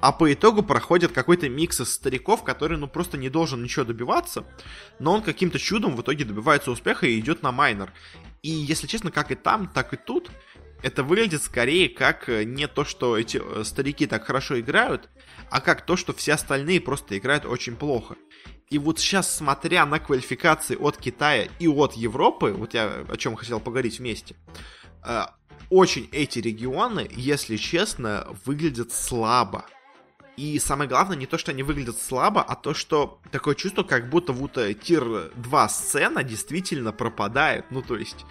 а 0.00 0.10
по 0.12 0.32
итогу 0.32 0.62
проходит 0.62 1.12
какой-то 1.12 1.48
микс 1.48 1.80
из 1.80 1.92
стариков, 1.92 2.42
который, 2.42 2.78
ну, 2.78 2.88
просто 2.88 3.16
не 3.16 3.28
должен 3.28 3.62
ничего 3.62 3.84
добиваться, 3.84 4.44
но 4.98 5.14
он 5.14 5.22
каким-то 5.22 5.58
чудом 5.58 5.94
в 5.94 6.02
итоге 6.02 6.24
добивается 6.24 6.70
успеха 6.70 7.06
и 7.06 7.18
идет 7.20 7.42
на 7.42 7.52
майнер. 7.52 7.92
И, 8.42 8.50
если 8.50 8.86
честно, 8.86 9.10
как 9.10 9.30
и 9.30 9.36
там, 9.36 9.68
так 9.68 9.92
и 9.92 9.96
тут, 9.96 10.30
это 10.82 11.04
выглядит 11.04 11.42
скорее 11.42 11.88
как 11.88 12.28
э, 12.28 12.44
не 12.44 12.66
то, 12.66 12.84
что 12.84 13.16
эти 13.16 13.40
э, 13.40 13.62
старики 13.64 14.06
так 14.06 14.24
хорошо 14.24 14.58
играют, 14.58 15.08
а 15.50 15.60
как 15.60 15.86
то, 15.86 15.96
что 15.96 16.12
все 16.12 16.32
остальные 16.32 16.80
просто 16.80 17.16
играют 17.16 17.46
очень 17.46 17.76
плохо. 17.76 18.16
И 18.72 18.78
вот 18.78 18.98
сейчас, 18.98 19.36
смотря 19.36 19.84
на 19.84 19.98
квалификации 19.98 20.76
от 20.76 20.96
Китая 20.96 21.46
и 21.58 21.68
от 21.68 21.92
Европы, 21.92 22.54
вот 22.56 22.72
я 22.72 23.04
о 23.06 23.18
чем 23.18 23.36
хотел 23.36 23.60
поговорить 23.60 23.98
вместе, 23.98 24.34
э, 25.04 25.24
очень 25.68 26.08
эти 26.10 26.38
регионы, 26.38 27.06
если 27.10 27.58
честно, 27.58 28.26
выглядят 28.46 28.90
слабо. 28.90 29.66
И 30.38 30.58
самое 30.58 30.88
главное 30.88 31.18
не 31.18 31.26
то, 31.26 31.36
что 31.36 31.50
они 31.50 31.62
выглядят 31.62 32.00
слабо, 32.00 32.40
а 32.40 32.56
то, 32.56 32.72
что 32.72 33.20
такое 33.30 33.54
чувство, 33.56 33.82
как 33.82 34.08
будто 34.08 34.32
вот 34.32 34.58
тир 34.82 35.30
2 35.36 35.68
сцена 35.68 36.24
действительно 36.24 36.92
пропадает. 36.92 37.66
Ну, 37.68 37.82
то 37.82 37.98
есть, 37.98 38.24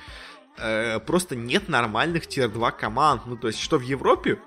э, 0.57 0.99
просто 1.01 1.35
нет 1.35 1.69
нормальных 1.69 2.25
тир-2 2.25 2.71
команд. 2.71 3.27
Ну, 3.27 3.37
то 3.37 3.45
есть, 3.45 3.59
что 3.59 3.77
в 3.77 3.83
Европе 3.83 4.39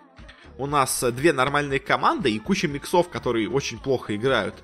у 0.59 0.67
нас 0.67 1.05
две 1.13 1.33
нормальные 1.33 1.81
команды 1.81 2.31
и 2.31 2.39
куча 2.39 2.69
миксов, 2.69 3.09
которые 3.09 3.49
очень 3.49 3.79
плохо 3.79 4.15
играют. 4.15 4.55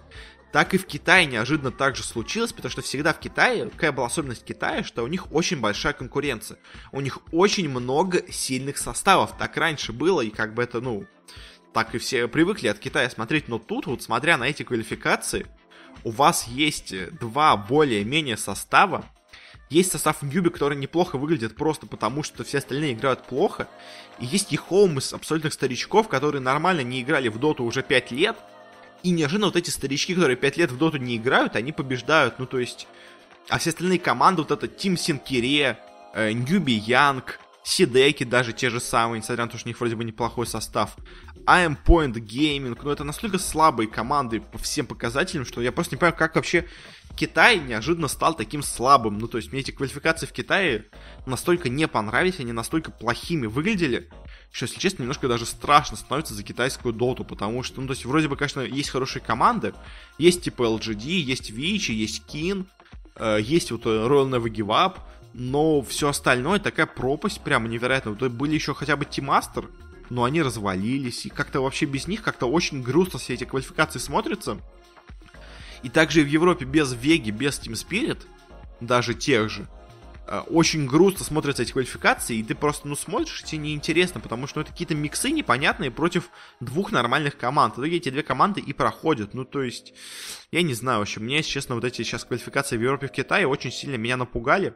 Так 0.53 0.75
и 0.75 0.79
в 0.79 0.87
Китае 0.87 1.27
неожиданно 1.27 1.71
так 1.71 1.95
же 1.95 2.03
случилось, 2.03 2.53
потому 2.53 2.73
что 2.73 2.83
всегда 2.83 3.13
в 3.13 3.21
Китае, 3.21 3.71
какая 3.71 3.93
была 3.93 4.07
особенность 4.07 4.45
Китая, 4.45 4.83
что 4.83 5.05
у 5.05 5.07
них 5.07 5.33
очень 5.33 5.61
большая 5.61 5.93
конкуренция. 5.93 6.59
У 6.91 7.01
них 7.01 7.21
очень 7.33 7.69
много 7.69 8.25
сильных 8.33 8.79
составов. 8.79 9.37
Так 9.39 9.57
раньше 9.57 9.93
было, 9.93 10.23
и 10.23 10.31
как 10.31 10.55
бы 10.55 10.63
это, 10.63 10.81
ну, 10.81 11.07
так 11.73 11.95
и 11.95 11.99
все 11.99 12.27
привыкли 12.27 12.67
от 12.67 12.81
Китая 12.81 13.09
смотреть. 13.11 13.47
Но 13.49 13.59
тут, 13.59 13.87
вот 13.87 14.03
смотря 14.03 14.37
на 14.37 14.45
эти 14.49 14.65
квалификации, 14.65 15.47
у 16.03 16.11
вас 16.11 16.49
есть 16.49 16.95
два 17.19 17.57
более-менее 17.57 18.37
состава, 18.37 19.05
есть 19.69 19.93
состав 19.93 20.21
Newbee, 20.23 20.51
который 20.51 20.77
неплохо 20.77 21.17
выглядит 21.17 21.55
просто 21.55 21.87
потому, 21.87 22.25
что 22.25 22.43
все 22.43 22.59
остальные 22.59 22.95
играют 22.95 23.23
плохо. 23.23 23.69
И 24.19 24.27
есть 24.27 24.51
EHOME 24.51 24.99
из 24.99 25.13
абсолютных 25.13 25.53
старичков, 25.53 26.09
которые 26.09 26.43
нормально 26.43 26.81
не 26.81 27.01
играли 27.01 27.29
в 27.29 27.39
доту 27.39 27.63
уже 27.63 27.85
5 27.85 28.11
лет. 28.11 28.37
И 29.03 29.11
неожиданно 29.11 29.47
вот 29.47 29.57
эти 29.57 29.71
старички, 29.71 30.15
которые 30.15 30.37
5 30.37 30.57
лет 30.57 30.71
в 30.71 30.79
доту 30.79 30.99
не 30.99 31.17
играют, 31.17 31.57
они 31.57 31.73
побеждают. 31.73 32.39
Ну, 32.39 32.47
то 32.47 32.59
есть... 32.59 32.87
А 33.49 33.59
все 33.59 33.71
остальные 33.71 33.99
команды, 33.99 34.43
вот 34.43 34.51
это 34.53 34.69
Тим 34.69 34.97
Синкере, 34.97 35.79
э, 36.15 36.33
Ньюби 36.33 36.75
Янг, 36.75 37.41
Сидеки 37.63 38.25
даже 38.25 38.53
те 38.53 38.71
же 38.71 38.81
самые, 38.81 39.21
несмотря 39.21 39.45
на 39.45 39.51
то, 39.51 39.59
что 39.59 39.67
у 39.67 39.71
них 39.71 39.79
вроде 39.81 39.95
бы 39.95 40.05
неплохой 40.05 40.47
состав. 40.47 40.97
I'm 41.47 41.77
Point 41.85 42.15
Gaming, 42.15 42.79
ну 42.83 42.91
это 42.91 43.05
настолько 43.05 43.39
слабые 43.39 43.89
команды 43.89 44.41
по 44.41 44.59
всем 44.59 44.87
показателям, 44.87 45.45
что 45.45 45.61
я 45.61 45.73
просто 45.73 45.95
не 45.95 45.99
понимаю, 45.99 46.17
как 46.17 46.37
вообще 46.37 46.67
Китай 47.17 47.59
неожиданно 47.59 48.09
стал 48.09 48.35
таким 48.35 48.63
слабым. 48.63 49.19
Ну, 49.19 49.29
то 49.29 49.37
есть 49.37 49.53
мне 49.53 49.61
эти 49.61 49.73
квалификации 49.73 50.27
в 50.27 50.33
Китае 50.33 50.87
настолько 51.27 51.69
не 51.69 51.87
понравились, 51.87 52.41
они 52.41 52.53
настолько 52.53 52.91
плохими 52.91 53.47
выглядели, 53.47 54.11
что, 54.53 54.65
если 54.65 54.81
честно, 54.81 55.03
немножко 55.03 55.29
даже 55.29 55.47
страшно 55.47 55.97
становится 55.97 56.35
за 56.35 56.43
китайскую 56.43 56.93
доту, 56.93 57.25
потому 57.25 57.63
что, 57.63 57.81
ну, 57.81 57.87
то 57.87 57.93
есть, 57.93 58.05
вроде 58.05 58.29
бы, 58.29 58.37
конечно, 58.37 58.61
есть 58.61 58.91
хорошие 58.91 59.23
команды, 59.23 59.75
есть 60.19 60.43
типа 60.43 60.63
LGD, 60.63 61.05
есть 61.05 61.51
Вичи, 61.51 61.93
есть 61.93 62.27
Кин, 62.27 62.67
э, 63.17 63.39
есть 63.41 63.71
вот 63.71 63.87
Royal 63.87 64.29
Never 64.29 64.51
Give 64.51 64.67
Up, 64.67 64.99
но 65.33 65.83
все 65.83 66.09
остальное 66.09 66.59
такая 66.59 66.87
пропасть 66.87 67.41
прямо 67.41 67.69
невероятная. 67.69 68.15
Вот 68.15 68.33
были 68.33 68.55
еще 68.55 68.75
хотя 68.75 68.97
бы 68.97 69.05
Тимастер, 69.05 69.69
но 70.09 70.25
они 70.25 70.43
развалились, 70.43 71.27
и 71.27 71.29
как-то 71.31 71.61
вообще 71.61 71.87
без 71.87 72.09
них 72.09 72.23
как-то 72.23 72.47
очень 72.47 72.83
грустно 72.83 73.19
все 73.19 73.35
эти 73.35 73.45
квалификации 73.45 74.01
смотрятся. 74.01 74.59
И 75.85 75.89
также 75.89 76.21
и 76.21 76.25
в 76.25 76.29
Европе 76.29 76.65
без 76.65 76.93
Веги, 76.93 77.31
без 77.31 77.61
Team 77.61 77.73
Spirit, 77.73 78.27
даже 78.81 79.15
тех 79.15 79.49
же, 79.49 79.63
э, 79.63 79.80
очень 80.49 80.87
грустно 80.87 81.25
смотрятся 81.25 81.63
эти 81.63 81.73
квалификации, 81.73 82.37
и 82.37 82.43
ты 82.43 82.55
просто, 82.55 82.87
ну, 82.87 82.95
смотришь, 82.95 83.43
и 83.43 83.47
тебе 83.47 83.59
неинтересно, 83.59 84.21
потому 84.21 84.47
что 84.47 84.59
ну, 84.59 84.63
это 84.63 84.73
какие-то 84.73 84.95
миксы 84.95 85.31
непонятные 85.31 85.91
против 85.91 86.31
двух 86.61 86.93
нормальных 86.93 87.37
команд. 87.37 87.75
Итоге 87.75 87.97
эти 87.97 88.11
две 88.11 88.23
команды 88.23 88.61
и 88.61 88.73
проходят. 88.73 89.35
Ну, 89.35 89.45
то 89.45 89.63
есть, 89.63 89.93
я 90.53 90.63
не 90.63 90.75
знаю, 90.75 91.01
в 91.01 91.03
общем, 91.03 91.25
мне, 91.25 91.39
если 91.39 91.51
честно, 91.51 91.75
вот 91.75 91.85
эти 91.85 92.03
сейчас 92.03 92.25
квалификации 92.25 92.77
в 92.77 92.83
Европе 92.83 93.07
и 93.07 93.09
в 93.09 93.13
Китае 93.13 93.47
очень 93.49 93.73
сильно 93.73 93.97
меня 93.97 94.17
напугали, 94.17 94.75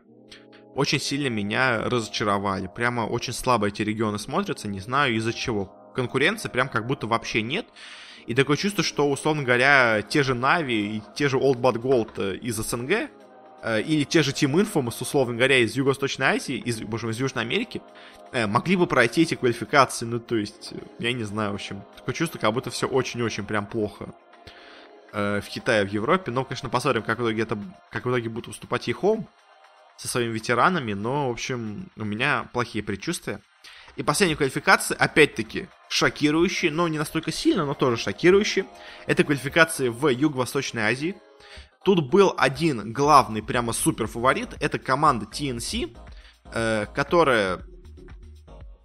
очень 0.74 1.00
сильно 1.00 1.28
меня 1.28 1.88
разочаровали. 1.88 2.68
Прямо 2.74 3.02
очень 3.02 3.32
слабо 3.32 3.68
эти 3.68 3.82
регионы 3.82 4.18
смотрятся, 4.18 4.66
не 4.66 4.80
знаю 4.80 5.14
из-за 5.14 5.32
чего. 5.32 5.72
Конкуренции 5.94 6.48
прям 6.48 6.68
как 6.68 6.86
будто 6.86 7.07
вообще 7.07 7.42
нет. 7.42 7.66
И 8.26 8.34
такое 8.34 8.57
чувство, 8.57 8.82
что, 8.82 9.09
условно 9.09 9.42
говоря, 9.42 10.02
те 10.02 10.22
же 10.22 10.34
Нави 10.34 10.96
и 10.96 11.02
те 11.14 11.28
же 11.28 11.36
Old 11.36 11.61
Bad 11.61 11.74
Gold 11.74 12.12
э, 12.16 12.36
из 12.38 12.57
СНГ, 12.57 12.90
э, 12.90 13.09
или 13.64 14.04
те 14.04 14.22
же 14.22 14.32
Team 14.32 14.52
Infamous, 14.54 14.96
условно 15.00 15.34
говоря, 15.34 15.58
из 15.58 15.74
Юго-Восточной 15.74 16.26
Азии, 16.26 16.56
из, 16.56 16.80
боже 16.82 17.08
из 17.10 17.18
Южной 17.18 17.44
Америки, 17.44 17.80
э, 18.32 18.46
могли 18.46 18.76
бы 18.76 18.86
пройти 18.86 19.22
эти 19.22 19.34
квалификации. 19.34 20.04
Ну, 20.04 20.20
то 20.20 20.36
есть, 20.36 20.72
я 20.98 21.12
не 21.12 21.24
знаю, 21.24 21.52
в 21.52 21.54
общем, 21.54 21.82
такое 21.96 22.14
чувство, 22.14 22.38
как 22.38 22.52
будто 22.52 22.70
все 22.70 22.86
очень-очень 22.86 23.44
прям 23.44 23.66
плохо 23.66 24.14
в 25.12 25.44
Китае, 25.48 25.86
в 25.86 25.92
Европе. 25.92 26.32
Но, 26.32 26.44
конечно, 26.44 26.68
посмотрим, 26.68 27.04
как 27.04 27.20
в 27.20 27.22
итоге 27.22 27.42
это, 27.42 27.56
как 27.92 28.04
в 28.04 28.10
итоге 28.10 28.28
будут 28.28 28.48
выступать 28.48 28.88
Ехом 28.88 29.28
со 29.96 30.08
своими 30.08 30.32
ветеранами. 30.32 30.92
Но, 30.92 31.28
в 31.28 31.32
общем, 31.32 31.88
у 31.96 32.04
меня 32.04 32.48
плохие 32.52 32.82
предчувствия. 32.82 33.40
И 33.96 34.02
последняя 34.02 34.34
квалификация, 34.34 34.96
опять-таки, 34.96 35.68
шокирующие, 35.88 36.72
но 36.72 36.88
не 36.88 36.98
настолько 36.98 37.30
сильно, 37.30 37.64
но 37.64 37.74
тоже 37.74 37.96
шокирующие. 37.96 38.66
Это 39.06 39.22
квалификации 39.22 39.88
в 39.88 40.08
Юго-Восточной 40.08 40.82
Азии. 40.82 41.14
Тут 41.85 42.11
был 42.11 42.35
один 42.37 42.93
главный 42.93 43.43
прямо 43.43 43.72
супер 43.72 44.07
фаворит. 44.07 44.51
Это 44.61 44.78
команда 44.78 45.26
TNC, 45.26 45.97
э, 46.53 46.87
которая, 46.95 47.61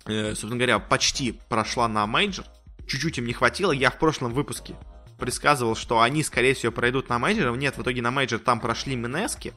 э, 0.05 0.29
собственно 0.29 0.57
говоря, 0.57 0.79
почти 0.79 1.31
прошла 1.31 1.87
на 1.87 2.05
мейджор. 2.05 2.45
Чуть-чуть 2.85 3.17
им 3.17 3.25
не 3.25 3.33
хватило. 3.33 3.71
Я 3.71 3.89
в 3.89 3.97
прошлом 3.97 4.33
выпуске 4.33 4.75
предсказывал, 5.17 5.75
что 5.75 6.01
они, 6.01 6.23
скорее 6.23 6.53
всего, 6.53 6.71
пройдут 6.71 7.07
на 7.09 7.19
мейджор. 7.19 7.55
Нет, 7.55 7.77
в 7.77 7.81
итоге 7.81 8.01
на 8.01 8.11
мейджор 8.11 8.39
там 8.39 8.59
прошли 8.59 8.95
Mineski. 8.95 9.53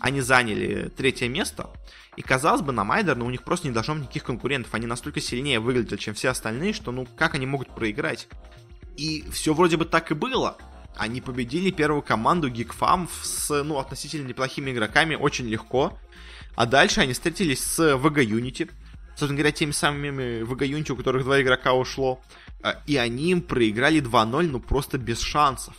Они 0.00 0.20
заняли 0.20 0.90
третье 0.94 1.28
место. 1.28 1.70
И 2.16 2.22
казалось 2.22 2.60
бы, 2.60 2.72
на 2.72 2.84
майнор, 2.84 3.16
но 3.16 3.24
у 3.24 3.30
них 3.30 3.42
просто 3.42 3.66
не 3.66 3.72
должно 3.72 3.94
быть 3.94 4.04
никаких 4.04 4.24
конкурентов. 4.24 4.74
Они 4.74 4.86
настолько 4.86 5.20
сильнее 5.20 5.60
выглядят, 5.60 5.98
чем 6.00 6.14
все 6.14 6.28
остальные, 6.28 6.74
что 6.74 6.92
ну 6.92 7.06
как 7.16 7.34
они 7.34 7.46
могут 7.46 7.74
проиграть? 7.74 8.28
И 8.96 9.24
все 9.32 9.54
вроде 9.54 9.76
бы 9.76 9.84
так 9.84 10.10
и 10.10 10.14
было. 10.14 10.58
Они 10.96 11.20
победили 11.20 11.70
первую 11.70 12.02
команду 12.02 12.50
GeekFam 12.50 13.08
с, 13.22 13.62
ну, 13.62 13.78
относительно 13.78 14.26
неплохими 14.26 14.70
игроками 14.70 15.14
очень 15.14 15.46
легко. 15.48 15.98
А 16.54 16.66
дальше 16.66 17.00
они 17.00 17.12
встретились 17.12 17.62
с 17.62 17.96
VG 17.96 18.26
Unity. 18.26 18.70
Собственно 19.10 19.34
говоря, 19.34 19.52
теми 19.52 19.72
самыми 19.72 20.42
VG 20.42 20.68
Unity, 20.68 20.92
у 20.92 20.96
которых 20.96 21.24
два 21.24 21.40
игрока 21.40 21.72
ушло. 21.72 22.20
А, 22.62 22.80
и 22.86 22.96
они 22.96 23.30
им 23.30 23.42
проиграли 23.42 24.00
2-0, 24.00 24.48
ну 24.48 24.60
просто 24.60 24.98
без 24.98 25.20
шансов. 25.20 25.74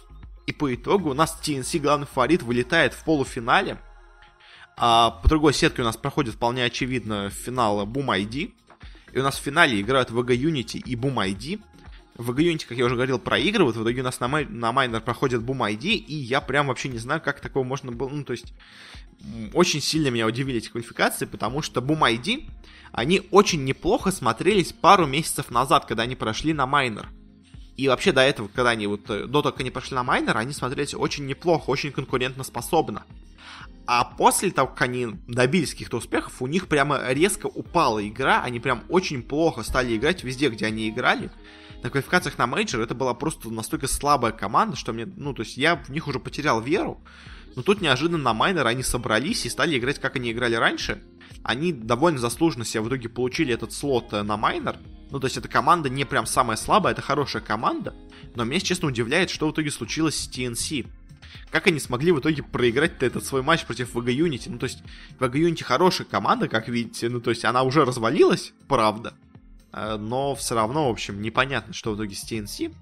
И 0.47 0.51
по 0.51 0.74
итогу 0.74 1.11
у 1.11 1.13
нас 1.13 1.39
TNC, 1.41 1.80
главный 1.80 2.07
фаворит, 2.07 2.43
вылетает 2.43 2.93
в 2.93 3.03
полуфинале 3.03 3.80
а 4.78 5.11
по 5.11 5.30
другой 5.30 5.53
сетке 5.53 5.82
у 5.82 5.86
нас 5.86 5.95
проходит 5.95 6.36
вполне 6.36 6.66
очевидно 6.66 7.30
финал 7.30 7.86
Boom 7.86 8.07
ID. 8.07 8.53
И 9.13 9.20
у 9.20 9.24
нас 9.24 9.38
в 9.38 9.41
финале 9.41 9.80
играют 9.80 10.09
VG 10.09 10.36
Unity 10.36 10.78
и 10.80 10.95
Boom 10.95 11.16
ID. 11.16 11.61
VG 12.18 12.53
Unity, 12.53 12.66
как 12.68 12.78
я 12.78 12.86
уже 12.86 12.95
говорил, 12.95 13.20
проигрывают. 13.20 13.76
В 13.78 13.84
итоге 13.84 14.01
у 14.01 14.03
нас 14.03 14.20
на, 14.20 14.28
май, 14.28 14.45
на 14.45 14.72
майнер 14.72 15.01
проходит 15.01 15.41
Boom 15.41 15.59
ID. 15.74 15.88
И 15.89 16.16
я 16.16 16.41
прям 16.41 16.68
вообще 16.68 16.89
не 16.89 16.97
знаю, 16.97 17.22
как 17.22 17.39
такого 17.39 17.63
можно 17.63 17.91
было... 17.91 18.09
Ну, 18.09 18.24
то 18.24 18.32
есть, 18.32 18.53
очень 19.53 19.82
сильно 19.82 20.09
меня 20.09 20.26
удивили 20.26 20.59
эти 20.59 20.70
квалификации, 20.70 21.26
потому 21.26 21.61
что 21.61 21.82
Boom 21.82 21.99
ID, 21.99 22.49
они 22.91 23.24
очень 23.32 23.63
неплохо 23.66 24.11
смотрелись 24.11 24.72
пару 24.72 25.05
месяцев 25.05 25.51
назад, 25.51 25.86
когда 25.86 26.03
они 26.03 26.16
прошли 26.16 26.53
на 26.53 26.66
майнор. 26.66 27.09
И 27.76 27.89
вообще 27.89 28.13
до 28.13 28.22
этого, 28.22 28.47
когда 28.47 28.70
они 28.70 28.88
вот, 28.88 29.05
до 29.05 29.28
того, 29.28 29.51
как 29.51 29.59
они 29.59 29.72
пошли 29.72 29.95
на 29.95 30.03
майнор, 30.03 30.38
они 30.38 30.53
смотрелись 30.53 30.93
очень 30.93 31.26
неплохо, 31.26 31.70
очень 31.70 31.91
конкурентоспособно. 31.91 33.03
А 33.88 34.05
после 34.05 34.51
того, 34.51 34.70
как 34.70 34.84
они 34.84 35.07
добились 35.28 35.72
каких-то 35.72 35.97
успехов, 35.97 36.41
у 36.41 36.47
них 36.47 36.68
прямо 36.68 37.01
резко 37.09 37.47
упала 37.47 38.05
игра, 38.07 38.41
они 38.41 38.59
прям 38.59 38.84
очень 38.89 39.22
плохо 39.22 39.63
стали 39.63 39.95
играть 39.95 40.24
везде, 40.24 40.49
где 40.49 40.66
они 40.66 40.89
играли. 40.89 41.30
На 41.86 41.91
квалификациях 41.91 42.39
на 42.39 42.47
мейджор 42.47 42.81
это 42.81 42.95
была 42.95 43.13
просто 43.13 43.51
настолько 43.51 43.88
слабая 43.88 44.31
команда, 44.31 44.75
что 44.75 44.91
мне, 44.91 45.05
ну, 45.05 45.36
то 45.36 45.43
есть 45.43 45.55
я 45.55 45.75
в 45.75 45.89
них 45.89 46.07
уже 46.07 46.19
потерял 46.19 46.59
веру. 46.59 46.99
Но 47.55 47.61
тут 47.61 47.79
неожиданно 47.79 48.17
на 48.17 48.33
майнер 48.33 48.65
они 48.65 48.81
собрались 48.81 49.45
и 49.45 49.49
стали 49.49 49.77
играть, 49.77 49.99
как 49.99 50.15
они 50.15 50.31
играли 50.31 50.55
раньше. 50.55 51.03
Они 51.43 51.71
довольно 51.71 52.17
заслуженно 52.17 52.65
себе 52.65 52.81
в 52.81 52.88
итоге 52.88 53.07
получили 53.07 53.53
этот 53.53 53.71
слот 53.71 54.13
э, 54.13 54.23
на 54.23 54.36
майнер. 54.36 54.77
Ну, 55.11 55.19
то 55.19 55.27
есть 55.27 55.38
эта 55.38 55.47
команда 55.47 55.88
не 55.88 56.05
прям 56.05 56.25
самая 56.25 56.57
слабая, 56.57 56.93
это 56.93 57.03
хорошая 57.03 57.43
команда. 57.43 57.93
Но 58.33 58.45
меня, 58.45 58.61
честно, 58.61 58.88
удивляет, 58.88 59.29
что 59.29 59.47
в 59.47 59.51
итоге 59.51 59.69
случилось 59.69 60.15
с 60.15 60.27
TNC. 60.27 60.88
Как 61.51 61.67
они 61.67 61.79
смогли 61.79 62.11
в 62.11 62.19
итоге 62.19 62.41
проиграть 62.41 63.03
этот 63.03 63.23
свой 63.23 63.43
матч 63.43 63.63
против 63.63 63.95
VG 63.95 64.07
Unity? 64.07 64.47
Ну, 64.47 64.57
то 64.57 64.63
есть, 64.63 64.81
VG 65.19 65.33
Unity 65.33 65.63
хорошая 65.63 66.07
команда, 66.07 66.47
как 66.47 66.67
видите. 66.67 67.09
Ну, 67.09 67.21
то 67.21 67.29
есть, 67.29 67.45
она 67.45 67.61
уже 67.61 67.86
развалилась, 67.86 68.53
правда. 68.67 69.13
Э, 69.76 69.97
но 69.97 70.34
все 70.36 70.55
равно, 70.55 70.88
в 70.88 70.91
общем, 70.91 71.21
непонятно, 71.21 71.73
что 71.73 71.91
в 71.91 71.95
итоге 71.95 72.15
с 72.15 72.23
TNC. 72.23 72.73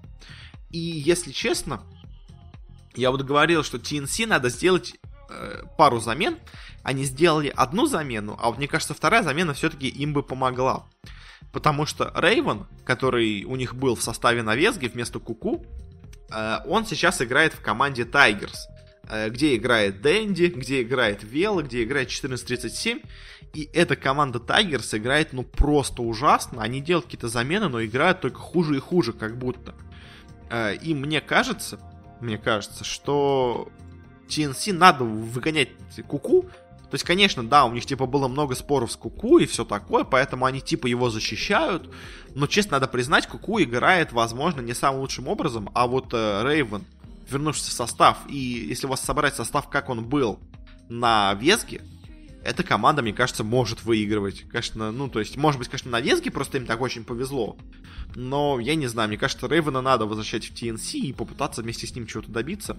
И, 0.70 0.78
если 0.78 1.32
честно, 1.32 1.82
я 2.94 3.10
вот 3.10 3.22
говорил, 3.22 3.62
что 3.62 3.78
TNC 3.78 4.26
надо 4.26 4.48
сделать 4.48 4.94
э, 5.28 5.64
пару 5.76 6.00
замен. 6.00 6.38
Они 6.82 7.04
сделали 7.04 7.52
одну 7.54 7.86
замену, 7.86 8.38
а 8.40 8.48
вот 8.48 8.58
мне 8.58 8.68
кажется, 8.68 8.94
вторая 8.94 9.22
замена 9.22 9.54
все-таки 9.54 9.88
им 9.88 10.12
бы 10.12 10.22
помогла. 10.22 10.86
Потому 11.52 11.86
что 11.86 12.12
Рейвен, 12.14 12.66
который 12.84 13.44
у 13.44 13.56
них 13.56 13.74
был 13.74 13.94
в 13.94 14.02
составе 14.02 14.42
навесги 14.42 14.86
вместо 14.86 15.18
Куку, 15.18 15.64
Э, 16.34 16.58
он 16.66 16.86
сейчас 16.86 17.22
играет 17.22 17.54
в 17.54 17.60
команде 17.60 18.02
Tigers, 18.02 18.56
э, 19.08 19.28
где 19.30 19.56
играет 19.56 20.00
Дэнди, 20.00 20.46
где 20.46 20.82
играет 20.82 21.22
Вела, 21.22 21.62
где 21.62 21.84
играет 21.84 22.08
1437. 22.08 23.00
И 23.54 23.70
эта 23.72 23.94
команда 23.94 24.40
Tigers 24.40 24.96
играет, 24.98 25.32
ну, 25.32 25.44
просто 25.44 26.02
ужасно. 26.02 26.60
Они 26.60 26.80
делают 26.80 27.06
какие-то 27.06 27.28
замены, 27.28 27.68
но 27.68 27.84
играют 27.84 28.20
только 28.20 28.40
хуже 28.40 28.76
и 28.76 28.80
хуже, 28.80 29.12
как 29.12 29.38
будто. 29.38 29.74
Э, 30.50 30.74
и 30.74 30.92
мне 30.92 31.20
кажется, 31.20 31.78
мне 32.20 32.36
кажется, 32.36 32.84
что 32.84 33.68
TNC 34.28 34.72
надо 34.72 35.04
выгонять 35.04 35.68
Куку, 36.08 36.42
То 36.42 36.94
есть, 36.94 37.04
конечно, 37.04 37.44
да, 37.44 37.64
у 37.64 37.72
них, 37.72 37.86
типа, 37.86 38.06
было 38.06 38.26
много 38.28 38.54
споров 38.54 38.90
с 38.90 38.96
Куку 38.96 39.38
и 39.38 39.46
все 39.46 39.64
такое, 39.64 40.04
поэтому 40.04 40.46
они, 40.46 40.60
типа, 40.60 40.86
его 40.86 41.10
защищают. 41.10 41.92
Но, 42.34 42.46
честно, 42.46 42.72
надо 42.72 42.88
признать, 42.88 43.26
Куку 43.26 43.60
играет, 43.60 44.12
возможно, 44.12 44.60
не 44.60 44.74
самым 44.74 45.00
лучшим 45.00 45.28
образом, 45.28 45.70
а 45.74 45.86
вот 45.86 46.12
э, 46.12 46.42
Рейвен, 46.44 46.84
вернувшись 47.30 47.68
в 47.68 47.72
состав, 47.72 48.18
и 48.28 48.36
если 48.36 48.86
у 48.86 48.90
вас 48.90 49.00
собрать 49.00 49.34
состав, 49.34 49.68
как 49.68 49.88
он 49.88 50.04
был 50.04 50.40
на 50.88 51.34
Весге, 51.34 51.82
эта 52.44 52.62
команда, 52.62 53.02
мне 53.02 53.14
кажется, 53.14 53.42
может 53.42 53.84
выигрывать. 53.84 54.44
Конечно, 54.50 54.92
ну, 54.92 55.08
то 55.08 55.18
есть, 55.18 55.36
может 55.36 55.58
быть, 55.58 55.68
конечно, 55.68 55.90
на 55.90 56.00
Весге 56.00 56.30
просто 56.30 56.58
им 56.58 56.66
так 56.66 56.80
очень 56.82 57.02
повезло. 57.02 57.56
Но 58.14 58.60
я 58.60 58.74
не 58.74 58.86
знаю, 58.86 59.08
мне 59.08 59.16
кажется, 59.16 59.46
Рейвена 59.46 59.80
надо 59.80 60.04
возвращать 60.04 60.44
в 60.44 60.52
TNC 60.52 60.98
и 60.98 61.12
попытаться 61.14 61.62
вместе 61.62 61.86
с 61.86 61.94
ним 61.94 62.06
чего-то 62.06 62.30
добиться. 62.30 62.76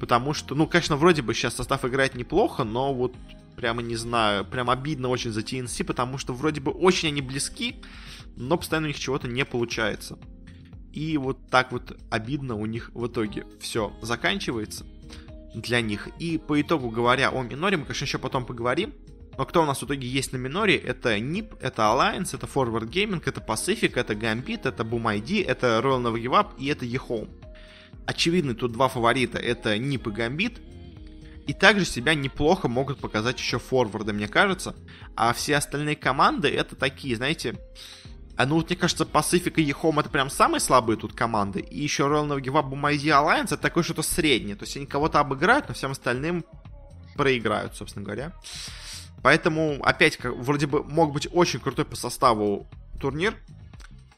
Потому 0.00 0.32
что, 0.32 0.54
ну, 0.54 0.66
конечно, 0.66 0.96
вроде 0.96 1.20
бы 1.20 1.34
сейчас 1.34 1.56
состав 1.56 1.84
играет 1.84 2.14
неплохо, 2.14 2.64
но 2.64 2.94
вот 2.94 3.14
прямо 3.56 3.82
не 3.82 3.96
знаю, 3.96 4.44
прям 4.44 4.70
обидно 4.70 5.08
очень 5.08 5.32
за 5.32 5.40
TNC, 5.40 5.84
потому 5.84 6.16
что 6.16 6.32
вроде 6.32 6.60
бы 6.60 6.70
очень 6.70 7.08
они 7.08 7.20
близки, 7.20 7.76
но 8.36 8.56
постоянно 8.56 8.86
у 8.86 8.88
них 8.88 8.98
чего-то 8.98 9.28
не 9.28 9.44
получается. 9.44 10.18
И 10.92 11.18
вот 11.18 11.50
так 11.50 11.72
вот 11.72 11.94
обидно 12.08 12.54
у 12.54 12.64
них 12.64 12.90
в 12.94 13.06
итоге 13.06 13.44
все 13.60 13.92
заканчивается 14.00 14.86
для 15.60 15.80
них. 15.80 16.08
И 16.18 16.38
по 16.38 16.60
итогу 16.60 16.90
говоря 16.90 17.30
о 17.30 17.42
миноре, 17.42 17.76
мы, 17.76 17.84
конечно, 17.84 18.04
еще 18.04 18.18
потом 18.18 18.46
поговорим. 18.46 18.94
Но 19.36 19.44
кто 19.44 19.62
у 19.62 19.66
нас 19.66 19.80
в 19.80 19.84
итоге 19.84 20.08
есть 20.08 20.32
на 20.32 20.36
миноре, 20.36 20.76
это 20.76 21.16
NIP, 21.16 21.58
это 21.60 21.82
Alliance, 21.82 22.34
это 22.34 22.46
Forward 22.46 22.88
Gaming, 22.88 23.22
это 23.24 23.40
Pacific, 23.40 23.92
это 23.94 24.14
Gambit, 24.14 24.62
это 24.64 24.82
Boom 24.82 25.04
ID, 25.20 25.46
это 25.46 25.80
Royal 25.82 26.12
Give 26.14 26.32
Up 26.32 26.48
и 26.58 26.66
это 26.66 26.84
eHome. 26.84 27.28
Очевидно, 28.04 28.54
тут 28.54 28.72
два 28.72 28.88
фаворита, 28.88 29.38
это 29.38 29.76
NIP 29.76 30.10
и 30.10 30.12
Gambit. 30.12 30.60
И 31.46 31.54
также 31.54 31.84
себя 31.84 32.14
неплохо 32.14 32.68
могут 32.68 32.98
показать 32.98 33.38
еще 33.38 33.58
форварды, 33.58 34.12
мне 34.12 34.28
кажется. 34.28 34.74
А 35.14 35.32
все 35.32 35.56
остальные 35.56 35.96
команды 35.96 36.48
это 36.48 36.76
такие, 36.76 37.16
знаете, 37.16 37.54
а 38.38 38.46
ну 38.46 38.54
вот 38.54 38.68
мне 38.68 38.76
кажется, 38.76 39.02
Pacific 39.02 39.54
и 39.56 39.62
Ехом 39.62 39.98
это 39.98 40.08
прям 40.10 40.30
самые 40.30 40.60
слабые 40.60 40.96
тут 40.96 41.12
команды. 41.12 41.58
И 41.58 41.82
еще 41.82 42.04
Royal 42.04 42.28
Navy 42.28 42.44
Web 42.44 42.70
Bumaizi 42.70 43.08
Alliance 43.08 43.46
это 43.46 43.56
такое 43.56 43.82
что-то 43.82 44.02
среднее. 44.02 44.54
То 44.54 44.64
есть 44.64 44.76
они 44.76 44.86
кого-то 44.86 45.18
обыграют, 45.18 45.66
но 45.66 45.74
всем 45.74 45.90
остальным 45.90 46.44
проиграют, 47.16 47.74
собственно 47.74 48.04
говоря. 48.04 48.32
Поэтому, 49.24 49.80
опять, 49.82 50.20
вроде 50.22 50.68
бы 50.68 50.84
мог 50.84 51.12
быть 51.12 51.26
очень 51.32 51.58
крутой 51.58 51.84
по 51.84 51.96
составу 51.96 52.68
турнир. 53.00 53.34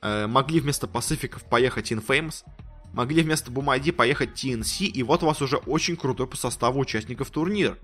Э, 0.02 0.26
могли 0.26 0.60
вместо 0.60 0.86
Пасификов 0.86 1.42
поехать 1.44 1.90
Infamous. 1.90 2.44
Могли 2.92 3.22
вместо 3.22 3.50
Бумайди 3.50 3.90
поехать 3.90 4.32
TNC. 4.32 4.84
И 4.84 5.02
вот 5.02 5.22
у 5.22 5.26
вас 5.28 5.40
уже 5.40 5.56
очень 5.56 5.96
крутой 5.96 6.26
по 6.26 6.36
составу 6.36 6.78
участников 6.78 7.30
турнир. 7.30 7.78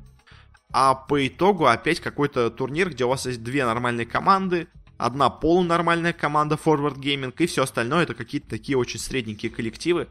А 0.70 0.95
по 0.95 1.26
итогу 1.26 1.64
опять 1.64 2.01
какой-то 2.01 2.51
турнир, 2.51 2.91
где 2.91 3.07
у 3.07 3.09
вас 3.09 3.24
есть 3.24 3.43
две 3.43 3.64
нормальные 3.64 4.05
команды, 4.05 4.68
одна 4.99 5.30
полунормальная 5.30 6.12
команда 6.12 6.59
Forward 6.62 6.99
Gaming, 6.99 7.34
и 7.38 7.47
все 7.47 7.62
остальное 7.62 8.05
это 8.05 8.14
какие-то 8.14 8.49
такие 8.49 8.78
очень 8.78 9.01
средненькие 9.01 9.51
коллективы, 9.51 10.09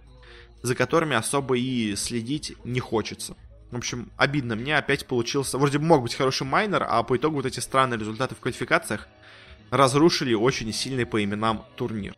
за 0.61 0.75
которыми 0.75 1.15
особо 1.15 1.57
и 1.57 1.95
следить 1.95 2.55
не 2.63 2.79
хочется. 2.79 3.35
В 3.71 3.77
общем, 3.77 4.11
обидно. 4.15 4.55
Мне 4.55 4.77
опять 4.77 5.05
получился... 5.05 5.57
Вроде 5.57 5.79
бы 5.79 5.85
мог 5.85 6.03
быть 6.03 6.15
хороший 6.15 6.45
майнер, 6.45 6.85
а 6.87 7.01
по 7.03 7.17
итогу 7.17 7.37
вот 7.37 7.45
эти 7.45 7.59
странные 7.59 7.99
результаты 7.99 8.35
в 8.35 8.39
квалификациях 8.39 9.07
разрушили 9.71 10.33
очень 10.33 10.71
сильный 10.71 11.05
по 11.05 11.23
именам 11.23 11.65
турнир. 11.75 12.15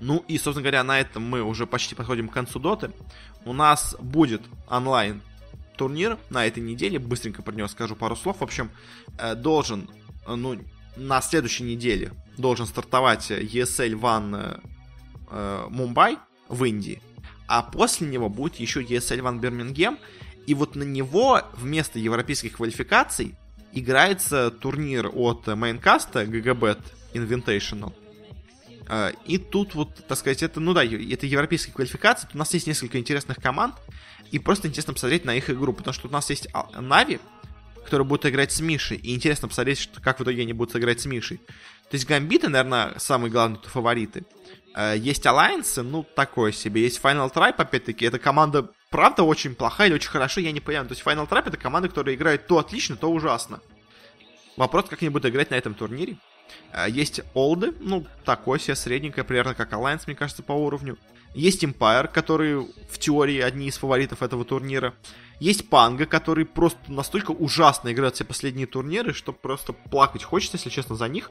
Ну 0.00 0.24
и, 0.28 0.36
собственно 0.36 0.62
говоря, 0.62 0.84
на 0.84 1.00
этом 1.00 1.22
мы 1.22 1.42
уже 1.42 1.66
почти 1.66 1.94
подходим 1.94 2.28
к 2.28 2.34
концу 2.34 2.58
доты. 2.58 2.90
У 3.44 3.52
нас 3.52 3.96
будет 4.00 4.42
онлайн 4.68 5.22
турнир 5.76 6.18
на 6.28 6.46
этой 6.46 6.62
неделе. 6.62 6.98
Быстренько 6.98 7.42
про 7.42 7.54
него 7.54 7.68
скажу 7.68 7.96
пару 7.96 8.16
слов. 8.16 8.38
В 8.40 8.44
общем, 8.44 8.70
э, 9.18 9.34
должен, 9.34 9.88
э, 10.26 10.34
ну, 10.34 10.58
на 10.96 11.20
следующей 11.20 11.64
неделе 11.64 12.12
должен 12.36 12.66
стартовать 12.66 13.30
ESL 13.30 13.92
One 14.00 14.60
э, 15.30 16.18
в 16.48 16.64
Индии, 16.64 17.02
а 17.46 17.62
после 17.62 18.06
него 18.06 18.28
будет 18.28 18.56
еще 18.56 18.82
ESL 18.82 19.20
One 19.20 19.40
Бирмингем, 19.40 19.98
и 20.46 20.54
вот 20.54 20.74
на 20.74 20.82
него 20.82 21.42
вместо 21.54 21.98
европейских 21.98 22.56
квалификаций 22.56 23.34
играется 23.72 24.50
турнир 24.50 25.10
от 25.12 25.46
Майнкаста 25.46 26.24
GGBet 26.24 26.80
Invitational. 27.14 27.92
Э, 28.88 29.12
и 29.26 29.38
тут 29.38 29.74
вот, 29.74 30.06
так 30.06 30.18
сказать, 30.18 30.42
это, 30.42 30.60
ну 30.60 30.74
да, 30.74 30.84
это 30.84 31.26
европейские 31.26 31.74
квалификации. 31.74 32.28
У 32.34 32.38
нас 32.38 32.52
есть 32.54 32.66
несколько 32.66 32.98
интересных 32.98 33.38
команд, 33.38 33.74
и 34.30 34.38
просто 34.38 34.68
интересно 34.68 34.94
посмотреть 34.94 35.24
на 35.24 35.34
их 35.34 35.50
игру, 35.50 35.72
потому 35.72 35.92
что 35.94 36.08
у 36.08 36.10
нас 36.10 36.28
есть 36.30 36.48
Нави, 36.78 37.20
который 37.84 38.06
будет 38.06 38.26
играть 38.26 38.52
с 38.52 38.60
Мишей. 38.60 38.96
И 38.96 39.14
интересно 39.14 39.48
посмотреть, 39.48 39.78
что, 39.78 40.00
как 40.00 40.18
в 40.18 40.22
итоге 40.22 40.42
они 40.42 40.52
будут 40.52 40.74
играть 40.76 41.00
с 41.00 41.06
Мишей. 41.06 41.38
То 41.38 41.96
есть 41.96 42.06
Гамбиты, 42.06 42.48
наверное, 42.48 42.94
самые 42.98 43.30
главные 43.30 43.60
фавориты. 43.62 44.24
Э, 44.74 44.94
есть 44.96 45.26
Alliance, 45.26 45.82
ну, 45.82 46.04
такое 46.04 46.52
себе. 46.52 46.82
Есть 46.82 47.00
Final 47.02 47.32
Tribe, 47.32 47.56
опять-таки, 47.56 48.04
эта 48.04 48.18
команда, 48.18 48.70
правда, 48.90 49.22
очень 49.22 49.54
плохая 49.54 49.88
или 49.88 49.94
очень 49.94 50.10
хорошая, 50.10 50.44
я 50.44 50.52
не 50.52 50.60
понимаю. 50.60 50.88
То 50.88 50.94
есть 50.94 51.04
Final 51.04 51.28
Tribe 51.28 51.48
это 51.48 51.56
команда, 51.56 51.88
которая 51.88 52.14
играет 52.14 52.46
то 52.46 52.58
отлично, 52.58 52.96
то 52.96 53.10
ужасно. 53.10 53.60
Вопрос, 54.56 54.86
как 54.88 55.02
они 55.02 55.10
будут 55.10 55.30
играть 55.30 55.50
на 55.50 55.54
этом 55.54 55.74
турнире. 55.74 56.16
Э, 56.72 56.86
есть 56.88 57.20
Олды, 57.34 57.72
ну, 57.80 58.06
такой 58.24 58.60
себе 58.60 58.74
средненькая, 58.74 59.24
примерно 59.24 59.54
как 59.54 59.72
Alliance, 59.72 60.02
мне 60.06 60.16
кажется, 60.16 60.42
по 60.42 60.52
уровню. 60.52 60.98
Есть 61.34 61.64
Empire, 61.64 62.08
который 62.12 62.56
в 62.90 62.98
теории 62.98 63.40
одни 63.40 63.68
из 63.68 63.78
фаворитов 63.78 64.22
этого 64.22 64.44
турнира. 64.44 64.94
Есть 65.40 65.68
Панга, 65.68 66.06
который 66.06 66.44
просто 66.44 66.78
настолько 66.88 67.30
ужасно 67.32 67.92
играет 67.92 68.14
все 68.14 68.24
последние 68.24 68.66
турниры, 68.66 69.12
что 69.12 69.32
просто 69.32 69.72
плакать 69.72 70.22
хочется, 70.22 70.56
если 70.56 70.70
честно, 70.70 70.94
за 70.94 71.08
них. 71.08 71.30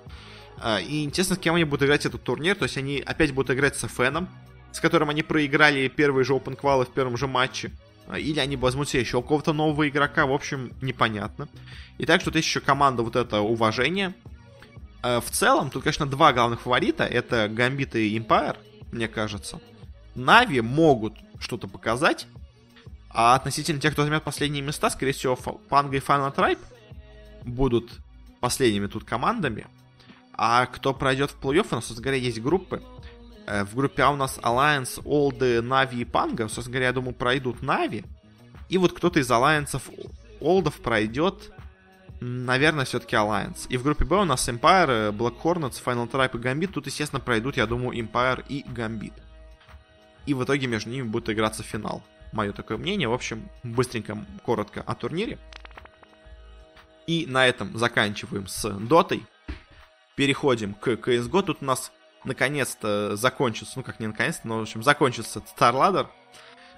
А, 0.58 0.80
и 0.80 1.04
интересно, 1.04 1.36
с 1.36 1.40
кем 1.40 1.56
они 1.56 1.64
будут 1.64 1.84
играть 1.84 2.06
этот 2.06 2.24
турнир. 2.24 2.56
То 2.56 2.66
есть 2.66 2.78
они 2.78 3.02
опять 3.06 3.34
будут 3.34 3.56
играть 3.56 3.78
с 3.78 3.88
Феном, 3.88 4.28
с 4.72 4.80
которым 4.80 5.10
они 5.10 5.24
проиграли 5.24 5.88
первые 5.88 6.26
же 6.26 6.34
Open 6.34 6.60
Qual 6.60 6.84
в 6.84 6.94
первом 6.94 7.16
же 7.16 7.28
матче. 7.28 7.72
А, 8.08 8.18
или 8.20 8.40
они 8.40 8.58
возьмут 8.58 8.90
себе 8.90 9.02
еще 9.02 9.22
какого-то 9.22 9.54
нового 9.54 9.88
игрока, 9.88 10.26
в 10.26 10.34
общем, 10.34 10.74
непонятно. 10.82 11.48
И 11.98 12.06
так 12.06 12.22
что 12.22 12.32
есть 12.32 12.48
еще 12.48 12.60
команда 12.60 13.04
вот 13.04 13.16
это 13.16 13.40
уважение. 13.42 14.14
А, 15.04 15.22
в 15.22 15.30
целом, 15.30 15.70
тут, 15.70 15.84
конечно, 15.84 16.06
два 16.06 16.34
главных 16.34 16.62
фаворита. 16.62 17.06
Это 17.06 17.48
Гамбит 17.48 17.96
и 17.96 18.18
Empire, 18.18 18.58
мне 18.92 19.08
кажется. 19.08 19.62
Нави 20.16 20.62
могут 20.62 21.16
что-то 21.40 21.68
показать, 21.68 22.28
а 23.10 23.36
относительно 23.36 23.80
тех, 23.80 23.94
кто 23.94 24.04
займет 24.04 24.24
последние 24.24 24.62
места, 24.62 24.90
скорее 24.90 25.14
всего, 25.14 25.36
Панга 25.36 25.98
и 25.98 26.00
Final 26.00 26.34
Tribe 26.34 26.60
будут 27.44 28.00
последними 28.40 28.88
тут 28.88 29.04
командами. 29.04 29.68
А 30.34 30.66
кто 30.66 30.94
пройдет 30.94 31.32
в 31.32 31.40
плей-офф, 31.40 31.68
у 31.72 31.76
нас, 31.76 31.86
собственно 31.86 32.04
говоря, 32.04 32.18
есть 32.18 32.42
группы. 32.42 32.82
Э, 33.46 33.66
в 33.66 33.76
группе 33.76 34.04
А 34.04 34.12
у 34.12 34.16
нас 34.16 34.40
Alliance, 34.42 35.02
Олды, 35.04 35.62
Нави 35.62 36.02
и 36.02 36.06
Панга. 36.06 36.48
Собственно 36.48 36.74
говоря, 36.74 36.88
я 36.88 36.94
думаю, 36.94 37.14
пройдут 37.14 37.62
Нави. 37.62 38.06
И 38.70 38.78
вот 38.78 38.94
кто-то 38.94 39.20
из 39.20 39.30
Alliance 39.30 39.82
Олдов 40.40 40.76
пройдет, 40.78 41.52
наверное, 42.20 42.86
все-таки 42.86 43.16
Alliance. 43.16 43.68
И 43.70 43.78
в 43.78 43.84
группе 43.84 44.06
Б 44.06 44.22
у 44.22 44.26
нас 44.26 44.48
Empire, 44.48 45.12
Black 45.12 45.42
Hornets, 45.44 45.84
Final 45.84 46.10
Tribe 46.10 46.40
и 46.40 46.44
Gambit. 46.44 46.72
Тут, 46.72 46.88
естественно, 46.88 47.20
пройдут, 47.20 47.58
я 47.58 47.68
думаю, 47.68 48.00
Empire 48.00 48.44
и 48.48 48.64
Gambit. 48.64 49.14
И 50.26 50.34
в 50.34 50.44
итоге 50.44 50.68
между 50.68 50.90
ними 50.90 51.04
будет 51.08 51.30
играться 51.30 51.64
финал 51.64 52.04
мое 52.32 52.52
такое 52.52 52.78
мнение. 52.78 53.08
В 53.08 53.14
общем, 53.14 53.50
быстренько, 53.64 54.18
коротко 54.44 54.82
о 54.82 54.96
турнире. 54.96 55.38
И 57.08 57.26
на 57.28 57.48
этом 57.48 57.78
заканчиваем 57.78 58.48
с 58.48 58.70
дотой. 58.70 59.26
Переходим 60.16 60.74
к 60.74 60.88
CSGO. 60.90 61.44
Тут 61.44 61.58
у 61.62 61.66
нас 61.66 61.92
наконец-то 62.24 63.16
закончится, 63.16 63.74
ну 63.78 63.84
как 63.84 64.00
не 64.00 64.08
наконец-то, 64.08 64.48
но 64.48 64.60
в 64.60 64.62
общем 64.62 64.84
закончится 64.84 65.44
StarLadder. 65.58 66.08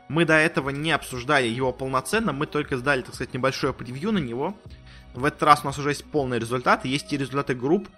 Мы 0.08 0.26
до 0.26 0.34
этого 0.34 0.70
не 0.70 0.91
обсуждали 0.91 1.48
его 1.48 1.72
полноценно, 1.72 2.34
мы 2.34 2.46
только 2.46 2.78
сдали, 2.78 3.02
так 3.02 3.16
сказать, 3.16 3.34
небольшое 3.34 3.74
превью 3.74 4.12
на 4.12 4.18
него. 4.18 4.56
В 5.14 5.26
этот 5.26 5.44
раз 5.44 5.62
у 5.64 5.68
нас 5.68 5.78
уже 5.78 5.89
есть 5.89 6.06
полный 6.06 6.39
результат, 6.39 6.86
есть 6.86 7.12
и 7.14 7.18
результаты 7.18 7.56
групп, 7.56 7.89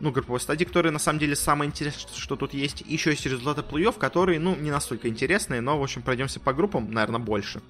ну, 0.00 0.12
групповой 0.12 0.40
стадии, 0.40 0.64
которые 0.64 0.92
на 0.92 0.98
самом 0.98 1.18
деле 1.18 1.34
самое 1.34 1.68
интересное, 1.68 2.14
что 2.14 2.36
тут 2.36 2.54
есть. 2.54 2.82
Еще 2.82 3.10
есть 3.10 3.26
результаты 3.26 3.62
плей-офф, 3.62 3.98
которые, 3.98 4.38
ну, 4.38 4.54
не 4.56 4.70
настолько 4.70 5.08
интересные, 5.08 5.60
но, 5.60 5.78
в 5.78 5.82
общем, 5.82 6.02
пройдемся 6.02 6.40
по 6.40 6.52
группам, 6.52 6.90
наверное, 6.92 7.20
больше. 7.20 7.60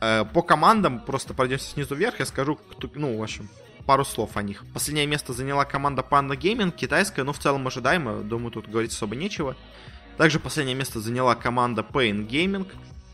Э, 0.00 0.24
по 0.24 0.42
командам 0.42 1.00
просто 1.00 1.34
пройдемся 1.34 1.70
снизу 1.70 1.94
вверх, 1.94 2.18
я 2.20 2.26
скажу, 2.26 2.58
ну, 2.94 3.18
в 3.18 3.22
общем, 3.22 3.48
пару 3.86 4.04
слов 4.04 4.36
о 4.36 4.42
них. 4.42 4.64
Последнее 4.74 5.06
место 5.06 5.32
заняла 5.32 5.64
команда 5.64 6.04
Panda 6.08 6.36
Gaming, 6.36 6.70
китайская, 6.70 7.24
но 7.24 7.32
в 7.32 7.38
целом 7.38 7.66
ожидаемо, 7.66 8.20
думаю, 8.22 8.50
тут 8.50 8.68
говорить 8.68 8.92
особо 8.92 9.16
нечего. 9.16 9.56
Также 10.18 10.40
последнее 10.40 10.74
место 10.74 11.00
заняла 11.00 11.34
команда 11.34 11.86
Pain 11.88 12.28
Gaming, 12.28 12.66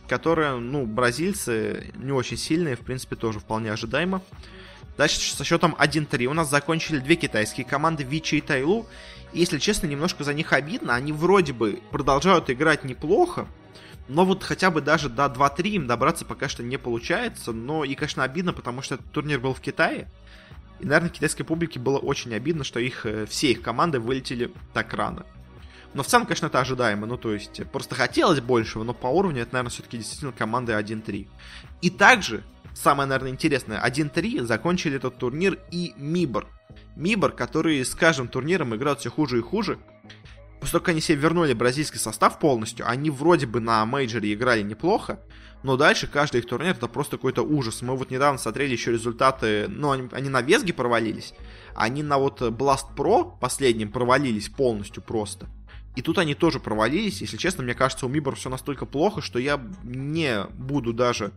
которая, 0.08 0.56
ну, 0.56 0.84
бразильцы 0.86 1.92
не 1.96 2.12
очень 2.12 2.36
сильные, 2.36 2.76
в 2.76 2.80
принципе, 2.80 3.14
тоже 3.14 3.38
вполне 3.38 3.72
ожидаемо. 3.72 4.22
Дальше 4.96 5.34
со 5.34 5.44
счетом 5.44 5.76
1-3 5.78 6.26
у 6.26 6.34
нас 6.34 6.48
закончили 6.48 6.98
две 6.98 7.16
китайские 7.16 7.66
команды 7.66 8.04
Вичи 8.04 8.36
и 8.36 8.40
Тайлу. 8.40 8.86
И, 9.32 9.40
если 9.40 9.58
честно, 9.58 9.86
немножко 9.86 10.22
за 10.22 10.34
них 10.34 10.52
обидно. 10.52 10.94
Они 10.94 11.12
вроде 11.12 11.52
бы 11.52 11.80
продолжают 11.90 12.50
играть 12.50 12.84
неплохо, 12.84 13.48
Но 14.06 14.24
вот 14.24 14.44
хотя 14.44 14.70
бы 14.70 14.82
даже 14.82 15.08
до 15.08 15.24
2-3 15.26 15.68
им 15.70 15.86
добраться 15.86 16.24
пока 16.24 16.48
что 16.48 16.62
не 16.62 16.78
получается. 16.78 17.52
Но 17.52 17.84
и, 17.84 17.94
конечно, 17.94 18.22
обидно, 18.22 18.52
потому 18.52 18.82
что 18.82 18.96
этот 18.96 19.10
турнир 19.10 19.40
был 19.40 19.54
в 19.54 19.60
Китае. 19.60 20.08
И, 20.78 20.86
наверное, 20.86 21.10
китайской 21.10 21.44
публике 21.44 21.80
было 21.80 21.98
очень 21.98 22.34
обидно, 22.34 22.64
что 22.64 22.78
их, 22.78 23.06
э, 23.06 23.26
все 23.26 23.52
их 23.52 23.62
команды 23.62 24.00
вылетели 24.00 24.52
так 24.72 24.92
рано. 24.92 25.24
Но 25.94 26.02
в 26.02 26.06
целом, 26.06 26.26
конечно, 26.26 26.46
это 26.46 26.60
ожидаемо. 26.60 27.06
Ну, 27.06 27.16
то 27.16 27.32
есть, 27.32 27.62
просто 27.70 27.94
хотелось 27.94 28.40
большего, 28.40 28.82
но 28.82 28.92
по 28.92 29.06
уровню 29.06 29.42
это, 29.42 29.54
наверное, 29.54 29.70
все-таки 29.70 29.96
действительно 29.96 30.32
команды 30.32 30.72
1-3. 30.72 31.28
И 31.80 31.90
также, 31.90 32.42
самое, 32.74 33.08
наверное, 33.08 33.30
интересное, 33.30 33.82
1-3 33.84 34.44
закончили 34.44 34.96
этот 34.96 35.18
турнир 35.18 35.58
и 35.70 35.94
Мибор. 35.96 36.46
Мибор, 36.96 37.32
которые 37.32 37.84
с 37.84 37.94
каждым 37.94 38.28
турниром 38.28 38.74
играют 38.74 39.00
все 39.00 39.10
хуже 39.10 39.38
и 39.38 39.42
хуже. 39.42 39.78
После 40.60 40.72
того, 40.72 40.84
как 40.84 40.90
они 40.90 41.00
себе 41.00 41.18
вернули 41.18 41.52
бразильский 41.52 41.98
состав 41.98 42.38
полностью, 42.38 42.88
они 42.88 43.10
вроде 43.10 43.46
бы 43.46 43.60
на 43.60 43.84
мейджоре 43.84 44.32
играли 44.32 44.62
неплохо, 44.62 45.20
но 45.62 45.76
дальше 45.76 46.06
каждый 46.06 46.40
их 46.40 46.46
турнир 46.46 46.72
это 46.72 46.88
просто 46.88 47.16
какой-то 47.16 47.42
ужас. 47.42 47.82
Мы 47.82 47.96
вот 47.96 48.10
недавно 48.10 48.38
смотрели 48.38 48.72
еще 48.72 48.92
результаты, 48.92 49.66
ну, 49.68 49.90
они, 49.90 50.08
они 50.12 50.28
на 50.28 50.42
Везге 50.42 50.72
провалились, 50.72 51.34
они 51.74 52.02
на 52.02 52.18
вот 52.18 52.40
Blast 52.40 52.94
Pro 52.96 53.38
последнем 53.40 53.90
провалились 53.92 54.48
полностью 54.48 55.02
просто. 55.02 55.48
И 55.96 56.02
тут 56.02 56.18
они 56.18 56.34
тоже 56.34 56.60
провалились. 56.60 57.20
Если 57.20 57.36
честно, 57.36 57.62
мне 57.62 57.74
кажется, 57.74 58.06
у 58.06 58.08
Мибор 58.08 58.34
все 58.34 58.50
настолько 58.50 58.84
плохо, 58.84 59.20
что 59.20 59.38
я 59.38 59.60
не 59.84 60.44
буду 60.54 60.92
даже 60.92 61.32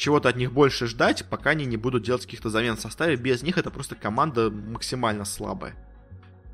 чего-то 0.00 0.30
от 0.30 0.36
них 0.36 0.50
больше 0.50 0.86
ждать, 0.86 1.26
пока 1.28 1.50
они 1.50 1.66
не 1.66 1.76
будут 1.76 2.04
делать 2.04 2.24
каких-то 2.24 2.48
замен 2.48 2.76
в 2.76 2.80
составе. 2.80 3.16
Без 3.16 3.42
них 3.42 3.58
это 3.58 3.70
просто 3.70 3.96
команда 3.96 4.50
максимально 4.50 5.26
слабая. 5.26 5.76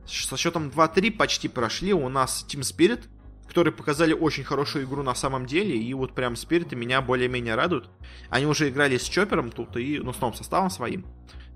Со 0.05 0.37
счетом 0.37 0.69
2-3 0.69 1.13
почти 1.13 1.47
прошли 1.47 1.93
у 1.93 2.09
нас 2.09 2.45
Team 2.49 2.63
Spirit, 2.63 3.05
которые 3.47 3.73
показали 3.73 4.13
очень 4.13 4.43
хорошую 4.43 4.85
игру 4.85 5.05
на 5.05 5.15
самом 5.15 5.47
деле, 5.47 5.79
и 5.79 5.95
вот 5.95 6.13
прям 6.13 6.35
Спириты 6.35 6.75
меня 6.75 7.01
более-менее 7.01 7.55
радуют. 7.55 7.89
Они 8.31 8.47
уже 8.47 8.69
играли 8.69 8.99
с 8.99 9.05
Чопером 9.05 9.53
тут 9.53 9.77
и, 9.77 10.01
ну, 10.01 10.13
с 10.13 10.21
новым 10.21 10.37
составом 10.37 10.69
своим. 10.69 11.07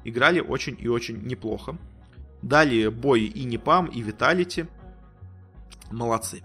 Играли 0.04 0.38
очень 0.38 0.76
и 0.78 0.86
очень 0.86 1.20
неплохо. 1.26 1.76
Далее 2.40 2.90
бой 2.90 3.22
и 3.22 3.42
Непам, 3.42 3.86
и 3.86 4.00
Виталити. 4.00 4.66
Молодцы. 5.90 6.44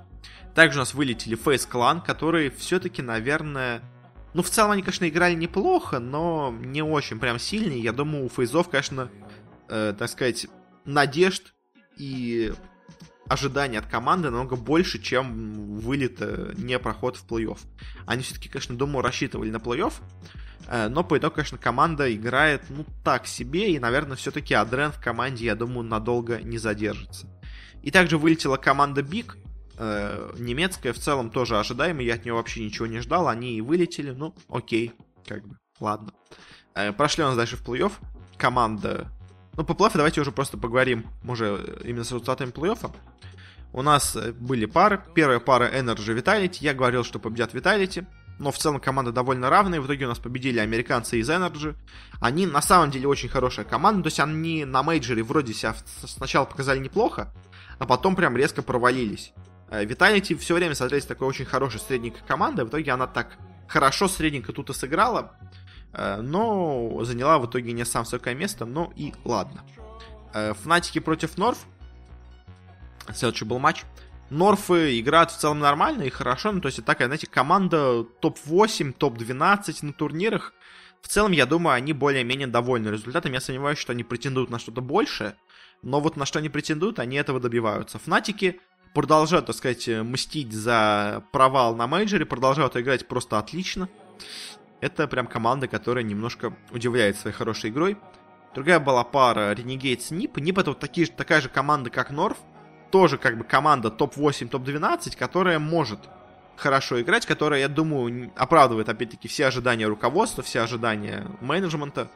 Также 0.55 0.79
у 0.79 0.81
нас 0.81 0.95
вылетели 0.95 1.37
Face 1.37 1.69
Clan, 1.69 2.03
которые 2.03 2.49
все-таки, 2.49 3.03
наверное... 3.03 3.83
Ну, 4.35 4.43
в 4.43 4.49
целом 4.49 4.71
они, 4.71 4.81
конечно, 4.81 5.07
играли 5.07 5.33
неплохо, 5.33 5.99
но 5.99 6.53
не 6.59 6.81
очень 6.81 7.19
прям 7.19 7.39
сильные. 7.39 7.79
Я 7.79 7.93
думаю, 7.93 8.25
у 8.25 8.29
Фейзов, 8.29 8.67
конечно, 8.67 9.09
э, 9.69 9.95
так 9.97 10.09
сказать, 10.09 10.47
надежд 10.83 11.53
и 11.95 12.51
ожиданий 13.29 13.77
от 13.77 13.85
команды 13.85 14.29
намного 14.29 14.57
больше, 14.57 15.01
чем 15.01 15.77
вылет 15.77 16.17
э, 16.19 16.51
не 16.57 16.77
проход 16.79 17.15
в 17.15 17.25
плей-офф. 17.25 17.59
Они 18.05 18.23
все-таки, 18.23 18.49
конечно, 18.49 18.75
думаю, 18.75 19.03
рассчитывали 19.03 19.51
на 19.51 19.59
плей-офф, 19.59 19.93
э, 20.67 20.89
но 20.89 21.05
по 21.05 21.17
итогу, 21.17 21.35
конечно, 21.35 21.57
команда 21.57 22.13
играет, 22.13 22.63
ну, 22.67 22.85
так 23.05 23.27
себе, 23.27 23.71
и, 23.71 23.79
наверное, 23.79 24.17
все-таки 24.17 24.53
Адрен 24.53 24.91
в 24.91 24.99
команде, 25.01 25.45
я 25.45 25.55
думаю, 25.55 25.87
надолго 25.87 26.41
не 26.41 26.57
задержится. 26.57 27.25
И 27.83 27.89
также 27.89 28.17
вылетела 28.17 28.57
команда 28.57 29.01
Биг, 29.01 29.37
э, 29.77 30.31
немецкая, 30.37 30.93
в 30.93 30.99
целом 30.99 31.29
тоже 31.29 31.57
ожидаемо, 31.59 32.01
я 32.01 32.15
от 32.15 32.25
нее 32.25 32.33
вообще 32.33 32.63
ничего 32.63 32.87
не 32.87 32.99
ждал, 32.99 33.27
они 33.27 33.57
и 33.57 33.61
вылетели, 33.61 34.11
ну, 34.11 34.33
окей, 34.49 34.93
как 35.25 35.47
бы, 35.47 35.57
ладно. 35.79 36.11
Прошли 36.97 37.23
у 37.23 37.27
нас 37.27 37.37
дальше 37.37 37.55
в 37.55 37.65
плей-офф, 37.65 37.93
команда 38.37 39.09
ну, 39.57 39.63
по 39.63 39.73
плей 39.73 39.89
давайте 39.93 40.21
уже 40.21 40.31
просто 40.31 40.57
поговорим 40.57 41.05
уже 41.25 41.79
именно 41.83 42.03
с 42.03 42.11
результатами 42.11 42.51
плей-оффа. 42.51 42.91
У 43.71 43.81
нас 43.81 44.15
э, 44.15 44.33
были 44.33 44.65
пары. 44.65 45.01
Первая 45.13 45.39
пара 45.39 45.69
Energy 45.69 46.17
Vitality. 46.17 46.57
Я 46.59 46.73
говорил, 46.73 47.03
что 47.03 47.19
победят 47.19 47.53
Vitality. 47.53 48.05
Но 48.37 48.51
в 48.51 48.57
целом 48.57 48.81
команда 48.81 49.13
довольно 49.13 49.49
равная. 49.49 49.79
В 49.79 49.85
итоге 49.85 50.05
у 50.05 50.09
нас 50.09 50.19
победили 50.19 50.59
американцы 50.59 51.19
из 51.19 51.29
Energy. 51.29 51.75
Они 52.19 52.45
на 52.45 52.61
самом 52.61 52.91
деле 52.91 53.07
очень 53.07 53.29
хорошая 53.29 53.65
команда. 53.65 54.03
То 54.03 54.07
есть 54.07 54.19
они 54.19 54.65
на 54.65 54.83
мейджоре 54.83 55.23
вроде 55.23 55.53
себя 55.53 55.73
сначала 56.05 56.43
показали 56.43 56.79
неплохо, 56.79 57.33
а 57.79 57.85
потом 57.85 58.17
прям 58.17 58.35
резко 58.35 58.61
провалились. 58.61 59.33
Э, 59.69 59.83
Vitality 59.83 60.35
все 60.35 60.55
время 60.55 60.75
смотрелись 60.75 61.05
такой 61.05 61.27
очень 61.27 61.45
хорошей 61.45 61.79
средненькой 61.79 62.21
командой. 62.27 62.65
В 62.65 62.69
итоге 62.69 62.91
она 62.91 63.07
так 63.07 63.37
хорошо 63.67 64.07
средненько 64.07 64.53
тут 64.53 64.69
и 64.69 64.73
сыграла. 64.73 65.37
Э, 65.93 66.21
но 66.21 67.03
заняла 67.03 67.39
в 67.39 67.47
итоге 67.47 67.71
не 67.71 67.85
самое 67.85 68.05
высокое 68.05 68.35
место, 68.35 68.65
но 68.65 68.91
и 68.95 69.13
ладно. 69.23 69.63
Э, 70.33 70.53
Фнатики 70.53 70.99
против 70.99 71.37
North. 71.37 71.65
Следующий 73.13 73.45
был 73.45 73.59
матч. 73.59 73.83
Норфы 74.29 74.99
играют 74.99 75.31
в 75.31 75.37
целом 75.37 75.59
нормально 75.59 76.03
и 76.03 76.09
хорошо, 76.09 76.51
ну 76.51 76.59
то 76.59 76.67
есть 76.67 76.83
такая, 76.83 77.07
знаете, 77.07 77.27
команда 77.27 78.03
топ-8, 78.03 78.93
топ-12 78.93 79.85
на 79.85 79.93
турнирах. 79.93 80.53
В 81.01 81.07
целом, 81.07 81.31
я 81.31 81.45
думаю, 81.45 81.75
они 81.75 81.93
более-менее 81.93 82.47
довольны 82.47 82.89
результатом. 82.89 83.31
Я 83.33 83.39
сомневаюсь, 83.39 83.77
что 83.77 83.91
они 83.91 84.03
претендуют 84.03 84.49
на 84.49 84.57
что-то 84.57 84.81
большее, 84.81 85.35
но 85.83 85.99
вот 85.99 86.17
на 86.17 86.25
что 86.25 86.39
они 86.39 86.49
претендуют, 86.49 86.97
они 86.97 87.17
этого 87.17 87.39
добиваются. 87.39 87.99
Фнатики 87.99 88.59
продолжают, 88.95 89.45
так 89.45 89.55
сказать, 89.55 89.87
мстить 89.87 90.53
за 90.53 91.23
провал 91.31 91.75
на 91.75 91.85
мейджоре, 91.85 92.25
продолжают 92.25 92.75
играть 92.77 93.07
просто 93.07 93.37
отлично. 93.37 93.89
Это 94.79 95.07
прям 95.07 95.27
команда, 95.27 95.67
которая 95.67 96.03
немножко 96.03 96.55
удивляет 96.71 97.17
своей 97.17 97.35
хорошей 97.35 97.69
игрой. 97.69 97.97
Другая 98.55 98.79
была 98.79 99.03
пара 99.03 99.53
Renegades 99.53 100.11
Nip. 100.11 100.33
Nip 100.35 100.61
это 100.61 100.71
вот 100.71 100.79
такие, 100.79 101.07
такая 101.07 101.41
же 101.41 101.49
команда, 101.49 101.89
как 101.89 102.09
Норф. 102.09 102.37
Тоже 102.89 103.17
как 103.17 103.37
бы 103.37 103.43
команда 103.43 103.91
топ-8, 103.91 104.47
топ-12, 104.47 105.17
которая 105.17 105.59
может 105.59 105.99
хорошо 106.55 107.01
играть, 107.01 107.25
которая, 107.25 107.59
я 107.59 107.67
думаю, 107.67 108.31
оправдывает, 108.37 108.87
опять-таки, 108.87 109.27
все 109.27 109.47
ожидания 109.47 109.87
руководства, 109.87 110.41
все 110.41 110.61
ожидания 110.61 111.27
менеджмента. 111.41 112.09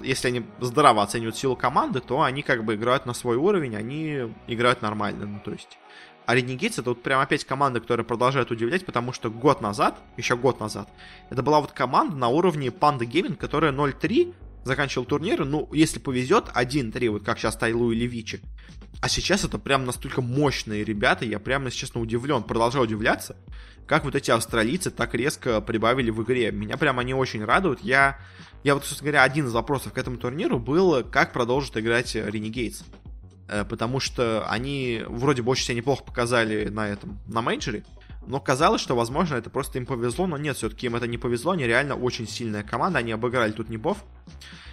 Если 0.00 0.28
они 0.28 0.46
здраво 0.60 1.02
оценивают 1.02 1.36
силу 1.36 1.56
команды, 1.56 2.00
то 2.00 2.22
они 2.22 2.42
как 2.42 2.64
бы 2.64 2.74
играют 2.74 3.06
на 3.06 3.14
свой 3.14 3.36
уровень, 3.36 3.76
они 3.76 4.32
играют 4.46 4.82
нормально. 4.82 5.26
Ну, 5.26 5.40
то 5.44 5.52
есть 5.52 5.78
а 6.30 6.36
Renegades 6.36 6.80
это 6.80 6.90
вот 6.90 7.02
прям 7.02 7.20
опять 7.20 7.44
команда, 7.44 7.80
которая 7.80 8.04
продолжает 8.04 8.52
удивлять, 8.52 8.86
потому 8.86 9.12
что 9.12 9.30
год 9.30 9.60
назад, 9.60 9.98
еще 10.16 10.36
год 10.36 10.60
назад, 10.60 10.88
это 11.28 11.42
была 11.42 11.60
вот 11.60 11.72
команда 11.72 12.14
на 12.14 12.28
уровне 12.28 12.68
Panda 12.68 13.00
Gaming, 13.00 13.34
которая 13.34 13.72
0-3 13.72 14.32
заканчивал 14.64 15.06
турниры, 15.06 15.44
ну, 15.44 15.68
если 15.72 15.98
повезет, 15.98 16.44
1-3, 16.54 17.10
вот 17.10 17.24
как 17.24 17.38
сейчас 17.38 17.56
Тайлу 17.56 17.90
или 17.90 18.06
Вичи. 18.06 18.40
А 19.00 19.08
сейчас 19.08 19.44
это 19.44 19.58
прям 19.58 19.84
настолько 19.86 20.22
мощные 20.22 20.84
ребята, 20.84 21.24
я 21.24 21.40
прям, 21.40 21.64
если 21.64 21.78
честно, 21.78 22.00
удивлен, 22.00 22.44
продолжаю 22.44 22.84
удивляться, 22.84 23.36
как 23.90 24.04
вот 24.04 24.14
эти 24.14 24.30
австралийцы 24.30 24.92
так 24.92 25.16
резко 25.16 25.60
прибавили 25.60 26.10
в 26.10 26.22
игре. 26.22 26.52
Меня 26.52 26.76
прям 26.76 27.00
они 27.00 27.12
очень 27.12 27.44
радуют. 27.44 27.80
Я, 27.80 28.20
я 28.62 28.74
вот, 28.74 28.84
собственно 28.84 29.10
говоря, 29.10 29.22
один 29.24 29.46
из 29.46 29.52
вопросов 29.52 29.92
к 29.92 29.98
этому 29.98 30.16
турниру 30.16 30.58
был, 30.58 31.04
как 31.04 31.32
продолжит 31.32 31.76
играть 31.76 32.14
Renegades. 32.14 32.84
Э, 33.50 33.64
потому 33.64 33.98
что 33.98 34.46
они 34.48 35.02
вроде 35.08 35.42
бы 35.42 35.50
очень 35.50 35.64
себя 35.64 35.74
неплохо 35.76 36.04
показали 36.04 36.68
на 36.68 36.88
этом, 36.88 37.18
на 37.26 37.42
мейджоре, 37.42 37.84
но 38.26 38.38
казалось, 38.38 38.80
что, 38.80 38.94
возможно, 38.94 39.34
это 39.34 39.50
просто 39.50 39.78
им 39.78 39.86
повезло, 39.86 40.28
но 40.28 40.38
нет, 40.38 40.56
все-таки 40.56 40.86
им 40.86 40.94
это 40.94 41.08
не 41.08 41.18
повезло, 41.18 41.52
они 41.52 41.64
реально 41.64 41.96
очень 41.96 42.28
сильная 42.28 42.62
команда, 42.62 43.00
они 43.00 43.10
обыграли 43.10 43.50
тут 43.50 43.68
Нипов. 43.68 44.04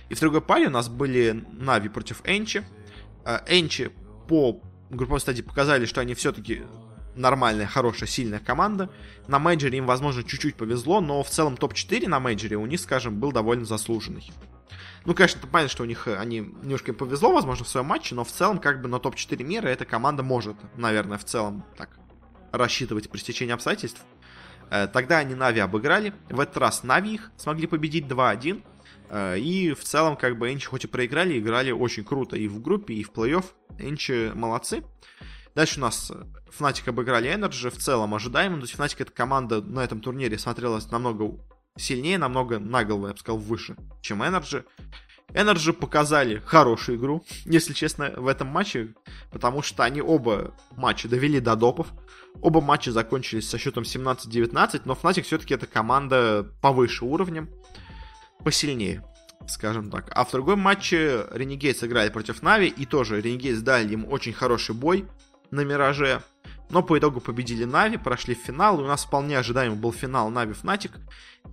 И 0.10 0.14
в 0.14 0.20
другой 0.20 0.42
паре 0.42 0.68
у 0.68 0.70
нас 0.70 0.90
были 0.90 1.44
Нави 1.54 1.90
против 1.90 2.22
ENCE. 2.24 2.64
Э, 3.26 3.40
ENCE 3.48 3.90
по 4.28 4.62
групповой 4.92 5.22
стадии 5.22 5.42
показали, 5.42 5.86
что 5.86 6.02
они 6.02 6.14
все-таки 6.14 6.64
нормальная, 7.18 7.68
хорошая, 7.68 8.08
сильная 8.08 8.40
команда. 8.40 8.90
На 9.28 9.40
мейджоре 9.40 9.78
им, 9.78 9.86
возможно, 9.86 10.24
чуть-чуть 10.24 10.56
повезло, 10.56 11.02
но 11.02 11.24
в 11.24 11.30
целом 11.30 11.58
топ-4 11.58 12.08
на 12.08 12.20
мейджоре 12.20 12.58
у 12.58 12.66
них, 12.66 12.80
скажем, 12.80 13.20
был 13.20 13.32
довольно 13.32 13.66
заслуженный. 13.66 14.32
Ну, 15.06 15.14
конечно, 15.14 15.40
это 15.40 15.48
понятно, 15.48 15.72
что 15.72 15.84
у 15.84 15.86
них 15.86 16.08
э, 16.08 16.18
они 16.18 16.40
немножко 16.40 16.92
им 16.92 16.98
повезло, 16.98 17.32
возможно, 17.32 17.64
в 17.64 17.70
своем 17.70 17.86
матче, 17.86 18.14
но 18.14 18.26
в 18.26 18.32
целом, 18.32 18.60
как 18.60 18.82
бы 18.82 18.90
на 18.90 19.00
топ-4 19.00 19.42
мира 19.44 19.68
эта 19.68 19.86
команда 19.86 20.22
может, 20.22 20.58
наверное, 20.76 21.18
в 21.18 21.24
целом 21.24 21.64
так 21.78 21.98
рассчитывать 22.52 23.10
при 23.10 23.18
стечении 23.18 23.54
обстоятельств. 23.54 24.02
Э, 24.70 24.88
тогда 24.88 25.20
они 25.20 25.34
Нави 25.34 25.62
обыграли. 25.62 26.14
В 26.30 26.40
этот 26.40 26.58
раз 26.58 26.84
Нави 26.84 27.16
их 27.16 27.32
смогли 27.38 27.68
победить 27.68 28.06
2-1. 28.06 28.64
Э, 29.10 29.40
и 29.40 29.74
в 29.74 29.84
целом, 29.84 30.18
как 30.18 30.38
бы, 30.38 30.52
Энчи 30.52 30.68
хоть 30.68 30.84
и 30.84 30.88
проиграли, 30.88 31.40
играли 31.40 31.72
очень 31.72 32.04
круто 32.04 32.36
и 32.36 32.48
в 32.48 32.62
группе, 32.62 32.94
и 32.94 33.04
в 33.04 33.12
плей-офф. 33.12 33.46
Энчи 33.80 34.32
молодцы. 34.34 34.84
Дальше 35.56 35.80
у 35.80 35.84
нас 35.84 36.12
Fnatic 36.58 36.90
обыграли 36.90 37.34
Energy, 37.34 37.70
в 37.70 37.78
целом 37.78 38.14
ожидаемо. 38.14 38.58
То 38.58 38.64
есть 38.64 38.76
Fnatic 38.76 38.96
эта 39.00 39.12
команда 39.12 39.62
на 39.62 39.82
этом 39.82 40.02
турнире 40.02 40.38
смотрелась 40.38 40.90
намного 40.92 41.40
сильнее, 41.78 42.18
намного 42.18 42.60
на 42.60 42.84
голову, 42.84 43.08
я 43.08 43.14
бы 43.14 43.20
сказал, 43.20 43.40
выше, 43.40 43.76
чем 44.02 44.24
Energy. 44.24 44.64
Energy 45.34 45.74
показали 45.74 46.42
хорошую 46.46 46.98
игру, 46.98 47.26
если 47.46 47.74
честно, 47.74 48.14
в 48.16 48.28
этом 48.28 48.48
матче, 48.48 48.96
потому 49.32 49.62
что 49.62 49.84
они 49.84 50.02
оба 50.02 50.56
матча 50.76 51.08
довели 51.08 51.40
до 51.40 51.56
допов. 51.56 51.88
Оба 52.42 52.62
матча 52.62 52.92
закончились 52.92 53.50
со 53.50 53.58
счетом 53.58 53.84
17-19, 53.84 54.82
но 54.86 54.94
Fnatic 54.94 55.24
все-таки 55.24 55.54
это 55.54 55.68
команда 55.68 56.48
повыше 56.62 57.04
уровнем, 57.04 57.50
посильнее, 58.44 59.04
скажем 59.48 59.90
так. 59.90 60.10
А 60.14 60.24
в 60.24 60.32
другом 60.32 60.60
матче 60.60 61.26
Renegades 61.32 61.80
сыграли 61.80 62.10
против 62.10 62.42
Нави, 62.42 62.68
и 62.68 62.86
тоже 62.86 63.20
Renegades 63.20 63.62
дали 63.62 63.94
им 63.94 64.06
очень 64.10 64.34
хороший 64.34 64.76
бой 64.76 65.06
на 65.52 65.62
Мираже. 65.62 66.22
Но 66.70 66.84
по 66.84 66.98
итогу 66.98 67.22
победили 67.22 67.64
Нави, 67.64 67.98
прошли 67.98 68.36
в 68.36 68.40
финал, 68.40 68.80
и 68.80 68.84
у 68.84 68.88
нас 68.88 69.06
вполне 69.06 69.38
ожидаемо 69.38 69.76
был 69.76 69.94
финал 69.94 70.30
Нави 70.30 70.54
Fnatic. 70.54 70.94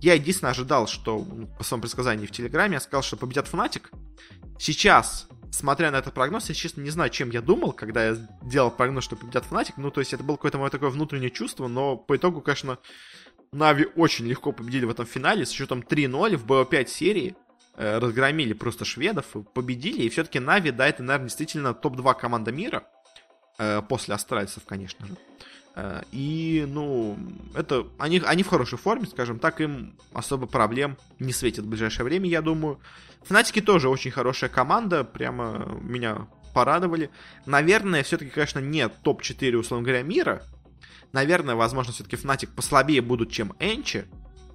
Я 0.01 0.13
единственное 0.13 0.51
ожидал, 0.51 0.87
что 0.87 1.25
по 1.57 1.63
своему 1.63 1.81
предсказанию 1.83 2.27
в 2.27 2.31
Телеграме 2.31 2.75
я 2.75 2.79
сказал, 2.79 3.01
что 3.01 3.17
победят 3.17 3.47
Fnatic. 3.47 3.91
Сейчас, 4.59 5.27
смотря 5.51 5.91
на 5.91 5.97
этот 5.97 6.13
прогноз, 6.13 6.49
я, 6.49 6.55
честно, 6.55 6.81
не 6.81 6.89
знаю, 6.89 7.09
чем 7.09 7.29
я 7.29 7.41
думал, 7.41 7.71
когда 7.71 8.07
я 8.07 8.17
делал 8.41 8.71
прогноз, 8.71 9.03
что 9.03 9.15
победят 9.15 9.45
Фнатик. 9.45 9.77
Ну, 9.77 9.91
то 9.91 10.01
есть 10.01 10.13
это 10.13 10.23
было 10.23 10.35
какое-то 10.35 10.57
мое 10.57 10.69
такое 10.69 10.89
внутреннее 10.89 11.31
чувство, 11.31 11.67
но 11.67 11.95
по 11.95 12.17
итогу, 12.17 12.41
конечно, 12.41 12.77
Нави 13.51 13.87
очень 13.95 14.25
легко 14.25 14.51
победили 14.51 14.85
в 14.85 14.89
этом 14.89 15.05
финале 15.05 15.45
с 15.45 15.51
учетом 15.51 15.79
3-0 15.79 16.35
в 16.35 16.45
БО5 16.45 16.87
серии. 16.87 17.35
Э, 17.77 17.99
разгромили 17.99 18.53
просто 18.53 18.85
шведов, 18.85 19.25
победили. 19.53 20.03
И 20.03 20.09
все-таки 20.09 20.39
Нави, 20.39 20.71
да, 20.71 20.87
это, 20.87 21.03
наверное, 21.03 21.27
действительно 21.27 21.73
топ-2 21.73 22.17
команда 22.19 22.51
мира. 22.51 22.87
Э, 23.57 23.81
после 23.81 24.15
астральцев, 24.15 24.63
конечно 24.65 25.05
же. 25.05 25.15
Э, 25.75 26.01
и, 26.11 26.65
ну, 26.67 27.17
это 27.55 27.87
они, 27.97 28.21
они 28.25 28.43
в 28.43 28.47
хорошей 28.47 28.77
форме, 28.77 29.07
скажем 29.07 29.39
так, 29.39 29.61
им 29.61 29.95
особо 30.13 30.45
проблем 30.45 30.97
не 31.19 31.31
светит 31.31 31.63
в 31.63 31.69
ближайшее 31.69 32.03
время, 32.03 32.29
я 32.29 32.41
думаю. 32.41 32.79
Фнатики 33.23 33.61
тоже 33.61 33.87
очень 33.89 34.11
хорошая 34.11 34.49
команда, 34.49 35.03
прямо 35.03 35.77
меня 35.81 36.27
порадовали. 36.53 37.09
Наверное, 37.45 38.03
все-таки, 38.03 38.29
конечно, 38.29 38.59
нет 38.59 38.93
топ-4, 39.03 39.55
условно 39.55 39.85
говоря, 39.85 40.03
мира. 40.03 40.43
Наверное, 41.13 41.55
возможно, 41.55 41.93
все-таки 41.93 42.17
Фнатик 42.17 42.51
послабее 42.51 43.01
будут, 43.01 43.31
чем 43.31 43.53
ENCE. 43.59 44.05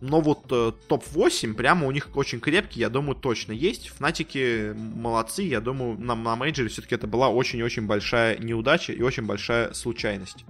Но 0.01 0.21
вот 0.21 0.47
э, 0.51 0.73
топ-8 0.89 1.55
прямо 1.55 1.87
у 1.87 1.91
них 1.91 2.09
очень 2.15 2.41
крепкий, 2.41 2.81
я 2.81 2.89
думаю, 2.89 3.17
точно 3.17 3.53
есть. 3.53 3.89
Фнатики 3.89 4.75
молодцы, 4.75 5.43
я 5.43 5.61
думаю, 5.61 5.99
на, 5.99 6.15
на 6.15 6.37
мейджоре 6.37 6.69
все-таки 6.69 6.95
это 6.95 7.07
была 7.07 7.29
очень-очень 7.29 7.87
большая 7.87 8.39
неудача 8.39 8.93
и 8.93 9.03
очень 9.03 9.27
большая 9.27 9.75
случайность. 9.75 10.47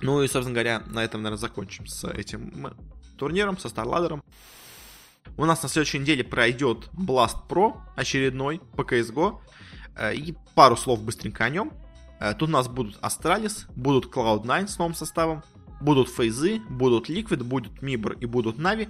Ну 0.00 0.22
и, 0.22 0.28
собственно 0.28 0.54
говоря, 0.54 0.82
на 0.86 1.04
этом, 1.04 1.22
наверное, 1.22 1.40
закончим 1.40 1.86
с 1.86 2.08
этим 2.08 2.74
турниром, 3.16 3.56
со 3.56 3.68
StarLadder 3.68 4.11
ом. 4.11 4.24
У 5.36 5.44
нас 5.44 5.62
на 5.62 5.68
следующей 5.68 6.00
неделе 6.00 6.24
пройдет 6.24 6.88
Blast 6.92 7.48
Pro 7.48 7.76
очередной 7.96 8.60
по 8.76 8.82
CSGO. 8.82 9.40
Э, 9.96 10.14
и 10.14 10.34
пару 10.54 10.76
слов 10.76 11.02
быстренько 11.02 11.44
о 11.44 11.50
нем. 11.50 11.72
Э, 12.20 12.34
тут 12.34 12.48
у 12.48 12.52
нас 12.52 12.68
будут 12.68 12.98
Astralis, 13.00 13.66
будут 13.76 14.12
Cloud9 14.12 14.68
с 14.68 14.78
новым 14.78 14.94
составом, 14.94 15.42
Будут 15.80 16.08
фейзы, 16.08 16.60
будут 16.68 17.08
Liquid, 17.08 17.42
будут 17.42 17.82
MIBR 17.82 18.12
и 18.12 18.26
будут 18.26 18.58
Na'Vi. 18.58 18.88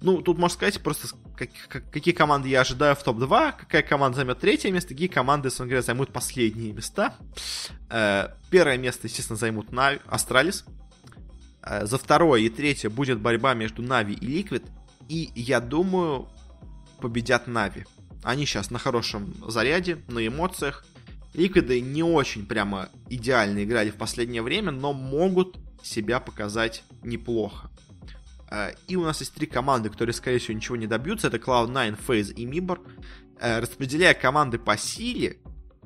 Ну, 0.00 0.20
тут 0.20 0.38
можно 0.38 0.54
сказать 0.54 0.80
просто, 0.82 1.08
как, 1.36 1.48
как, 1.68 1.90
какие 1.90 2.14
команды 2.14 2.48
я 2.48 2.60
ожидаю 2.60 2.94
в 2.94 3.02
топ-2, 3.02 3.54
какая 3.58 3.82
команда 3.82 4.16
займет 4.16 4.38
третье 4.38 4.70
место, 4.70 4.90
какие 4.90 5.08
команды, 5.08 5.48
собственно 5.48 5.68
говоря, 5.68 5.82
займут 5.82 6.12
последние 6.12 6.72
места. 6.72 7.14
Э, 7.90 8.28
первое 8.50 8.76
место, 8.76 9.06
естественно, 9.06 9.38
займут 9.38 9.72
Na'Vi, 9.72 10.00
Astralis. 10.06 10.64
Э, 11.62 11.86
за 11.86 11.98
второе 11.98 12.42
и 12.42 12.48
третье 12.50 12.90
будет 12.90 13.20
борьба 13.20 13.54
между 13.54 13.82
Нави 13.82 14.14
и 14.14 14.42
Liquid. 14.42 14.68
И 15.08 15.30
я 15.34 15.60
думаю, 15.60 16.28
победят 17.00 17.46
Нави. 17.46 17.84
Они 18.22 18.44
сейчас 18.44 18.70
на 18.70 18.78
хорошем 18.78 19.34
заряде, 19.48 19.98
на 20.08 20.26
эмоциях. 20.26 20.84
Ликвиды 21.32 21.80
не 21.80 22.02
очень 22.02 22.46
прямо 22.46 22.88
идеально 23.08 23.64
играли 23.64 23.90
в 23.90 23.96
последнее 23.96 24.42
время, 24.42 24.72
но 24.72 24.92
могут 24.92 25.58
себя 25.86 26.20
показать 26.20 26.84
неплохо. 27.02 27.70
Э, 28.50 28.72
и 28.88 28.96
у 28.96 29.04
нас 29.04 29.20
есть 29.20 29.34
три 29.34 29.46
команды, 29.46 29.90
которые, 29.90 30.14
скорее 30.14 30.38
всего, 30.38 30.54
ничего 30.54 30.76
не 30.76 30.86
добьются. 30.86 31.28
Это 31.28 31.38
Cloud9, 31.38 31.98
FaZe 32.06 32.32
и 32.34 32.46
Mibor. 32.46 32.80
Э, 33.38 33.60
распределяя 33.60 34.14
команды 34.14 34.58
по 34.58 34.76
силе, 34.76 35.38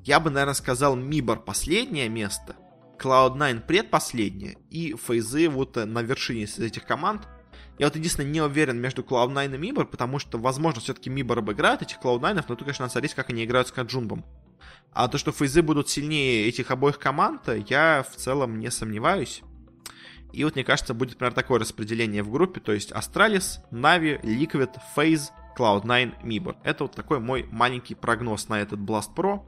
я 0.04 0.20
бы, 0.20 0.30
наверное, 0.30 0.54
сказал 0.54 0.96
Mibor 0.96 1.44
последнее 1.44 2.08
место, 2.08 2.56
Cloud9 2.98 3.66
предпоследнее, 3.66 4.56
и 4.70 4.92
FaZe 4.92 5.48
вот 5.48 5.76
э, 5.76 5.84
на 5.84 6.02
вершине 6.02 6.42
из 6.42 6.58
этих 6.58 6.84
команд. 6.84 7.26
Я 7.78 7.86
вот 7.86 7.96
единственное 7.96 8.30
не 8.30 8.40
уверен 8.42 8.78
между 8.78 9.02
Cloud9 9.02 9.54
и 9.54 9.70
Mibor, 9.70 9.86
потому 9.86 10.18
что, 10.18 10.38
возможно, 10.38 10.80
все-таки 10.80 11.10
Mibor 11.10 11.38
обыграет 11.38 11.82
этих 11.82 11.98
Cloud9, 11.98 12.34
но 12.34 12.42
тут, 12.42 12.60
конечно, 12.60 12.84
надо 12.84 12.92
смотреть, 12.92 13.14
как 13.14 13.30
они 13.30 13.44
играют 13.44 13.68
с 13.68 13.72
Каджунбом. 13.72 14.24
А 14.92 15.08
то, 15.08 15.18
что 15.18 15.32
фейзы 15.32 15.62
будут 15.62 15.88
сильнее 15.88 16.48
этих 16.48 16.70
обоих 16.70 16.98
команд, 16.98 17.42
я 17.68 18.04
в 18.08 18.16
целом 18.16 18.58
не 18.58 18.70
сомневаюсь. 18.70 19.42
И 20.32 20.44
вот, 20.44 20.54
мне 20.54 20.64
кажется, 20.64 20.94
будет, 20.94 21.12
например, 21.12 21.32
такое 21.32 21.58
распределение 21.58 22.22
в 22.22 22.30
группе, 22.30 22.60
то 22.60 22.72
есть 22.72 22.92
Astralis, 22.92 23.58
Navi, 23.70 24.20
Liquid, 24.22 24.76
FaZe, 24.96 25.30
Cloud9, 25.56 26.22
Mibor. 26.22 26.56
Это 26.62 26.84
вот 26.84 26.94
такой 26.94 27.20
мой 27.20 27.46
маленький 27.50 27.94
прогноз 27.94 28.48
на 28.48 28.60
этот 28.60 28.80
Blast 28.80 29.14
Pro. 29.14 29.42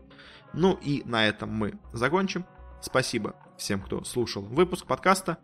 Ну 0.52 0.78
и 0.82 1.02
на 1.04 1.26
этом 1.26 1.50
мы 1.50 1.74
закончим. 1.92 2.44
Спасибо 2.80 3.34
всем, 3.56 3.80
кто 3.80 4.04
слушал 4.04 4.42
выпуск 4.42 4.86
подкаста. 4.86 5.38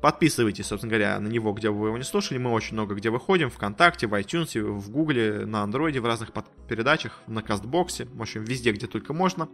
Подписывайтесь, 0.00 0.66
собственно 0.66 0.90
говоря, 0.90 1.20
на 1.20 1.28
него, 1.28 1.52
где 1.52 1.68
вы 1.70 1.88
его 1.88 1.98
не 1.98 2.04
слушали. 2.04 2.38
Мы 2.38 2.50
очень 2.50 2.72
много 2.72 2.94
где 2.94 3.10
выходим. 3.10 3.50
ВКонтакте, 3.50 4.06
в 4.06 4.14
iTunes, 4.14 4.60
в 4.60 4.90
Гугле, 4.90 5.44
на 5.44 5.62
Андроиде, 5.62 6.00
в 6.00 6.06
разных 6.06 6.32
передачах, 6.68 7.20
на 7.26 7.42
Кастбоксе. 7.42 8.06
В 8.06 8.20
общем, 8.20 8.44
везде, 8.44 8.72
где 8.72 8.86
только 8.86 9.12
можно. 9.12 9.48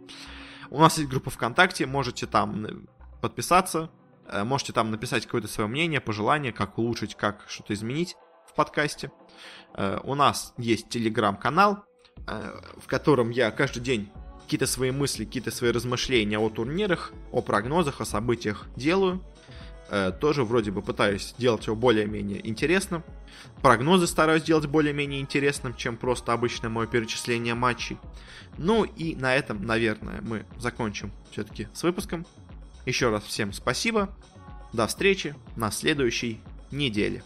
У 0.69 0.79
нас 0.79 0.97
есть 0.97 1.09
группа 1.09 1.29
ВКонтакте. 1.29 1.85
Можете 1.85 2.27
там 2.27 2.87
подписаться, 3.21 3.89
можете 4.43 4.73
там 4.73 4.91
написать 4.91 5.25
какое-то 5.25 5.47
свое 5.47 5.69
мнение, 5.69 6.01
пожелание, 6.01 6.51
как 6.51 6.77
улучшить, 6.77 7.15
как 7.15 7.45
что-то 7.47 7.73
изменить 7.73 8.15
в 8.45 8.53
подкасте. 8.53 9.11
Э, 9.73 9.99
у 10.03 10.15
нас 10.15 10.53
есть 10.57 10.89
телеграм-канал, 10.89 11.85
э, 12.27 12.59
в 12.77 12.87
котором 12.87 13.29
я 13.29 13.51
каждый 13.51 13.81
день 13.81 14.11
какие-то 14.43 14.67
свои 14.67 14.91
мысли, 14.91 15.25
какие-то 15.25 15.51
свои 15.51 15.71
размышления 15.71 16.39
о 16.39 16.49
турнирах, 16.49 17.11
о 17.31 17.41
прогнозах, 17.41 18.01
о 18.01 18.05
событиях 18.05 18.67
делаю. 18.75 19.23
Тоже 20.19 20.43
вроде 20.43 20.71
бы 20.71 20.81
пытаюсь 20.81 21.33
делать 21.37 21.65
его 21.67 21.75
более-менее 21.77 22.45
интересным. 22.45 23.05
Прогнозы 23.61 24.05
стараюсь 24.05 24.43
делать 24.43 24.65
более-менее 24.65 25.21
интересным, 25.21 25.73
чем 25.75 25.95
просто 25.95 26.33
обычное 26.33 26.69
мое 26.69 26.87
перечисление 26.87 27.55
матчей. 27.55 27.97
Ну 28.57 28.83
и 28.83 29.15
на 29.15 29.33
этом, 29.33 29.65
наверное, 29.65 30.19
мы 30.21 30.45
закончим 30.57 31.13
все-таки 31.31 31.69
с 31.73 31.83
выпуском. 31.83 32.25
Еще 32.87 33.09
раз 33.09 33.25
всем 33.25 33.51
спасибо. 33.51 34.15
До 34.71 34.87
встречи 34.87 35.35
на 35.57 35.71
следующей 35.71 36.39
неделе. 36.71 37.21